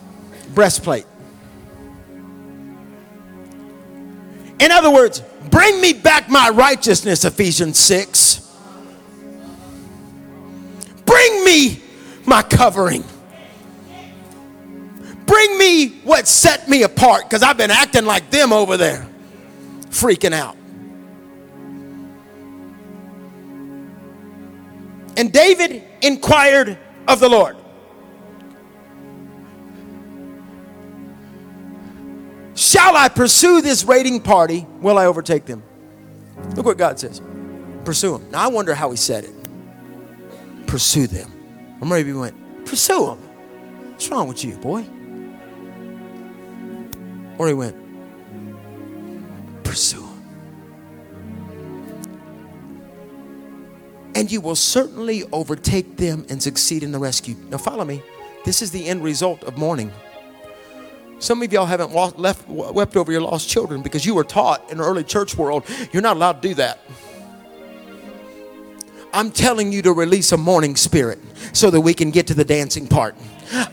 Breastplate. 0.52 1.06
In 4.59 4.72
other 4.72 4.90
words, 4.90 5.22
bring 5.48 5.80
me 5.80 5.92
back 5.92 6.28
my 6.28 6.48
righteousness, 6.48 7.24
Ephesians 7.24 7.78
6. 7.78 8.52
Bring 11.06 11.44
me 11.44 11.80
my 12.26 12.42
covering. 12.42 13.04
Bring 15.24 15.56
me 15.56 15.90
what 16.02 16.26
set 16.26 16.68
me 16.68 16.82
apart 16.82 17.22
because 17.28 17.44
I've 17.44 17.59
been 17.59 17.70
acting 17.70 18.06
like 18.06 18.28
them 18.32 18.52
over 18.52 18.76
there, 18.76 19.06
freaking 19.90 20.32
out. 20.32 20.56
And 25.16 25.32
David 25.32 25.84
inquired 26.02 26.76
of 27.06 27.20
the 27.20 27.28
Lord. 27.28 27.57
Shall 32.59 32.96
I 32.96 33.09
pursue 33.09 33.62
this 33.62 33.84
raiding 33.84 34.20
party? 34.20 34.66
Will 34.80 34.98
I 34.98 35.06
overtake 35.06 35.44
them? 35.44 35.62
Look 36.56 36.66
what 36.66 36.76
God 36.76 36.98
says. 36.98 37.22
Pursue 37.84 38.18
them. 38.18 38.28
Now 38.32 38.40
I 38.42 38.48
wonder 38.48 38.74
how 38.74 38.90
he 38.90 38.96
said 38.96 39.22
it. 39.22 40.66
Pursue 40.66 41.06
them. 41.06 41.30
Or 41.80 41.86
maybe 41.86 42.09
he 42.09 42.16
went, 42.16 42.66
pursue 42.66 43.06
them. 43.06 43.18
What's 43.92 44.09
wrong 44.09 44.26
with 44.26 44.44
you, 44.44 44.56
boy? 44.56 44.84
Or 47.38 47.46
he 47.46 47.54
went, 47.54 47.76
pursue 49.62 50.00
them. 50.00 50.09
And 54.16 54.32
you 54.32 54.40
will 54.40 54.56
certainly 54.56 55.22
overtake 55.30 55.96
them 55.96 56.26
and 56.28 56.42
succeed 56.42 56.82
in 56.82 56.90
the 56.90 56.98
rescue. 56.98 57.36
Now 57.50 57.59
follow 57.59 57.84
me. 57.84 58.02
This 58.44 58.62
is 58.62 58.72
the 58.72 58.88
end 58.88 59.04
result 59.04 59.44
of 59.44 59.56
mourning. 59.56 59.92
Some 61.20 61.42
of 61.42 61.52
y'all 61.52 61.66
haven't 61.66 61.92
left, 62.18 62.48
wept 62.48 62.96
over 62.96 63.10
your 63.10 63.20
lost 63.20 63.48
children 63.48 63.82
because 63.82 64.06
you 64.06 64.14
were 64.14 64.24
taught 64.24 64.70
in 64.70 64.78
the 64.78 64.84
early 64.84 65.02
church 65.04 65.36
world 65.36 65.64
you're 65.92 66.02
not 66.02 66.16
allowed 66.16 66.42
to 66.42 66.48
do 66.48 66.54
that. 66.54 66.78
I'm 69.18 69.32
telling 69.32 69.72
you 69.72 69.82
to 69.82 69.92
release 69.92 70.30
a 70.30 70.36
mourning 70.36 70.76
spirit 70.76 71.18
so 71.52 71.70
that 71.70 71.80
we 71.80 71.92
can 71.92 72.12
get 72.12 72.28
to 72.28 72.34
the 72.34 72.44
dancing 72.44 72.86
part. 72.86 73.16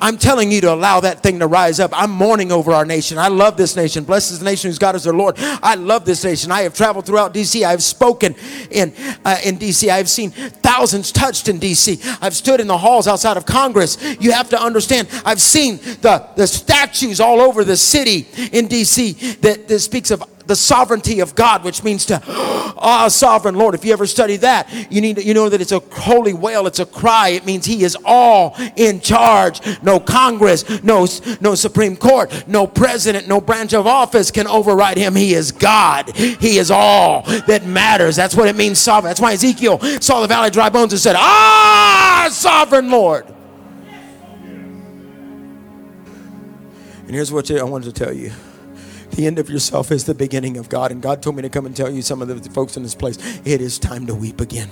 I'm 0.01 0.17
telling 0.17 0.51
you 0.51 0.59
to 0.61 0.73
allow 0.73 1.01
that 1.01 1.21
thing 1.21 1.37
to 1.37 1.45
rise 1.45 1.79
up. 1.79 1.91
I'm 1.93 2.09
mourning 2.09 2.51
over 2.51 2.71
our 2.71 2.83
nation. 2.83 3.19
I 3.19 3.27
love 3.27 3.55
this 3.55 3.75
nation. 3.75 4.05
Blessed 4.05 4.31
is 4.31 4.39
the 4.39 4.45
nation 4.45 4.69
whose 4.69 4.79
God 4.79 4.95
is 4.95 5.03
their 5.03 5.13
Lord. 5.13 5.35
I 5.37 5.75
love 5.75 6.03
this 6.03 6.23
nation. 6.23 6.51
I 6.51 6.61
have 6.61 6.73
traveled 6.73 7.05
throughout 7.05 7.31
DC. 7.31 7.63
I've 7.63 7.83
spoken 7.83 8.33
in 8.71 8.91
uh, 9.23 9.37
in 9.45 9.59
DC. 9.59 9.87
I've 9.87 10.09
seen 10.09 10.31
thousands 10.31 11.11
touched 11.11 11.47
in 11.47 11.59
DC. 11.59 12.17
I've 12.23 12.35
stood 12.35 12.59
in 12.59 12.65
the 12.65 12.79
halls 12.79 13.07
outside 13.07 13.37
of 13.37 13.45
Congress. 13.45 14.01
You 14.19 14.31
have 14.31 14.49
to 14.49 14.59
understand. 14.59 15.09
I've 15.25 15.41
seen 15.41 15.77
the 16.01 16.27
the 16.35 16.47
statues 16.47 17.19
all 17.19 17.39
over 17.39 17.63
the 17.63 17.77
city 17.77 18.27
in 18.51 18.67
DC 18.67 19.41
that, 19.41 19.67
that 19.67 19.79
speaks 19.79 20.09
of 20.09 20.23
the 20.47 20.55
sovereignty 20.55 21.19
of 21.19 21.35
God, 21.35 21.63
which 21.63 21.83
means 21.83 22.05
to, 22.07 22.21
ah, 22.27 23.07
sovereign 23.09 23.55
Lord. 23.55 23.75
If 23.75 23.85
you 23.85 23.93
ever 23.93 24.05
study 24.05 24.37
that, 24.37 24.71
you 24.91 25.01
need 25.01 25.17
to, 25.17 25.23
you 25.23 25.33
know 25.33 25.49
that 25.49 25.61
it's 25.61 25.71
a 25.71 25.79
holy 25.79 26.33
wail, 26.33 26.67
it's 26.67 26.79
a 26.79 26.85
cry. 26.85 27.29
It 27.29 27.45
means 27.45 27.65
He 27.65 27.83
is 27.83 27.97
all 28.05 28.55
in 28.75 28.99
charge. 28.99 29.61
No 29.81 29.99
Congress, 29.99 30.83
no, 30.83 31.07
no 31.41 31.55
Supreme 31.55 31.95
Court, 31.95 32.47
no 32.47 32.67
president, 32.67 33.27
no 33.27 33.41
branch 33.41 33.73
of 33.73 33.87
office 33.87 34.31
can 34.31 34.47
override 34.47 34.97
Him. 34.97 35.15
He 35.15 35.33
is 35.33 35.51
God. 35.51 36.15
He 36.15 36.57
is 36.57 36.71
all 36.71 37.23
that 37.47 37.65
matters. 37.65 38.15
That's 38.15 38.35
what 38.35 38.47
it 38.47 38.55
means, 38.55 38.79
sovereign. 38.79 39.09
That's 39.09 39.21
why 39.21 39.33
Ezekiel 39.33 39.79
saw 40.01 40.21
the 40.21 40.27
valley 40.27 40.47
of 40.47 40.53
dry 40.53 40.69
bones 40.69 40.93
and 40.93 40.99
said, 40.99 41.15
Ah, 41.17 42.27
sovereign 42.31 42.89
Lord. 42.89 43.25
And 47.05 47.13
here's 47.13 47.31
what 47.31 47.49
I 47.51 47.63
wanted 47.63 47.93
to 47.93 48.03
tell 48.03 48.13
you. 48.13 48.31
The 49.15 49.25
end 49.25 49.39
of 49.39 49.49
yourself 49.49 49.91
is 49.91 50.03
the 50.03 50.13
beginning 50.13 50.57
of 50.57 50.67
God. 50.67 50.91
And 50.91 51.01
God 51.01 51.23
told 51.23 51.37
me 51.37 51.41
to 51.41 51.49
come 51.49 51.65
and 51.65 51.75
tell 51.75 51.89
you, 51.89 52.01
some 52.01 52.21
of 52.21 52.27
the 52.27 52.49
folks 52.49 52.75
in 52.75 52.83
this 52.83 52.95
place, 52.95 53.17
it 53.45 53.61
is 53.61 53.79
time 53.79 54.05
to 54.07 54.15
weep 54.15 54.41
again. 54.41 54.69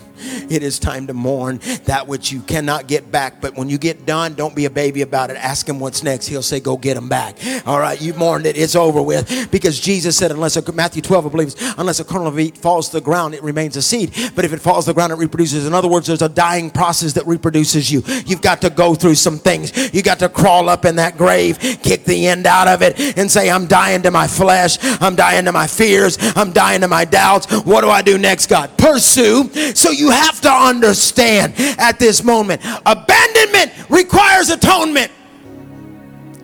It 0.50 0.64
is 0.64 0.80
time 0.80 1.08
to 1.08 1.14
mourn 1.14 1.60
that 1.86 2.08
which 2.08 2.32
you 2.32 2.41
cannot 2.41 2.88
get 2.88 3.10
back. 3.12 3.39
But 3.39 3.56
when 3.56 3.70
you 3.70 3.78
get 3.78 4.06
done, 4.06 4.34
don't 4.34 4.56
be 4.56 4.66
a 4.66 4.70
baby 4.70 5.02
about 5.02 5.30
it. 5.30 5.38
Ask 5.38 5.68
him 5.68 5.80
what's 5.80 6.04
next. 6.04 6.28
He'll 6.28 6.41
say, 6.41 6.60
go 6.60 6.78
get 6.78 6.98
Him 6.98 7.08
back. 7.08 7.38
All 7.66 7.80
right, 7.80 8.00
you've 8.02 8.18
mourned 8.18 8.46
it. 8.46 8.58
It's 8.58 8.76
over 8.76 9.02
with. 9.02 9.50
Because 9.50 9.80
Jesus 9.80 10.18
said, 10.18 10.32
unless 10.32 10.58
a, 10.58 10.72
Matthew 10.74 11.02
12, 11.02 11.26
I 11.26 11.30
believe, 11.30 11.56
unless 11.78 12.00
a 12.00 12.04
kernel 12.04 12.28
of 12.28 12.36
wheat 12.36 12.58
falls 12.58 12.89
to 12.89 12.98
the 12.98 13.02
ground, 13.02 13.34
it 13.34 13.44
remains 13.44 13.78
a 13.78 13.82
seed. 13.82 14.14
But 14.36 14.44
if 14.46 14.52
it 14.52 14.60
falls 14.60 14.86
to 14.86 14.91
the 14.91 14.96
ground, 14.96 15.14
it 15.14 15.18
reproduces. 15.20 15.66
In 15.66 15.74
other 15.74 15.88
words, 15.88 16.08
there's 16.08 16.22
a 16.22 16.30
dying 16.30 16.70
process 16.70 17.14
that 17.14 17.26
reproduces 17.26 17.91
you. 17.91 18.04
You've 18.26 18.41
got 18.41 18.62
to 18.62 18.70
go 18.70 18.94
through 18.94 19.16
some 19.16 19.39
things. 19.39 19.94
You 19.94 20.02
got 20.02 20.20
to 20.20 20.30
crawl 20.30 20.68
up 20.68 20.86
in 20.86 20.98
that 20.98 21.18
grave, 21.18 21.60
kick 21.60 22.04
the 22.04 22.28
end 22.28 22.46
out 22.46 22.68
of 22.68 22.82
it, 22.82 23.18
and 23.18 23.32
say, 23.32 23.50
I'm 23.50 23.68
dying 23.68 24.02
to 24.04 24.12
my 24.12 24.28
flesh. 24.34 24.77
I'm 25.01 25.15
dying 25.15 25.45
to 25.45 25.51
my 25.51 25.67
fears. 25.67 26.17
I'm 26.36 26.51
dying 26.51 26.81
to 26.81 26.88
my 26.88 27.05
doubts. 27.05 27.51
What 27.63 27.81
do 27.81 27.89
I 27.89 28.01
do 28.01 28.17
next, 28.17 28.47
God? 28.47 28.77
Pursue. 28.77 29.49
So 29.75 29.91
you 29.91 30.09
have 30.11 30.41
to 30.41 30.51
understand 30.51 31.53
at 31.77 31.99
this 31.99 32.23
moment 32.23 32.61
abandonment 32.86 33.71
requires 33.89 34.49
atonement. 34.49 35.11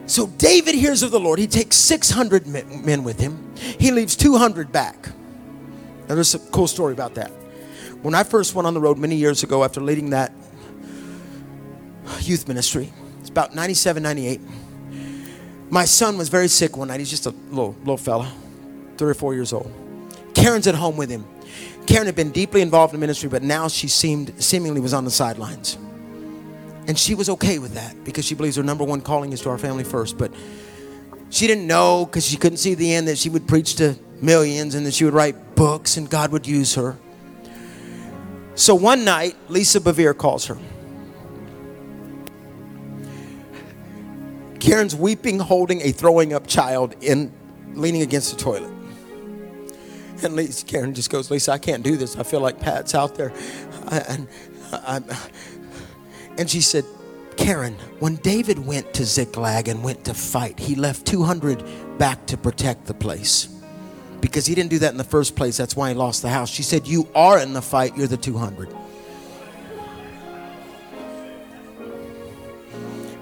So 0.05 0.25
David 0.25 0.75
hears 0.75 1.03
of 1.03 1.11
the 1.11 1.19
Lord. 1.19 1.37
He 1.37 1.47
takes 1.47 1.75
600 1.75 2.47
men 2.47 3.03
with 3.03 3.19
him, 3.19 3.53
he 3.55 3.91
leaves 3.91 4.15
200 4.15 4.71
back. 4.71 5.09
Now, 6.07 6.15
there's 6.15 6.33
a 6.33 6.39
cool 6.39 6.65
story 6.65 6.93
about 6.93 7.13
that. 7.15 7.29
When 8.01 8.15
I 8.15 8.23
first 8.23 8.55
went 8.55 8.65
on 8.65 8.73
the 8.73 8.79
road 8.79 8.97
many 8.97 9.15
years 9.15 9.43
ago 9.43 9.63
after 9.63 9.79
leading 9.79 10.09
that 10.09 10.31
youth 12.21 12.47
ministry, 12.47 12.91
it's 13.19 13.29
about 13.29 13.53
97, 13.53 14.01
98 14.01 14.41
my 15.69 15.85
son 15.85 16.17
was 16.17 16.29
very 16.29 16.47
sick 16.47 16.77
one 16.77 16.87
night. 16.87 16.99
He's 16.99 17.09
just 17.09 17.25
a 17.25 17.31
little, 17.49 17.75
little 17.79 17.97
fella, 17.97 18.31
three 18.97 19.11
or 19.11 19.13
four 19.13 19.33
years 19.33 19.53
old. 19.53 19.71
Karen's 20.33 20.67
at 20.67 20.75
home 20.75 20.97
with 20.97 21.09
him. 21.09 21.25
Karen 21.85 22.05
had 22.05 22.15
been 22.15 22.31
deeply 22.31 22.61
involved 22.61 22.93
in 22.93 22.99
ministry, 22.99 23.29
but 23.29 23.41
now 23.41 23.67
she 23.67 23.87
seemed 23.87 24.33
seemingly 24.41 24.79
was 24.79 24.93
on 24.93 25.05
the 25.05 25.11
sidelines. 25.11 25.77
And 26.87 26.97
she 26.97 27.15
was 27.15 27.29
okay 27.29 27.59
with 27.59 27.73
that 27.73 28.03
because 28.03 28.25
she 28.25 28.35
believes 28.35 28.55
her 28.55 28.63
number 28.63 28.83
one 28.83 29.01
calling 29.01 29.33
is 29.33 29.41
to 29.41 29.49
our 29.49 29.57
family 29.57 29.83
first. 29.83 30.17
But 30.17 30.31
she 31.29 31.47
didn't 31.47 31.67
know 31.67 32.05
because 32.05 32.25
she 32.25 32.37
couldn't 32.37 32.57
see 32.57 32.73
the 32.73 32.93
end 32.93 33.07
that 33.07 33.17
she 33.17 33.29
would 33.29 33.47
preach 33.47 33.75
to 33.75 33.95
millions 34.21 34.75
and 34.75 34.85
that 34.85 34.93
she 34.93 35.05
would 35.05 35.13
write 35.13 35.55
books 35.55 35.97
and 35.97 36.09
God 36.09 36.31
would 36.31 36.47
use 36.47 36.75
her. 36.75 36.97
So 38.55 38.75
one 38.75 39.05
night, 39.05 39.35
Lisa 39.47 39.79
Bevere 39.79 40.17
calls 40.17 40.45
her. 40.47 40.57
Karen's 44.59 44.95
weeping, 44.95 45.39
holding 45.39 45.81
a 45.81 45.91
throwing 45.91 46.33
up 46.33 46.47
child 46.47 46.95
in 47.01 47.31
leaning 47.73 48.01
against 48.01 48.35
the 48.35 48.41
toilet. 48.41 48.71
And 50.21 50.35
Lisa, 50.35 50.65
Karen 50.65 50.93
just 50.93 51.09
goes, 51.09 51.31
Lisa, 51.31 51.53
I 51.53 51.57
can't 51.57 51.83
do 51.83 51.95
this. 51.95 52.17
I 52.17 52.23
feel 52.23 52.41
like 52.41 52.59
Pat's 52.59 52.93
out 52.93 53.15
there. 53.15 53.31
I, 53.87 53.97
and, 53.99 54.27
I, 54.71 55.01
and 56.37 56.49
she 56.49 56.61
said, 56.61 56.83
Karen, 57.37 57.75
when 57.99 58.17
David 58.17 58.59
went 58.59 58.93
to 58.95 59.05
Ziklag 59.05 59.69
and 59.69 59.81
went 59.81 60.03
to 60.05 60.13
fight, 60.13 60.59
he 60.59 60.75
left 60.75 61.05
200 61.05 61.97
back 61.97 62.25
to 62.27 62.37
protect 62.37 62.85
the 62.85 62.93
place. 62.93 63.47
Because 64.19 64.45
he 64.45 64.53
didn't 64.53 64.69
do 64.69 64.79
that 64.79 64.91
in 64.91 64.97
the 64.97 65.05
first 65.05 65.37
place. 65.37 65.55
That's 65.55 65.75
why 65.75 65.89
he 65.89 65.95
lost 65.95 66.21
the 66.21 66.29
house. 66.29 66.49
She 66.49 66.63
said, 66.63 66.85
You 66.85 67.07
are 67.15 67.39
in 67.39 67.53
the 67.53 67.61
fight, 67.61 67.95
you're 67.95 68.07
the 68.07 68.17
200. 68.17 68.75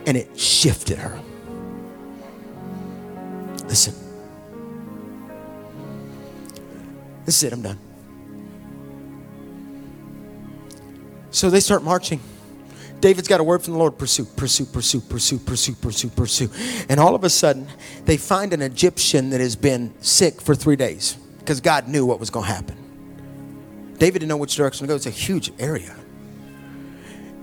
And 0.08 0.18
it 0.18 0.40
shifted 0.40 0.98
her. 0.98 1.22
Listen. 3.68 3.94
This 7.26 7.38
is 7.38 7.44
it, 7.44 7.54
I'm 7.54 7.62
done. 7.62 7.80
So 11.32 11.50
they 11.50 11.60
start 11.60 11.84
marching. 11.84 12.22
David's 13.00 13.28
got 13.28 13.40
a 13.40 13.44
word 13.44 13.62
from 13.62 13.74
the 13.74 13.80
Lord 13.80 13.98
pursue, 13.98 14.26
pursue, 14.26 14.66
pursue, 14.66 15.02
pursue, 15.02 15.38
pursue, 15.38 15.74
pursue, 15.74 16.10
pursue. 16.10 16.50
And 16.90 17.00
all 17.00 17.14
of 17.14 17.24
a 17.24 17.30
sudden, 17.30 17.68
they 18.06 18.18
find 18.18 18.54
an 18.54 18.62
Egyptian 18.62 19.30
that 19.30 19.40
has 19.40 19.56
been 19.56 19.94
sick 20.02 20.42
for 20.42 20.56
three 20.56 20.76
days 20.76 21.16
because 21.40 21.62
God 21.62 21.88
knew 21.88 22.06
what 22.06 22.20
was 22.20 22.30
going 22.30 22.48
to 22.48 22.52
happen. 22.52 23.96
David 24.00 24.20
didn't 24.20 24.30
know 24.30 24.38
which 24.38 24.56
direction 24.56 24.88
to 24.88 24.92
go. 24.92 24.96
It's 24.96 25.06
a 25.06 25.12
huge 25.12 25.52
area. 25.60 25.96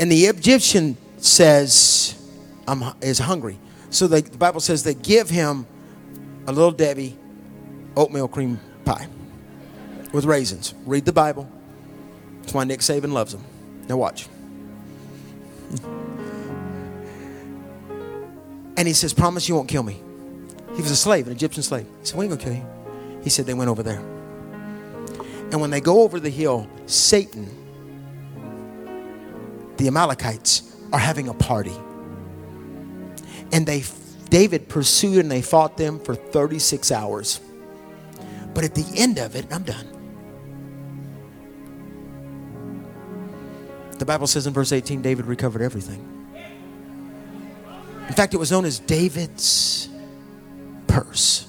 And 0.00 0.10
the 0.10 0.24
Egyptian 0.24 0.96
says, 1.18 2.20
I'm, 2.66 2.82
is 3.00 3.20
hungry. 3.20 3.58
So 3.90 4.08
they, 4.08 4.22
the 4.22 4.38
Bible 4.38 4.60
says 4.60 4.82
they 4.82 4.94
give 4.94 5.30
him 5.30 5.66
a 6.46 6.52
little 6.52 6.72
Debbie 6.72 7.16
oatmeal 7.96 8.28
cream 8.28 8.60
pie 8.84 9.08
with 10.12 10.24
raisins. 10.24 10.74
Read 10.86 11.04
the 11.04 11.12
Bible. 11.12 11.50
That's 12.40 12.54
why 12.54 12.64
Nick 12.64 12.80
Saban 12.80 13.12
loves 13.12 13.32
them. 13.32 13.44
Now 13.88 13.96
watch. 13.96 14.28
And 18.76 18.88
he 18.88 18.94
says, 18.94 19.12
Promise 19.14 19.48
you 19.48 19.54
won't 19.54 19.68
kill 19.68 19.82
me. 19.82 20.00
He 20.74 20.82
was 20.82 20.90
a 20.90 20.96
slave, 20.96 21.26
an 21.26 21.32
Egyptian 21.32 21.62
slave. 21.62 21.86
He 22.00 22.06
said, 22.06 22.18
We 22.18 22.26
ain't 22.26 22.32
gonna 22.32 22.42
kill 22.42 22.54
you. 22.54 22.66
He 23.22 23.30
said, 23.30 23.46
They 23.46 23.54
went 23.54 23.70
over 23.70 23.82
there. 23.82 24.00
And 25.50 25.60
when 25.60 25.70
they 25.70 25.80
go 25.80 26.02
over 26.02 26.18
the 26.18 26.30
hill, 26.30 26.68
Satan, 26.86 27.48
the 29.76 29.86
Amalekites, 29.86 30.74
are 30.92 30.98
having 30.98 31.28
a 31.28 31.34
party. 31.34 31.74
And 33.52 33.66
they 33.66 33.80
David 34.30 34.68
pursued 34.68 35.18
and 35.18 35.30
they 35.30 35.42
fought 35.42 35.76
them 35.76 36.00
for 36.00 36.14
36 36.14 36.90
hours. 36.90 37.40
But 38.52 38.64
at 38.64 38.74
the 38.74 38.86
end 38.96 39.18
of 39.18 39.34
it, 39.36 39.46
I'm 39.50 39.62
done. 39.62 39.88
The 43.98 44.04
Bible 44.04 44.26
says 44.26 44.46
in 44.46 44.52
verse 44.52 44.72
18, 44.72 45.02
David 45.02 45.26
recovered 45.26 45.62
everything. 45.62 46.10
In 48.08 48.14
fact, 48.14 48.34
it 48.34 48.36
was 48.36 48.50
known 48.50 48.64
as 48.64 48.78
David's 48.80 49.88
purse. 50.86 51.48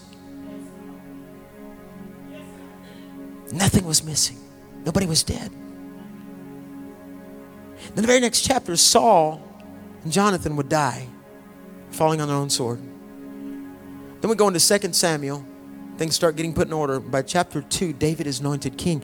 Nothing 3.51 3.85
was 3.85 4.03
missing, 4.03 4.37
nobody 4.83 5.05
was 5.05 5.23
dead. 5.23 5.51
Then 7.93 8.01
the 8.01 8.07
very 8.07 8.19
next 8.19 8.41
chapter, 8.41 8.75
Saul 8.75 9.41
and 10.03 10.11
Jonathan 10.11 10.55
would 10.55 10.69
die 10.69 11.07
falling 11.95 12.21
on 12.21 12.27
their 12.27 12.37
own 12.37 12.49
sword. 12.49 12.79
Then 14.21 14.29
we 14.29 14.35
go 14.35 14.47
into 14.47 14.79
2 14.79 14.93
Samuel 14.93 15.45
things 15.97 16.15
start 16.15 16.35
getting 16.35 16.53
put 16.53 16.67
in 16.67 16.73
order. 16.73 16.99
By 16.99 17.21
chapter 17.21 17.61
2, 17.61 17.93
David 17.93 18.27
is 18.27 18.39
anointed 18.39 18.77
king. 18.77 19.01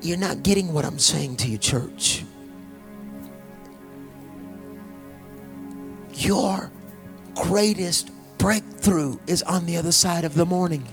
You're 0.00 0.18
not 0.18 0.42
getting 0.42 0.72
what 0.72 0.84
I'm 0.84 0.98
saying 0.98 1.36
to 1.36 1.48
you, 1.48 1.58
church. 1.58 2.24
Your 6.14 6.70
greatest 7.34 8.10
breakthrough 8.38 9.18
is 9.26 9.42
on 9.42 9.66
the 9.66 9.76
other 9.76 9.92
side 9.92 10.24
of 10.24 10.34
the 10.34 10.44
mourning 10.44 10.86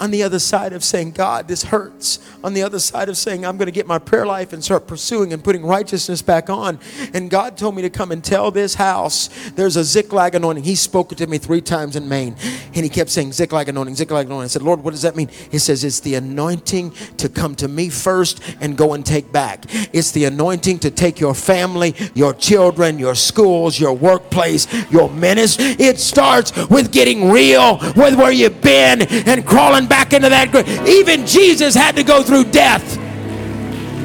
on 0.00 0.10
the 0.10 0.22
other 0.22 0.38
side 0.38 0.72
of 0.72 0.84
saying, 0.84 1.12
God, 1.12 1.48
this 1.48 1.64
hurts, 1.64 2.18
on 2.44 2.54
the 2.54 2.62
other 2.62 2.78
side 2.78 3.08
of 3.08 3.16
saying, 3.16 3.44
I'm 3.44 3.56
going 3.56 3.66
to 3.66 3.72
get 3.72 3.86
my 3.86 3.98
prayer 3.98 4.26
life 4.26 4.52
and 4.52 4.62
start 4.62 4.86
pursuing 4.86 5.32
and 5.32 5.42
putting 5.42 5.64
righteousness 5.64 6.22
back 6.22 6.50
on. 6.50 6.78
And 7.14 7.30
God 7.30 7.56
told 7.56 7.74
me 7.74 7.82
to 7.82 7.90
come 7.90 8.12
and 8.12 8.22
tell 8.22 8.50
this 8.50 8.74
house 8.74 9.28
there's 9.50 9.76
a 9.76 9.84
Ziklag 9.84 10.34
anointing. 10.34 10.64
He 10.64 10.74
spoke 10.74 11.14
to 11.16 11.26
me 11.26 11.38
three 11.38 11.60
times 11.60 11.96
in 11.96 12.08
Maine, 12.08 12.36
and 12.74 12.84
he 12.84 12.88
kept 12.88 13.10
saying, 13.10 13.32
Ziklag 13.32 13.68
anointing, 13.68 13.94
Ziklag 13.96 14.26
anointing. 14.26 14.44
I 14.44 14.48
said, 14.48 14.62
Lord, 14.62 14.82
what 14.84 14.92
does 14.92 15.02
that 15.02 15.16
mean? 15.16 15.28
He 15.50 15.58
says, 15.58 15.84
It's 15.84 16.00
the 16.00 16.14
anointing 16.14 16.92
to 17.16 17.28
come 17.28 17.54
to 17.56 17.68
me 17.68 17.88
first 17.88 18.40
and 18.60 18.76
go 18.76 18.92
and 18.94 19.04
take 19.04 19.32
back. 19.32 19.64
It's 19.92 20.12
the 20.12 20.24
anointing 20.24 20.80
to 20.80 20.90
take 20.90 21.20
your 21.20 21.34
family, 21.34 21.94
your 22.14 22.34
children, 22.34 22.98
your 22.98 23.14
schools, 23.14 23.78
your 23.78 23.94
workplace, 23.94 24.66
your 24.90 25.10
ministry. 25.10 25.66
It 25.78 25.98
starts 25.98 26.54
with 26.68 26.92
getting 26.92 27.30
real 27.30 27.78
with 27.96 28.16
where 28.16 28.32
you've 28.32 28.60
been 28.60 29.02
and 29.02 29.44
crawling 29.46 29.85
back 29.86 30.12
into 30.12 30.28
that 30.28 30.50
grave. 30.50 30.68
Even 30.86 31.26
Jesus 31.26 31.74
had 31.74 31.96
to 31.96 32.02
go 32.02 32.22
through 32.22 32.44
death. 32.44 32.98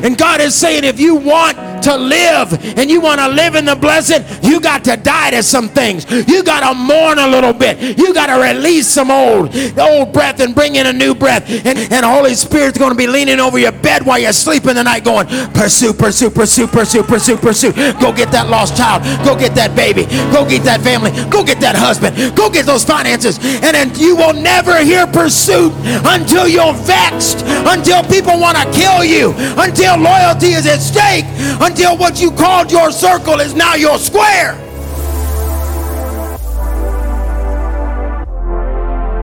And 0.03 0.17
God 0.17 0.41
is 0.41 0.55
saying, 0.55 0.83
if 0.83 0.99
you 0.99 1.15
want 1.15 1.57
to 1.83 1.97
live 1.97 2.53
and 2.77 2.89
you 2.89 3.01
want 3.01 3.19
to 3.19 3.27
live 3.27 3.55
in 3.55 3.65
the 3.65 3.75
blessed, 3.75 4.43
you 4.43 4.59
got 4.59 4.83
to 4.85 4.97
die 4.97 5.31
to 5.31 5.43
some 5.43 5.69
things. 5.69 6.09
You 6.27 6.43
got 6.43 6.67
to 6.67 6.73
mourn 6.77 7.19
a 7.19 7.27
little 7.27 7.53
bit. 7.53 7.97
You 7.97 8.13
got 8.13 8.27
to 8.27 8.41
release 8.41 8.87
some 8.87 9.11
old 9.11 9.55
old 9.77 10.13
breath 10.13 10.39
and 10.39 10.53
bring 10.55 10.75
in 10.75 10.87
a 10.87 10.93
new 10.93 11.13
breath. 11.15 11.49
And, 11.49 11.77
and 11.77 12.05
Holy 12.05 12.35
Spirit's 12.35 12.77
going 12.77 12.91
to 12.91 12.97
be 12.97 13.07
leaning 13.07 13.39
over 13.39 13.57
your 13.57 13.71
bed 13.71 14.05
while 14.05 14.19
you're 14.19 14.33
sleeping 14.33 14.75
the 14.75 14.83
night 14.83 15.03
going, 15.03 15.27
pursue, 15.53 15.93
pursue, 15.93 16.29
pursue, 16.29 16.67
pursue, 16.67 17.03
pursue, 17.03 17.37
pursue. 17.37 17.71
Go 17.99 18.13
get 18.13 18.31
that 18.31 18.49
lost 18.49 18.77
child. 18.77 19.03
Go 19.25 19.37
get 19.37 19.55
that 19.55 19.75
baby. 19.75 20.05
Go 20.31 20.47
get 20.47 20.63
that 20.63 20.81
family. 20.81 21.11
Go 21.29 21.43
get 21.43 21.59
that 21.61 21.75
husband. 21.75 22.35
Go 22.35 22.49
get 22.49 22.65
those 22.65 22.83
finances. 22.83 23.37
And 23.61 23.75
then 23.75 23.91
you 23.95 24.15
will 24.15 24.33
never 24.33 24.83
hear 24.83 25.07
pursuit 25.07 25.73
until 26.05 26.47
you're 26.47 26.73
vexed, 26.73 27.45
until 27.67 28.03
people 28.03 28.39
want 28.39 28.57
to 28.57 28.65
kill 28.71 29.03
you, 29.03 29.33
until 29.57 29.97
loyalty 29.97 30.53
is 30.53 30.65
at 30.65 30.79
stake, 30.79 31.25
until 31.71 31.95
what 31.95 32.21
you 32.21 32.29
called 32.31 32.69
your 32.69 32.91
circle 32.91 33.39
is 33.39 33.55
now 33.55 33.75
your 33.75 33.97
square. 33.97 34.70